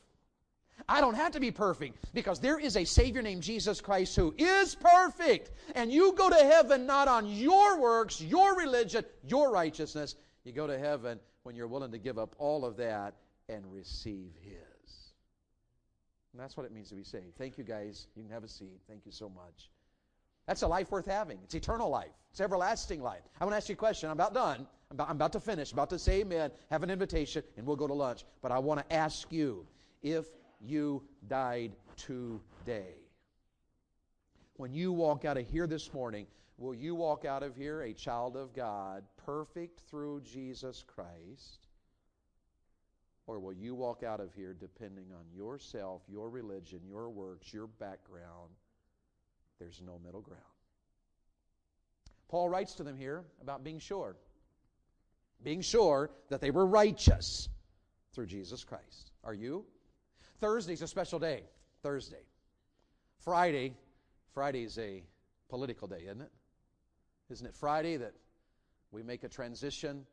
I 0.88 1.00
don't 1.00 1.14
have 1.14 1.32
to 1.32 1.40
be 1.40 1.50
perfect 1.50 2.12
because 2.12 2.40
there 2.40 2.58
is 2.58 2.76
a 2.76 2.84
Savior 2.84 3.22
named 3.22 3.42
Jesus 3.42 3.80
Christ 3.80 4.16
who 4.16 4.34
is 4.36 4.74
perfect. 4.74 5.50
And 5.74 5.92
you 5.92 6.12
go 6.14 6.28
to 6.28 6.36
heaven 6.36 6.86
not 6.86 7.08
on 7.08 7.26
your 7.26 7.78
works, 7.78 8.20
your 8.20 8.56
religion, 8.56 9.04
your 9.26 9.52
righteousness. 9.52 10.16
You 10.44 10.52
go 10.52 10.66
to 10.66 10.78
heaven 10.78 11.20
when 11.44 11.54
you're 11.54 11.68
willing 11.68 11.92
to 11.92 11.98
give 11.98 12.18
up 12.18 12.34
all 12.38 12.64
of 12.64 12.76
that 12.78 13.14
and 13.48 13.64
receive 13.72 14.32
His. 14.40 15.12
And 16.32 16.40
that's 16.40 16.56
what 16.56 16.66
it 16.66 16.72
means 16.72 16.88
to 16.88 16.94
be 16.94 17.04
saved. 17.04 17.36
Thank 17.36 17.58
you, 17.58 17.64
guys. 17.64 18.06
You 18.16 18.22
can 18.22 18.32
have 18.32 18.44
a 18.44 18.48
seat. 18.48 18.80
Thank 18.88 19.04
you 19.04 19.12
so 19.12 19.28
much. 19.28 19.71
That's 20.52 20.60
a 20.60 20.68
life 20.68 20.90
worth 20.90 21.06
having. 21.06 21.38
It's 21.44 21.54
eternal 21.54 21.88
life. 21.88 22.12
It's 22.30 22.42
everlasting 22.42 23.02
life. 23.02 23.22
I 23.40 23.44
want 23.46 23.54
to 23.54 23.56
ask 23.56 23.70
you 23.70 23.72
a 23.72 23.76
question. 23.76 24.10
I'm 24.10 24.12
about 24.12 24.34
done. 24.34 24.66
I'm 24.90 24.96
about, 24.96 25.08
I'm 25.08 25.16
about 25.16 25.32
to 25.32 25.40
finish. 25.40 25.72
I'm 25.72 25.78
about 25.78 25.88
to 25.88 25.98
say 25.98 26.20
amen, 26.20 26.50
have 26.68 26.82
an 26.82 26.90
invitation, 26.90 27.42
and 27.56 27.66
we'll 27.66 27.76
go 27.76 27.86
to 27.86 27.94
lunch. 27.94 28.26
But 28.42 28.52
I 28.52 28.58
want 28.58 28.86
to 28.86 28.94
ask 28.94 29.32
you 29.32 29.66
if 30.02 30.26
you 30.60 31.04
died 31.26 31.72
today. 31.96 32.96
When 34.58 34.74
you 34.74 34.92
walk 34.92 35.24
out 35.24 35.38
of 35.38 35.48
here 35.48 35.66
this 35.66 35.94
morning, 35.94 36.26
will 36.58 36.74
you 36.74 36.94
walk 36.94 37.24
out 37.24 37.42
of 37.42 37.56
here 37.56 37.80
a 37.80 37.94
child 37.94 38.36
of 38.36 38.54
God, 38.54 39.04
perfect 39.24 39.80
through 39.88 40.20
Jesus 40.20 40.84
Christ? 40.86 41.68
Or 43.26 43.40
will 43.40 43.54
you 43.54 43.74
walk 43.74 44.02
out 44.02 44.20
of 44.20 44.34
here 44.34 44.52
depending 44.52 45.06
on 45.18 45.24
yourself, 45.34 46.02
your 46.10 46.28
religion, 46.28 46.80
your 46.86 47.08
works, 47.08 47.54
your 47.54 47.68
background? 47.68 48.50
There's 49.62 49.80
no 49.80 50.00
middle 50.04 50.20
ground. 50.20 50.42
Paul 52.28 52.48
writes 52.48 52.74
to 52.74 52.82
them 52.82 52.96
here 52.96 53.22
about 53.40 53.62
being 53.62 53.78
sure. 53.78 54.16
Being 55.44 55.60
sure 55.60 56.10
that 56.30 56.40
they 56.40 56.50
were 56.50 56.66
righteous 56.66 57.48
through 58.12 58.26
Jesus 58.26 58.64
Christ. 58.64 59.12
Are 59.22 59.34
you? 59.34 59.64
Thursday's 60.40 60.82
a 60.82 60.88
special 60.88 61.20
day. 61.20 61.44
Thursday. 61.80 62.24
Friday, 63.20 63.76
Friday's 64.34 64.78
a 64.78 65.04
political 65.48 65.86
day, 65.86 66.02
isn't 66.06 66.22
it? 66.22 66.32
Isn't 67.30 67.46
it 67.46 67.54
Friday 67.54 67.96
that 67.98 68.14
we 68.90 69.04
make 69.04 69.22
a 69.22 69.28
transition 69.28 70.04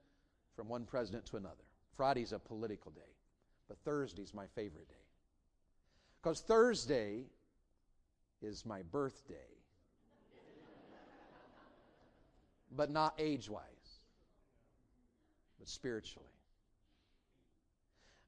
from 0.55 0.67
one 0.69 0.85
president 0.85 1.25
to 1.25 1.37
another? 1.37 1.63
Friday's 1.95 2.33
a 2.33 2.39
political 2.39 2.91
day, 2.91 3.15
but 3.67 3.79
Thursday's 3.79 4.31
my 4.31 4.45
favorite 4.53 4.87
day. 4.89 4.95
Because 6.21 6.41
Thursday 6.41 7.23
is 8.41 8.65
my 8.65 8.81
birthday, 8.83 9.35
but 12.75 12.89
not 12.89 13.13
age 13.17 13.49
wise, 13.49 13.63
but 15.57 15.67
spiritually. 15.67 16.27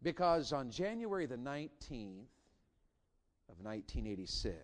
Because 0.03 0.51
on 0.51 0.71
January 0.71 1.25
the 1.25 1.37
19th 1.37 2.27
of 3.49 3.59
1986, 3.61 4.55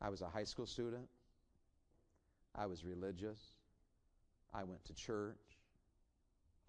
I 0.00 0.08
was 0.08 0.22
a 0.22 0.28
high 0.28 0.44
school 0.44 0.66
student. 0.66 1.08
I 2.54 2.66
was 2.66 2.84
religious. 2.84 3.40
I 4.54 4.64
went 4.64 4.84
to 4.86 4.94
church. 4.94 5.36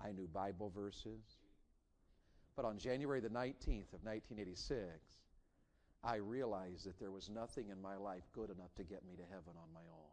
I 0.03 0.11
knew 0.11 0.27
Bible 0.27 0.71
verses. 0.75 1.37
But 2.55 2.65
on 2.65 2.77
January 2.77 3.19
the 3.19 3.29
19th 3.29 3.93
of 3.93 4.03
1986, 4.03 5.20
I 6.03 6.15
realized 6.15 6.85
that 6.85 6.99
there 6.99 7.11
was 7.11 7.29
nothing 7.29 7.69
in 7.69 7.81
my 7.81 7.95
life 7.95 8.23
good 8.33 8.49
enough 8.49 8.73
to 8.75 8.83
get 8.83 9.05
me 9.05 9.15
to 9.15 9.23
heaven 9.23 9.53
on 9.55 9.71
my 9.73 9.81
own. 9.93 10.11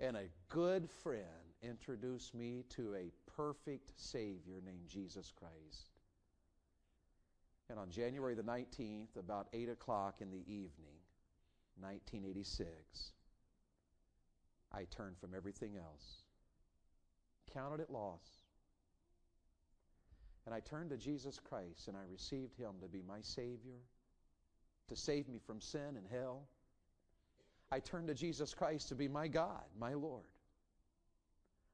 And 0.00 0.16
a 0.16 0.28
good 0.48 0.90
friend 0.90 1.22
introduced 1.62 2.34
me 2.34 2.64
to 2.70 2.94
a 2.94 3.12
perfect 3.36 3.92
Savior 3.96 4.60
named 4.64 4.88
Jesus 4.88 5.32
Christ. 5.38 5.90
And 7.70 7.78
on 7.78 7.90
January 7.90 8.34
the 8.34 8.42
19th, 8.42 9.16
about 9.18 9.48
8 9.52 9.68
o'clock 9.70 10.16
in 10.20 10.30
the 10.30 10.42
evening, 10.46 10.98
1986, 11.80 13.12
I 14.72 14.84
turned 14.84 15.16
from 15.18 15.34
everything 15.34 15.76
else, 15.76 16.22
counted 17.52 17.80
it 17.80 17.90
loss, 17.90 18.35
and 20.46 20.54
I 20.54 20.60
turned 20.60 20.90
to 20.90 20.96
Jesus 20.96 21.40
Christ 21.42 21.88
and 21.88 21.96
I 21.96 22.02
received 22.10 22.56
Him 22.56 22.72
to 22.80 22.88
be 22.88 23.02
my 23.06 23.20
Savior, 23.20 23.80
to 24.88 24.96
save 24.96 25.28
me 25.28 25.40
from 25.44 25.60
sin 25.60 25.96
and 25.96 26.06
hell. 26.10 26.46
I 27.72 27.80
turned 27.80 28.06
to 28.06 28.14
Jesus 28.14 28.54
Christ 28.54 28.88
to 28.90 28.94
be 28.94 29.08
my 29.08 29.26
God, 29.26 29.64
my 29.78 29.94
Lord. 29.94 30.26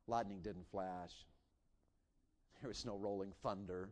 Lightning 0.06 0.40
didn't 0.42 0.66
flash. 0.70 1.12
There 2.60 2.68
was 2.68 2.86
no 2.86 2.96
rolling 2.96 3.32
thunder. 3.42 3.90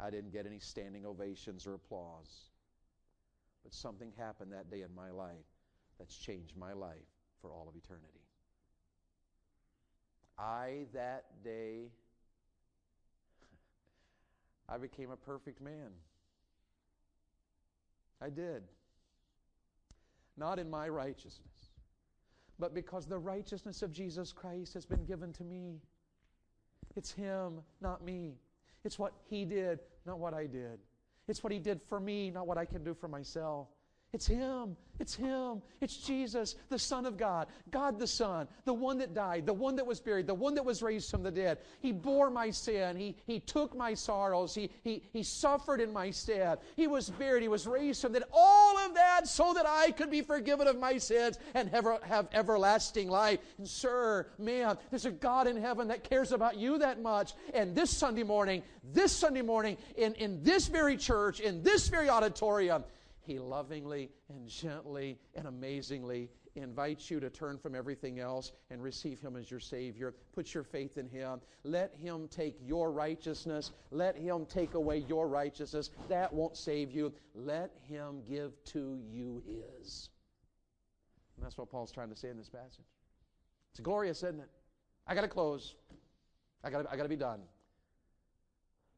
I 0.00 0.10
didn't 0.10 0.32
get 0.32 0.46
any 0.46 0.58
standing 0.58 1.06
ovations 1.06 1.66
or 1.66 1.74
applause. 1.74 2.50
But 3.62 3.72
something 3.72 4.12
happened 4.18 4.52
that 4.52 4.70
day 4.70 4.82
in 4.82 4.92
my 4.94 5.10
life 5.10 5.46
that's 5.98 6.16
changed 6.16 6.56
my 6.56 6.72
life 6.72 6.96
for 7.40 7.52
all 7.52 7.68
of 7.68 7.76
eternity. 7.76 8.22
I, 10.36 10.86
that 10.94 11.26
day, 11.44 11.92
I 14.72 14.78
became 14.78 15.10
a 15.10 15.16
perfect 15.16 15.60
man. 15.60 15.90
I 18.22 18.30
did. 18.30 18.62
Not 20.38 20.58
in 20.58 20.70
my 20.70 20.88
righteousness, 20.88 21.70
but 22.58 22.72
because 22.72 23.06
the 23.06 23.18
righteousness 23.18 23.82
of 23.82 23.92
Jesus 23.92 24.32
Christ 24.32 24.72
has 24.72 24.86
been 24.86 25.04
given 25.04 25.30
to 25.34 25.44
me. 25.44 25.82
It's 26.96 27.12
Him, 27.12 27.60
not 27.82 28.02
me. 28.02 28.32
It's 28.82 28.98
what 28.98 29.12
He 29.28 29.44
did, 29.44 29.80
not 30.06 30.18
what 30.18 30.32
I 30.32 30.46
did. 30.46 30.78
It's 31.28 31.44
what 31.44 31.52
He 31.52 31.58
did 31.58 31.82
for 31.82 32.00
me, 32.00 32.30
not 32.30 32.46
what 32.46 32.56
I 32.56 32.64
can 32.64 32.82
do 32.82 32.94
for 32.94 33.08
myself. 33.08 33.68
It's 34.14 34.26
Him. 34.26 34.76
It's 35.00 35.14
Him. 35.14 35.62
It's 35.80 35.96
Jesus, 35.96 36.56
the 36.68 36.78
Son 36.78 37.06
of 37.06 37.16
God, 37.16 37.46
God 37.70 37.98
the 37.98 38.06
Son, 38.06 38.46
the 38.66 38.72
one 38.74 38.98
that 38.98 39.14
died, 39.14 39.46
the 39.46 39.54
one 39.54 39.74
that 39.76 39.86
was 39.86 40.00
buried, 40.00 40.26
the 40.26 40.34
one 40.34 40.54
that 40.54 40.64
was 40.64 40.82
raised 40.82 41.10
from 41.10 41.22
the 41.22 41.30
dead. 41.30 41.58
He 41.80 41.92
bore 41.92 42.28
my 42.28 42.50
sin. 42.50 42.94
He, 42.94 43.16
he 43.26 43.40
took 43.40 43.74
my 43.74 43.94
sorrows. 43.94 44.54
He, 44.54 44.68
he, 44.84 45.02
he 45.14 45.22
suffered 45.22 45.80
in 45.80 45.94
my 45.94 46.10
stead. 46.10 46.58
He 46.76 46.86
was 46.86 47.08
buried. 47.08 47.42
He 47.42 47.48
was 47.48 47.66
raised 47.66 48.02
from 48.02 48.12
the 48.12 48.20
dead. 48.20 48.28
All 48.34 48.76
of 48.78 48.94
that 48.94 49.26
so 49.26 49.54
that 49.54 49.64
I 49.66 49.92
could 49.92 50.10
be 50.10 50.20
forgiven 50.20 50.68
of 50.68 50.78
my 50.78 50.98
sins 50.98 51.38
and 51.54 51.70
have, 51.70 51.86
have 52.02 52.28
everlasting 52.34 53.08
life. 53.08 53.40
And, 53.56 53.66
sir, 53.66 54.26
man, 54.38 54.76
there's 54.90 55.06
a 55.06 55.10
God 55.10 55.46
in 55.46 55.56
heaven 55.56 55.88
that 55.88 56.04
cares 56.04 56.32
about 56.32 56.58
you 56.58 56.76
that 56.78 57.00
much. 57.00 57.32
And 57.54 57.74
this 57.74 57.90
Sunday 57.90 58.24
morning, 58.24 58.62
this 58.92 59.10
Sunday 59.10 59.42
morning, 59.42 59.78
in, 59.96 60.12
in 60.14 60.44
this 60.44 60.68
very 60.68 60.98
church, 60.98 61.40
in 61.40 61.62
this 61.62 61.88
very 61.88 62.10
auditorium, 62.10 62.84
he 63.24 63.38
lovingly 63.38 64.10
and 64.28 64.48
gently 64.48 65.18
and 65.34 65.46
amazingly 65.46 66.30
invites 66.54 67.10
you 67.10 67.20
to 67.20 67.30
turn 67.30 67.58
from 67.58 67.74
everything 67.74 68.20
else 68.20 68.52
and 68.70 68.82
receive 68.82 69.20
Him 69.20 69.36
as 69.36 69.50
your 69.50 69.60
Savior. 69.60 70.14
Put 70.34 70.52
your 70.52 70.64
faith 70.64 70.98
in 70.98 71.08
Him. 71.08 71.40
Let 71.64 71.94
Him 71.94 72.28
take 72.28 72.56
your 72.60 72.92
righteousness. 72.92 73.70
Let 73.90 74.16
Him 74.16 74.46
take 74.46 74.74
away 74.74 74.98
your 75.08 75.28
righteousness. 75.28 75.90
That 76.08 76.32
won't 76.32 76.56
save 76.56 76.92
you. 76.92 77.12
Let 77.34 77.70
Him 77.88 78.22
give 78.28 78.52
to 78.66 78.98
you 79.10 79.42
His. 79.46 80.10
And 81.36 81.44
that's 81.44 81.56
what 81.56 81.70
Paul's 81.70 81.92
trying 81.92 82.10
to 82.10 82.16
say 82.16 82.28
in 82.28 82.36
this 82.36 82.50
passage. 82.50 82.84
It's 83.70 83.80
glorious, 83.80 84.18
isn't 84.18 84.40
it? 84.40 84.50
I 85.06 85.14
got 85.14 85.22
to 85.22 85.28
close. 85.28 85.74
I 86.62 86.70
got 86.70 86.86
I 86.92 86.96
to 86.96 87.08
be 87.08 87.16
done. 87.16 87.40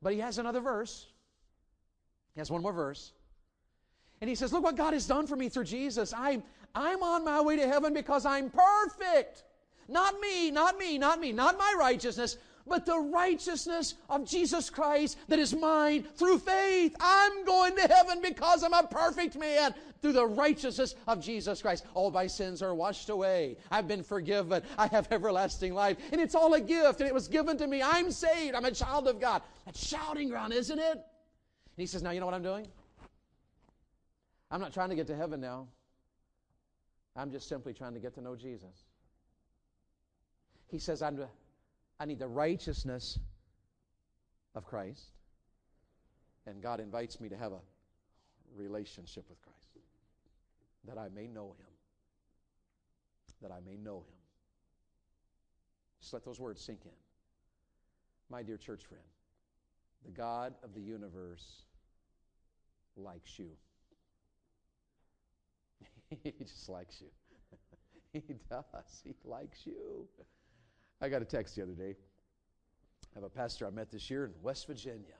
But 0.03 0.13
he 0.13 0.19
has 0.19 0.39
another 0.39 0.61
verse. 0.61 1.07
He 2.35 2.41
has 2.41 2.51
one 2.51 2.61
more 2.61 2.73
verse. 2.73 3.13
And 4.25 4.29
he 4.31 4.35
says, 4.35 4.55
Look 4.55 4.65
what 4.65 4.75
God 4.75 4.95
has 4.95 5.07
done 5.07 5.27
for 5.27 5.37
me 5.37 5.51
through 5.51 5.65
Jesus. 5.65 6.15
I'm, 6.17 6.43
I'm 6.75 7.03
on 7.03 7.27
my 7.27 7.43
way 7.43 7.57
to 7.57 7.69
heaven 7.69 7.93
because 7.93 8.25
I'm 8.25 8.49
perfect. 8.49 9.45
Not 9.87 10.19
me, 10.19 10.51
not 10.51 10.79
me, 10.79 10.97
not 10.97 11.21
me, 11.21 11.31
not 11.31 11.59
my 11.59 11.75
righteousness, 11.79 12.39
but 12.67 12.87
the 12.87 12.99
righteousness 12.99 13.97
of 14.09 14.27
Jesus 14.27 14.71
Christ 14.71 15.19
that 15.29 15.39
is 15.39 15.55
mine 15.55 16.07
through 16.17 16.39
faith. 16.39 16.97
I'm 17.01 17.45
going 17.45 17.77
to 17.77 17.83
heaven 17.83 18.23
because 18.23 18.65
I'm 18.65 18.73
a 18.73 18.85
perfect 18.85 19.37
man 19.37 19.75
through 20.01 20.15
the 20.15 20.25
righteousness 20.25 20.95
of 21.07 21.23
Jesus 21.23 21.61
Christ. 21.61 21.85
All 21.93 22.11
my 22.11 22.27
sins 22.27 22.63
are 22.63 22.75
washed 22.75 23.11
away. 23.11 23.59
I've 23.71 23.87
been 23.87 24.03
forgiven. 24.03 24.63
I 24.79 24.87
have 24.87 25.07
everlasting 25.11 25.75
life. 25.75 25.99
And 26.13 26.19
it's 26.19 26.35
all 26.35 26.55
a 26.55 26.63
gift, 26.63 27.03
and 27.03 27.07
it 27.07 27.13
was 27.13 27.29
given 27.29 27.59
to 27.59 27.67
me. 27.67 27.83
I'm 27.83 28.11
saved. 28.11 28.55
I'm 28.55 28.65
a 28.65 28.71
child 28.71 29.07
of 29.07 29.21
God. 29.21 29.43
That's 29.67 29.87
shouting 29.87 30.31
ground, 30.31 30.55
isn't 30.55 30.79
it? 30.79 30.93
And 30.93 31.03
he 31.77 31.85
says, 31.85 32.03
Now, 32.03 32.13
you 32.13 32.21
know 32.21 32.27
what 32.27 32.35
I'm 32.35 32.43
doing? 32.43 32.69
I'm 34.55 34.61
not 34.61 34.73
trying 34.73 34.91
to 34.91 34.95
get 34.95 35.09
to 35.09 35.17
heaven 35.17 35.41
now. 35.41 35.67
I'm 37.17 37.33
just 37.33 37.49
simply 37.49 37.75
trying 37.75 37.95
to 37.95 37.99
get 37.99 38.15
to 38.15 38.21
know 38.21 38.37
Jesus. 38.37 38.85
He 40.69 40.79
says, 40.79 41.03
I'm, 41.03 41.19
I 41.99 42.05
need 42.05 42.21
the 42.21 42.29
righteousness 42.29 43.19
of 44.55 44.65
Christ. 44.65 45.03
And 46.47 46.63
God 46.63 46.79
invites 46.79 47.19
me 47.19 47.29
to 47.31 47.37
have 47.37 47.51
a 47.51 47.59
relationship 48.57 49.25
with 49.29 49.43
Christ 49.43 49.59
that 50.87 50.99
I 50.99 51.09
may 51.13 51.27
know 51.27 51.57
him. 51.59 51.73
That 53.43 53.51
I 53.51 53.59
may 53.69 53.77
know 53.77 53.97
him. 53.97 54.21
Just 56.01 56.13
let 56.13 56.25
those 56.25 56.39
words 56.39 56.61
sink 56.61 56.83
in. 56.85 56.93
My 58.31 58.45
dear 58.45 58.57
church 58.57 58.85
friend, 58.85 59.03
the 60.05 60.13
God 60.13 60.55
of 60.63 60.75
the 60.75 60.81
universe 60.81 61.65
likes 62.97 63.37
you. 63.37 63.49
he 66.23 66.33
just 66.45 66.69
likes 66.69 67.01
you. 67.01 67.09
he 68.13 68.35
does. 68.51 69.03
He 69.05 69.15
likes 69.25 69.67
you. 69.67 70.07
I 71.01 71.09
got 71.09 71.23
a 71.23 71.25
text 71.25 71.57
the 71.57 71.63
other 71.63 71.73
day. 71.73 71.97
I 73.15 73.19
have 73.19 73.25
a 73.25 73.29
pastor 73.29 73.67
I 73.67 73.71
met 73.71 73.91
this 73.91 74.11
year 74.11 74.25
in 74.25 74.33
West 74.43 74.67
Virginia. 74.67 75.19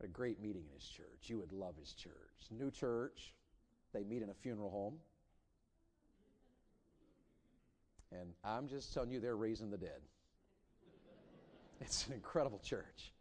Had 0.00 0.10
a 0.10 0.12
great 0.12 0.40
meeting 0.40 0.62
in 0.68 0.74
his 0.74 0.88
church. 0.88 1.24
You 1.28 1.38
would 1.38 1.52
love 1.52 1.74
his 1.78 1.92
church. 1.92 2.12
New 2.50 2.70
church. 2.70 3.34
They 3.92 4.04
meet 4.04 4.22
in 4.22 4.30
a 4.30 4.34
funeral 4.34 4.70
home. 4.70 4.94
And 8.12 8.30
I'm 8.44 8.68
just 8.68 8.94
telling 8.94 9.10
you, 9.10 9.20
they're 9.20 9.36
raising 9.36 9.70
the 9.70 9.76
dead. 9.76 10.00
It's 11.80 12.06
an 12.06 12.14
incredible 12.14 12.60
church. 12.60 13.12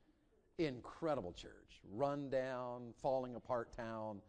Incredible 0.58 1.34
church. 1.34 1.82
Run 1.92 2.30
down, 2.30 2.94
falling 3.02 3.36
apart 3.36 3.76
town 3.76 4.22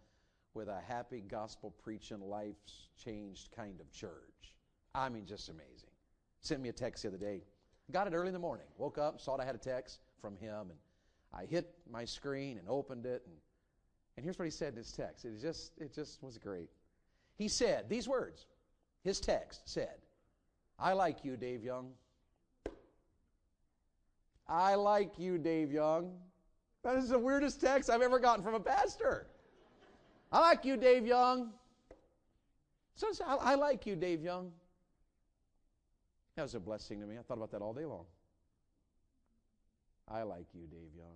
with 0.54 0.68
a 0.68 0.80
happy 0.86 1.22
gospel 1.26 1.74
preaching, 1.82 2.20
life's 2.20 2.88
changed 3.02 3.50
kind 3.54 3.80
of 3.80 3.90
church. 3.92 4.54
I 4.94 5.08
mean, 5.08 5.26
just 5.26 5.48
amazing. 5.48 5.90
Sent 6.40 6.60
me 6.60 6.68
a 6.68 6.72
text 6.72 7.02
the 7.02 7.08
other 7.08 7.18
day. 7.18 7.42
Got 7.90 8.06
it 8.06 8.14
early 8.14 8.28
in 8.28 8.32
the 8.32 8.38
morning. 8.38 8.66
Woke 8.78 8.98
up, 8.98 9.20
saw 9.20 9.36
I 9.36 9.44
had 9.44 9.54
a 9.54 9.58
text 9.58 10.00
from 10.20 10.36
him, 10.36 10.70
and 10.70 10.78
I 11.32 11.44
hit 11.44 11.74
my 11.90 12.04
screen 12.04 12.58
and 12.58 12.68
opened 12.68 13.04
it. 13.04 13.22
And, 13.26 13.34
and 14.16 14.24
here's 14.24 14.38
what 14.38 14.44
he 14.44 14.50
said 14.50 14.72
in 14.72 14.76
his 14.76 14.92
text. 14.92 15.24
It 15.24 15.40
just, 15.40 15.72
it 15.78 15.92
just 15.92 16.22
was 16.22 16.38
great. 16.38 16.70
He 17.36 17.48
said 17.48 17.88
these 17.88 18.08
words. 18.08 18.46
His 19.02 19.20
text 19.20 19.68
said, 19.68 19.96
I 20.78 20.92
like 20.92 21.24
you, 21.24 21.36
Dave 21.36 21.62
Young. 21.62 21.90
I 24.48 24.76
like 24.76 25.18
you, 25.18 25.38
Dave 25.38 25.72
Young. 25.72 26.12
That 26.82 26.96
is 26.96 27.08
the 27.08 27.18
weirdest 27.18 27.60
text 27.60 27.90
I've 27.90 28.02
ever 28.02 28.18
gotten 28.18 28.44
from 28.44 28.54
a 28.54 28.60
pastor. 28.60 29.26
I 30.34 30.40
like 30.40 30.64
you, 30.64 30.76
Dave 30.76 31.06
Young. 31.06 31.50
I, 33.24 33.34
I 33.36 33.54
like 33.54 33.86
you, 33.86 33.94
Dave 33.94 34.20
Young. 34.20 34.50
That 36.34 36.42
was 36.42 36.56
a 36.56 36.60
blessing 36.60 37.00
to 37.00 37.06
me. 37.06 37.16
I 37.16 37.22
thought 37.22 37.36
about 37.36 37.52
that 37.52 37.62
all 37.62 37.72
day 37.72 37.84
long. 37.84 38.04
I 40.08 40.24
like 40.24 40.46
you, 40.52 40.62
Dave 40.66 40.90
Young. 40.96 41.14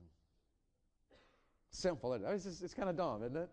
Simple. 1.72 2.14
It's, 2.14 2.44
just, 2.44 2.62
it's 2.62 2.74
kind 2.74 2.88
of 2.88 2.96
dumb, 2.96 3.24
isn't 3.24 3.36
it? 3.36 3.50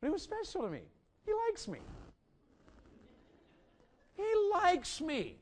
But 0.00 0.06
it 0.06 0.10
was 0.10 0.22
special 0.22 0.62
to 0.62 0.70
me. 0.70 0.82
He 1.26 1.32
likes 1.48 1.66
me. 1.66 1.80
He 4.16 4.32
likes 4.52 5.00
me. 5.00 5.38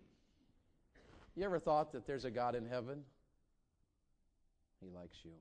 You 1.36 1.44
ever 1.44 1.58
thought 1.58 1.92
that 1.92 2.06
there's 2.06 2.24
a 2.24 2.30
God 2.30 2.54
in 2.54 2.64
heaven? 2.64 3.02
He 4.80 4.88
likes 4.88 5.18
you. 5.24 5.32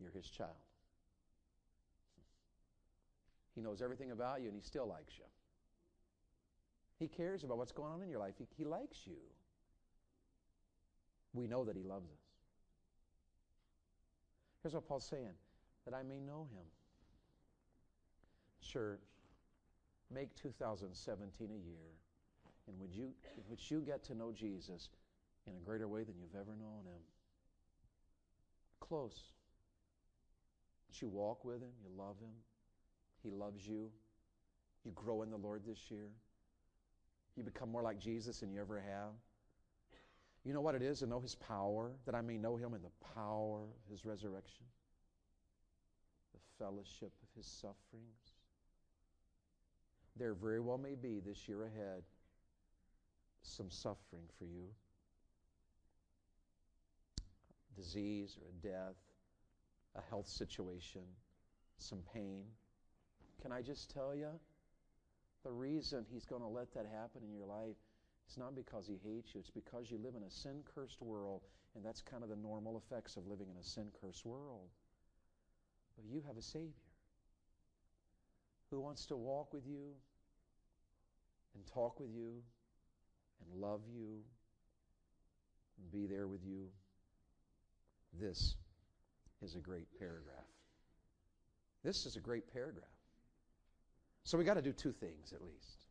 You're 0.00 0.10
his 0.10 0.28
child. 0.28 0.50
He 3.60 3.66
knows 3.66 3.82
everything 3.82 4.10
about 4.10 4.40
you 4.40 4.46
and 4.46 4.56
he 4.56 4.62
still 4.62 4.88
likes 4.88 5.18
you. 5.18 5.24
He 6.98 7.08
cares 7.08 7.44
about 7.44 7.58
what's 7.58 7.72
going 7.72 7.92
on 7.92 8.00
in 8.00 8.08
your 8.08 8.18
life. 8.18 8.32
He, 8.38 8.46
he 8.56 8.64
likes 8.64 9.06
you. 9.06 9.18
We 11.34 11.46
know 11.46 11.62
that 11.66 11.76
he 11.76 11.82
loves 11.82 12.06
us. 12.06 12.22
Here's 14.62 14.72
what 14.72 14.88
Paul's 14.88 15.06
saying 15.06 15.34
that 15.84 15.92
I 15.92 16.02
may 16.02 16.20
know 16.20 16.48
him. 16.54 16.64
Church, 18.66 19.04
make 20.10 20.34
2017 20.36 21.50
a 21.50 21.52
year 21.52 21.92
in 22.66 22.78
which 22.78 22.92
you, 22.94 23.10
in 23.36 23.42
which 23.46 23.70
you 23.70 23.80
get 23.80 24.02
to 24.04 24.14
know 24.14 24.32
Jesus 24.32 24.88
in 25.46 25.52
a 25.54 25.60
greater 25.60 25.86
way 25.86 26.02
than 26.02 26.14
you've 26.18 26.34
ever 26.34 26.56
known 26.56 26.86
him. 26.86 27.02
Close. 28.80 29.32
That 30.88 31.02
you 31.02 31.08
walk 31.08 31.44
with 31.44 31.60
him, 31.60 31.72
you 31.82 31.90
love 31.94 32.16
him, 32.20 32.32
he 33.22 33.30
loves 33.30 33.66
you. 33.66 33.90
You 34.84 34.92
grow 34.94 35.22
in 35.22 35.30
the 35.30 35.36
Lord 35.36 35.62
this 35.66 35.90
year. 35.90 36.08
You 37.36 37.42
become 37.42 37.70
more 37.70 37.82
like 37.82 37.98
Jesus 37.98 38.40
than 38.40 38.52
you 38.52 38.60
ever 38.60 38.80
have. 38.80 39.12
You 40.44 40.54
know 40.54 40.60
what 40.60 40.74
it 40.74 40.82
is 40.82 41.00
to 41.00 41.06
know 41.06 41.20
His 41.20 41.34
power, 41.34 41.92
that 42.06 42.14
I 42.14 42.22
may 42.22 42.38
know 42.38 42.56
Him 42.56 42.74
in 42.74 42.82
the 42.82 42.90
power 43.14 43.60
of 43.62 43.90
His 43.90 44.06
resurrection, 44.06 44.64
the 46.32 46.64
fellowship 46.64 47.12
of 47.22 47.28
His 47.36 47.46
sufferings. 47.46 48.34
There 50.16 50.34
very 50.34 50.60
well 50.60 50.78
may 50.78 50.94
be 50.94 51.20
this 51.20 51.46
year 51.46 51.64
ahead 51.64 52.02
some 53.42 53.70
suffering 53.70 54.24
for 54.38 54.44
you 54.44 54.66
disease 57.76 58.36
or 58.40 58.48
a 58.48 58.66
death, 58.66 58.96
a 59.96 60.02
health 60.10 60.26
situation, 60.26 61.02
some 61.78 62.00
pain. 62.12 62.44
Can 63.42 63.52
I 63.52 63.62
just 63.62 63.90
tell 63.90 64.14
you? 64.14 64.28
The 65.44 65.50
reason 65.50 66.04
He's 66.12 66.26
going 66.26 66.42
to 66.42 66.48
let 66.48 66.72
that 66.74 66.86
happen 66.86 67.22
in 67.24 67.32
your 67.32 67.46
life 67.46 67.76
is 68.28 68.36
not 68.36 68.54
because 68.54 68.86
He 68.86 68.98
hates 69.02 69.34
you, 69.34 69.40
it's 69.40 69.50
because 69.50 69.90
you 69.90 69.98
live 69.98 70.14
in 70.16 70.22
a 70.22 70.30
sin 70.30 70.62
cursed 70.74 71.00
world, 71.00 71.42
and 71.74 71.84
that's 71.84 72.02
kind 72.02 72.22
of 72.22 72.28
the 72.28 72.36
normal 72.36 72.76
effects 72.76 73.16
of 73.16 73.26
living 73.26 73.48
in 73.50 73.56
a 73.56 73.64
sin 73.64 73.86
cursed 74.00 74.26
world. 74.26 74.68
But 75.96 76.04
you 76.04 76.22
have 76.26 76.36
a 76.36 76.42
Savior 76.42 76.72
who 78.70 78.80
wants 78.80 79.06
to 79.06 79.16
walk 79.16 79.52
with 79.52 79.66
you 79.66 79.94
and 81.54 81.66
talk 81.66 81.98
with 81.98 82.10
you 82.10 82.42
and 83.40 83.60
love 83.60 83.80
you 83.92 84.20
and 85.78 85.90
be 85.90 86.06
there 86.06 86.28
with 86.28 86.44
you. 86.44 86.66
This 88.20 88.54
is 89.42 89.56
a 89.56 89.60
great 89.60 89.86
paragraph. 89.98 90.44
This 91.82 92.06
is 92.06 92.16
a 92.16 92.20
great 92.20 92.52
paragraph. 92.52 92.84
So 94.24 94.38
we 94.38 94.44
got 94.44 94.54
to 94.54 94.62
do 94.62 94.72
two 94.72 94.92
things 94.92 95.32
at 95.32 95.42
least. 95.42 95.84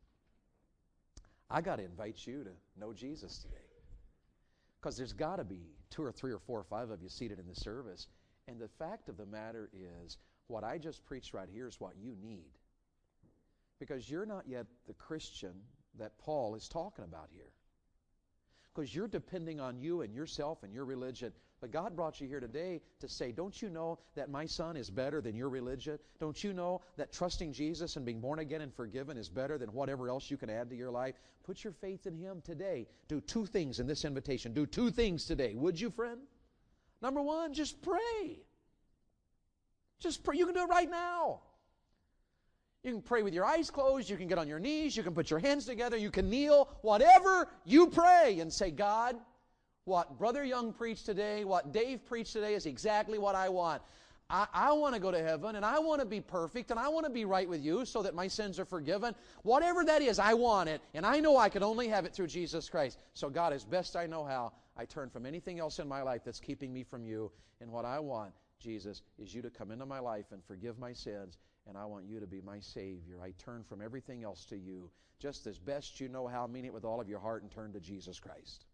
I 1.49 1.61
got 1.61 1.77
to 1.77 1.83
invite 1.83 2.25
you 2.27 2.43
to 2.43 2.51
know 2.79 2.93
Jesus 2.93 3.39
today. 3.39 3.55
Because 4.79 4.95
there's 4.95 5.13
got 5.13 5.37
to 5.37 5.43
be 5.43 5.61
two 5.89 6.03
or 6.03 6.11
three 6.11 6.31
or 6.31 6.39
four 6.39 6.59
or 6.59 6.63
five 6.63 6.89
of 6.89 7.01
you 7.01 7.09
seated 7.09 7.39
in 7.39 7.47
the 7.47 7.55
service. 7.55 8.07
And 8.47 8.59
the 8.59 8.67
fact 8.67 9.09
of 9.09 9.17
the 9.17 9.25
matter 9.25 9.69
is, 9.73 10.17
what 10.47 10.63
I 10.63 10.77
just 10.77 11.03
preached 11.05 11.33
right 11.33 11.49
here 11.51 11.67
is 11.67 11.79
what 11.79 11.93
you 12.01 12.15
need. 12.21 12.51
Because 13.79 14.09
you're 14.09 14.25
not 14.25 14.47
yet 14.47 14.67
the 14.87 14.93
Christian 14.93 15.53
that 15.97 16.17
Paul 16.17 16.55
is 16.55 16.69
talking 16.69 17.03
about 17.03 17.29
here 17.31 17.51
because 18.79 18.95
you're 18.95 19.07
depending 19.07 19.59
on 19.59 19.77
you 19.77 20.01
and 20.01 20.13
yourself 20.13 20.63
and 20.63 20.73
your 20.73 20.85
religion. 20.85 21.33
But 21.61 21.71
God 21.71 21.95
brought 21.95 22.21
you 22.21 22.27
here 22.27 22.39
today 22.39 22.81
to 23.01 23.09
say, 23.09 23.31
Don't 23.31 23.61
you 23.61 23.69
know 23.69 23.99
that 24.15 24.29
my 24.29 24.45
son 24.45 24.77
is 24.77 24.89
better 24.89 25.21
than 25.21 25.35
your 25.35 25.49
religion? 25.49 25.99
Don't 26.19 26.41
you 26.43 26.53
know 26.53 26.81
that 26.95 27.11
trusting 27.11 27.51
Jesus 27.51 27.97
and 27.97 28.05
being 28.05 28.21
born 28.21 28.39
again 28.39 28.61
and 28.61 28.73
forgiven 28.73 29.17
is 29.17 29.29
better 29.29 29.57
than 29.57 29.73
whatever 29.73 30.07
else 30.07 30.31
you 30.31 30.37
can 30.37 30.49
add 30.49 30.69
to 30.69 30.75
your 30.75 30.91
life? 30.91 31.15
Put 31.43 31.63
your 31.63 31.73
faith 31.73 32.07
in 32.07 32.15
Him 32.15 32.41
today. 32.45 32.87
Do 33.07 33.19
two 33.19 33.45
things 33.45 33.79
in 33.79 33.87
this 33.87 34.05
invitation. 34.05 34.53
Do 34.53 34.65
two 34.65 34.89
things 34.89 35.25
today. 35.25 35.53
Would 35.55 35.79
you, 35.79 35.89
friend? 35.89 36.21
Number 37.01 37.21
one, 37.21 37.53
just 37.53 37.81
pray. 37.81 38.39
Just 39.99 40.23
pray. 40.23 40.37
You 40.37 40.45
can 40.45 40.55
do 40.55 40.63
it 40.63 40.69
right 40.69 40.89
now. 40.89 41.41
You 42.83 42.93
can 42.93 43.01
pray 43.01 43.23
with 43.23 43.33
your 43.33 43.45
eyes 43.45 43.69
closed. 43.69 44.09
You 44.09 44.15
can 44.15 44.27
get 44.27 44.37
on 44.37 44.47
your 44.47 44.59
knees. 44.59 44.95
You 44.95 45.03
can 45.03 45.13
put 45.13 45.29
your 45.29 45.39
hands 45.39 45.65
together. 45.65 45.97
You 45.97 46.11
can 46.11 46.29
kneel. 46.29 46.69
Whatever 46.81 47.49
you 47.65 47.87
pray 47.87 48.39
and 48.39 48.51
say, 48.51 48.71
God, 48.71 49.17
what 49.89 50.17
Brother 50.17 50.45
Young 50.45 50.71
preached 50.71 51.05
today, 51.05 51.43
what 51.43 51.73
Dave 51.73 52.05
preached 52.05 52.33
today 52.33 52.53
is 52.53 52.67
exactly 52.67 53.17
what 53.17 53.35
I 53.35 53.49
want. 53.49 53.81
I, 54.29 54.45
I 54.53 54.71
want 54.73 54.93
to 54.93 55.01
go 55.01 55.09
to 55.09 55.21
heaven 55.21 55.55
and 55.55 55.65
I 55.65 55.79
want 55.79 55.99
to 56.01 56.05
be 56.05 56.21
perfect 56.21 56.69
and 56.69 56.79
I 56.79 56.87
want 56.87 57.07
to 57.07 57.11
be 57.11 57.25
right 57.25 57.49
with 57.49 57.63
you 57.63 57.83
so 57.83 58.03
that 58.03 58.13
my 58.13 58.27
sins 58.27 58.59
are 58.59 58.65
forgiven. 58.65 59.15
Whatever 59.41 59.83
that 59.85 60.03
is, 60.03 60.19
I 60.19 60.35
want 60.35 60.69
it. 60.69 60.81
And 60.93 61.05
I 61.05 61.19
know 61.19 61.37
I 61.37 61.49
can 61.49 61.63
only 61.63 61.87
have 61.87 62.05
it 62.05 62.13
through 62.13 62.27
Jesus 62.27 62.69
Christ. 62.69 62.99
So, 63.15 63.29
God, 63.29 63.51
as 63.51 63.65
best 63.65 63.95
I 63.95 64.05
know 64.05 64.23
how, 64.23 64.53
I 64.77 64.85
turn 64.85 65.09
from 65.09 65.25
anything 65.25 65.59
else 65.59 65.79
in 65.79 65.87
my 65.87 66.03
life 66.03 66.21
that's 66.23 66.39
keeping 66.39 66.71
me 66.71 66.83
from 66.83 67.03
you. 67.03 67.31
And 67.59 67.71
what 67.71 67.85
I 67.85 67.97
want, 67.99 68.31
Jesus, 68.59 69.01
is 69.17 69.33
you 69.33 69.41
to 69.41 69.49
come 69.49 69.71
into 69.71 69.87
my 69.87 69.99
life 69.99 70.25
and 70.31 70.43
forgive 70.43 70.77
my 70.77 70.93
sins. 70.93 71.39
And 71.67 71.75
I 71.75 71.85
want 71.85 72.05
you 72.05 72.19
to 72.19 72.27
be 72.27 72.41
my 72.41 72.59
Savior. 72.59 73.17
I 73.23 73.33
turn 73.43 73.63
from 73.63 73.81
everything 73.81 74.23
else 74.23 74.45
to 74.45 74.55
you. 74.55 74.91
Just 75.17 75.47
as 75.47 75.57
best 75.57 75.99
you 75.99 76.07
know 76.07 76.27
how, 76.27 76.45
mean 76.45 76.65
it 76.65 76.73
with 76.73 76.85
all 76.85 77.01
of 77.01 77.09
your 77.09 77.19
heart 77.19 77.41
and 77.41 77.51
turn 77.51 77.73
to 77.73 77.79
Jesus 77.79 78.19
Christ. 78.19 78.65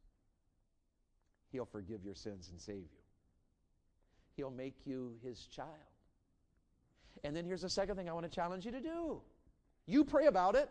He'll 1.55 1.65
forgive 1.65 2.03
your 2.03 2.15
sins 2.15 2.49
and 2.51 2.59
save 2.59 2.75
you. 2.75 3.03
He'll 4.35 4.51
make 4.51 4.75
you 4.83 5.13
his 5.23 5.47
child. 5.47 5.69
And 7.23 7.33
then 7.33 7.45
here's 7.45 7.61
the 7.61 7.69
second 7.69 7.95
thing 7.95 8.09
I 8.09 8.11
want 8.13 8.25
to 8.25 8.29
challenge 8.29 8.65
you 8.65 8.71
to 8.71 8.81
do 8.81 9.21
you 9.87 10.03
pray 10.03 10.25
about 10.25 10.55
it, 10.55 10.69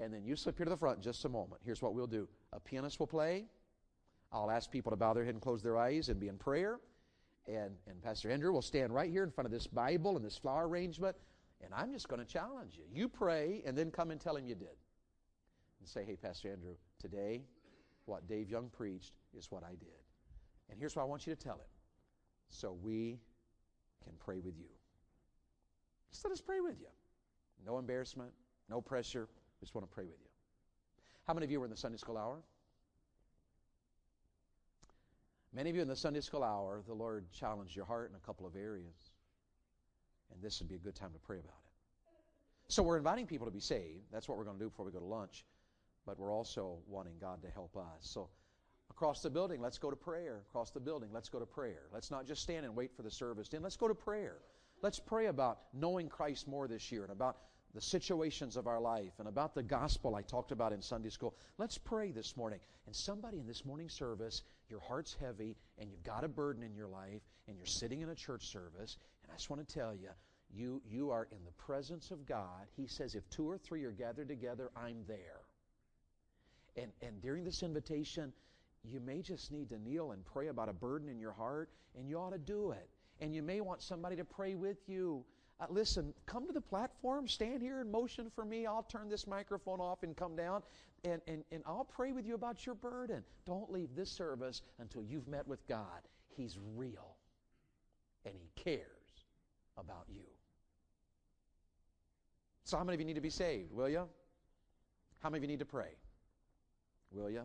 and 0.00 0.14
then 0.14 0.24
you 0.24 0.34
slip 0.34 0.56
here 0.56 0.64
to 0.64 0.70
the 0.70 0.76
front 0.78 1.02
just 1.02 1.24
a 1.26 1.28
moment. 1.28 1.60
Here's 1.62 1.82
what 1.82 1.94
we'll 1.94 2.06
do 2.06 2.26
a 2.54 2.60
pianist 2.60 2.98
will 2.98 3.06
play. 3.06 3.44
I'll 4.32 4.50
ask 4.50 4.70
people 4.70 4.90
to 4.90 4.96
bow 4.96 5.12
their 5.12 5.24
head 5.24 5.34
and 5.34 5.42
close 5.42 5.62
their 5.62 5.76
eyes 5.76 6.08
and 6.08 6.18
be 6.18 6.28
in 6.28 6.38
prayer. 6.38 6.80
And, 7.46 7.76
and 7.86 8.02
Pastor 8.02 8.30
Andrew 8.30 8.50
will 8.50 8.62
stand 8.62 8.94
right 8.94 9.10
here 9.10 9.24
in 9.24 9.30
front 9.30 9.44
of 9.44 9.52
this 9.52 9.66
Bible 9.66 10.16
and 10.16 10.24
this 10.24 10.38
flower 10.38 10.66
arrangement. 10.66 11.16
And 11.62 11.74
I'm 11.74 11.92
just 11.92 12.08
going 12.08 12.20
to 12.20 12.26
challenge 12.26 12.76
you. 12.76 12.84
You 12.90 13.08
pray 13.08 13.62
and 13.66 13.76
then 13.76 13.90
come 13.90 14.10
and 14.10 14.20
tell 14.20 14.36
him 14.36 14.46
you 14.46 14.54
did. 14.54 14.76
And 15.80 15.88
say, 15.88 16.04
hey, 16.04 16.16
Pastor 16.16 16.50
Andrew, 16.50 16.74
today, 16.98 17.42
what 18.06 18.26
Dave 18.28 18.48
Young 18.48 18.68
preached 18.68 19.12
is 19.36 19.50
what 19.50 19.62
I 19.62 19.70
did. 19.70 20.02
And 20.70 20.78
here's 20.78 20.96
what 20.96 21.02
I 21.02 21.04
want 21.06 21.26
you 21.26 21.34
to 21.34 21.40
tell 21.40 21.56
him 21.56 21.70
so 22.48 22.76
we 22.82 23.20
can 24.04 24.14
pray 24.18 24.40
with 24.40 24.56
you. 24.58 24.68
Just 26.10 26.24
let 26.24 26.32
us 26.32 26.40
pray 26.40 26.60
with 26.60 26.78
you. 26.80 26.86
No 27.64 27.78
embarrassment, 27.78 28.30
no 28.68 28.80
pressure. 28.80 29.28
We 29.60 29.64
just 29.64 29.74
want 29.74 29.88
to 29.88 29.94
pray 29.94 30.04
with 30.04 30.20
you. 30.20 30.30
How 31.24 31.34
many 31.34 31.44
of 31.44 31.50
you 31.50 31.58
were 31.58 31.66
in 31.66 31.70
the 31.70 31.76
Sunday 31.76 31.98
school 31.98 32.16
hour? 32.16 32.38
Many 35.52 35.70
of 35.70 35.76
you 35.76 35.82
in 35.82 35.88
the 35.88 35.96
Sunday 35.96 36.20
school 36.20 36.44
hour, 36.44 36.82
the 36.86 36.94
Lord 36.94 37.30
challenged 37.32 37.74
your 37.74 37.86
heart 37.86 38.10
in 38.10 38.16
a 38.16 38.26
couple 38.26 38.46
of 38.46 38.56
areas. 38.56 39.10
And 40.32 40.42
this 40.42 40.60
would 40.60 40.68
be 40.68 40.74
a 40.74 40.78
good 40.78 40.94
time 40.94 41.12
to 41.12 41.18
pray 41.18 41.38
about 41.38 41.48
it. 41.48 42.72
So 42.72 42.82
we're 42.82 42.98
inviting 42.98 43.26
people 43.26 43.46
to 43.46 43.52
be 43.52 43.60
saved. 43.60 44.04
That's 44.12 44.28
what 44.28 44.36
we're 44.36 44.44
going 44.44 44.58
to 44.58 44.64
do 44.64 44.68
before 44.68 44.84
we 44.84 44.92
go 44.92 44.98
to 44.98 45.04
lunch. 45.04 45.44
But 46.04 46.18
we're 46.18 46.32
also 46.32 46.78
wanting 46.86 47.14
God 47.20 47.42
to 47.42 47.50
help 47.50 47.76
us. 47.76 48.00
So 48.00 48.28
Across 48.90 49.20
the 49.20 49.30
building, 49.30 49.60
let's 49.60 49.78
go 49.78 49.90
to 49.90 49.96
prayer. 49.96 50.42
Across 50.48 50.70
the 50.70 50.80
building, 50.80 51.10
let's 51.12 51.28
go 51.28 51.38
to 51.38 51.46
prayer. 51.46 51.82
Let's 51.92 52.10
not 52.10 52.26
just 52.26 52.42
stand 52.42 52.64
and 52.64 52.74
wait 52.74 52.94
for 52.96 53.02
the 53.02 53.10
service. 53.10 53.48
Then 53.48 53.62
let's 53.62 53.76
go 53.76 53.88
to 53.88 53.94
prayer. 53.94 54.38
Let's 54.82 54.98
pray 54.98 55.26
about 55.26 55.58
knowing 55.74 56.08
Christ 56.08 56.48
more 56.48 56.66
this 56.68 56.90
year 56.90 57.02
and 57.02 57.12
about 57.12 57.38
the 57.74 57.80
situations 57.80 58.56
of 58.56 58.66
our 58.66 58.80
life 58.80 59.12
and 59.18 59.28
about 59.28 59.54
the 59.54 59.62
gospel 59.62 60.14
I 60.14 60.22
talked 60.22 60.50
about 60.50 60.72
in 60.72 60.80
Sunday 60.80 61.10
school. 61.10 61.34
Let's 61.58 61.76
pray 61.76 62.10
this 62.10 62.36
morning. 62.36 62.58
And 62.86 62.96
somebody 62.96 63.38
in 63.38 63.46
this 63.46 63.66
morning 63.66 63.90
service, 63.90 64.42
your 64.70 64.80
heart's 64.80 65.14
heavy 65.20 65.56
and 65.78 65.90
you've 65.90 66.02
got 66.02 66.24
a 66.24 66.28
burden 66.28 66.62
in 66.62 66.74
your 66.74 66.88
life 66.88 67.20
and 67.48 67.56
you're 67.56 67.66
sitting 67.66 68.00
in 68.00 68.08
a 68.08 68.14
church 68.14 68.46
service, 68.46 68.96
and 69.22 69.30
I 69.30 69.36
just 69.36 69.50
want 69.50 69.66
to 69.66 69.74
tell 69.74 69.94
you, 69.94 70.08
you, 70.50 70.80
you 70.88 71.10
are 71.10 71.28
in 71.30 71.44
the 71.44 71.52
presence 71.52 72.10
of 72.10 72.26
God. 72.26 72.66
He 72.76 72.86
says, 72.86 73.14
if 73.14 73.28
two 73.28 73.48
or 73.48 73.58
three 73.58 73.84
are 73.84 73.92
gathered 73.92 74.28
together, 74.28 74.70
I'm 74.76 75.04
there. 75.06 75.40
And, 76.76 76.92
and 77.02 77.20
during 77.20 77.44
this 77.44 77.62
invitation, 77.62 78.32
you 78.90 79.00
may 79.00 79.20
just 79.22 79.50
need 79.52 79.68
to 79.70 79.78
kneel 79.78 80.12
and 80.12 80.24
pray 80.24 80.48
about 80.48 80.68
a 80.68 80.72
burden 80.72 81.08
in 81.08 81.18
your 81.18 81.32
heart, 81.32 81.70
and 81.96 82.08
you 82.08 82.18
ought 82.18 82.32
to 82.32 82.38
do 82.38 82.70
it. 82.72 82.88
And 83.20 83.34
you 83.34 83.42
may 83.42 83.60
want 83.60 83.82
somebody 83.82 84.16
to 84.16 84.24
pray 84.24 84.54
with 84.54 84.88
you. 84.88 85.24
Uh, 85.58 85.66
listen, 85.70 86.12
come 86.26 86.46
to 86.46 86.52
the 86.52 86.60
platform, 86.60 87.26
stand 87.26 87.62
here 87.62 87.80
and 87.80 87.90
motion 87.90 88.30
for 88.34 88.44
me. 88.44 88.66
I'll 88.66 88.82
turn 88.82 89.08
this 89.08 89.26
microphone 89.26 89.80
off 89.80 90.02
and 90.02 90.14
come 90.14 90.36
down, 90.36 90.62
and, 91.04 91.22
and, 91.26 91.42
and 91.50 91.62
I'll 91.64 91.84
pray 91.86 92.12
with 92.12 92.26
you 92.26 92.34
about 92.34 92.66
your 92.66 92.74
burden. 92.74 93.24
Don't 93.46 93.72
leave 93.72 93.88
this 93.96 94.10
service 94.10 94.62
until 94.78 95.02
you've 95.02 95.28
met 95.28 95.46
with 95.48 95.66
God. 95.66 96.02
He's 96.28 96.58
real, 96.74 97.16
and 98.26 98.34
He 98.36 98.50
cares 98.62 99.24
about 99.78 100.04
you. 100.08 100.24
So, 102.64 102.76
how 102.76 102.84
many 102.84 102.94
of 102.94 103.00
you 103.00 103.06
need 103.06 103.14
to 103.14 103.20
be 103.20 103.30
saved? 103.30 103.72
Will 103.72 103.88
you? 103.88 104.06
How 105.22 105.30
many 105.30 105.38
of 105.38 105.44
you 105.44 105.48
need 105.48 105.60
to 105.60 105.64
pray? 105.64 105.96
Will 107.12 107.30
you? 107.30 107.42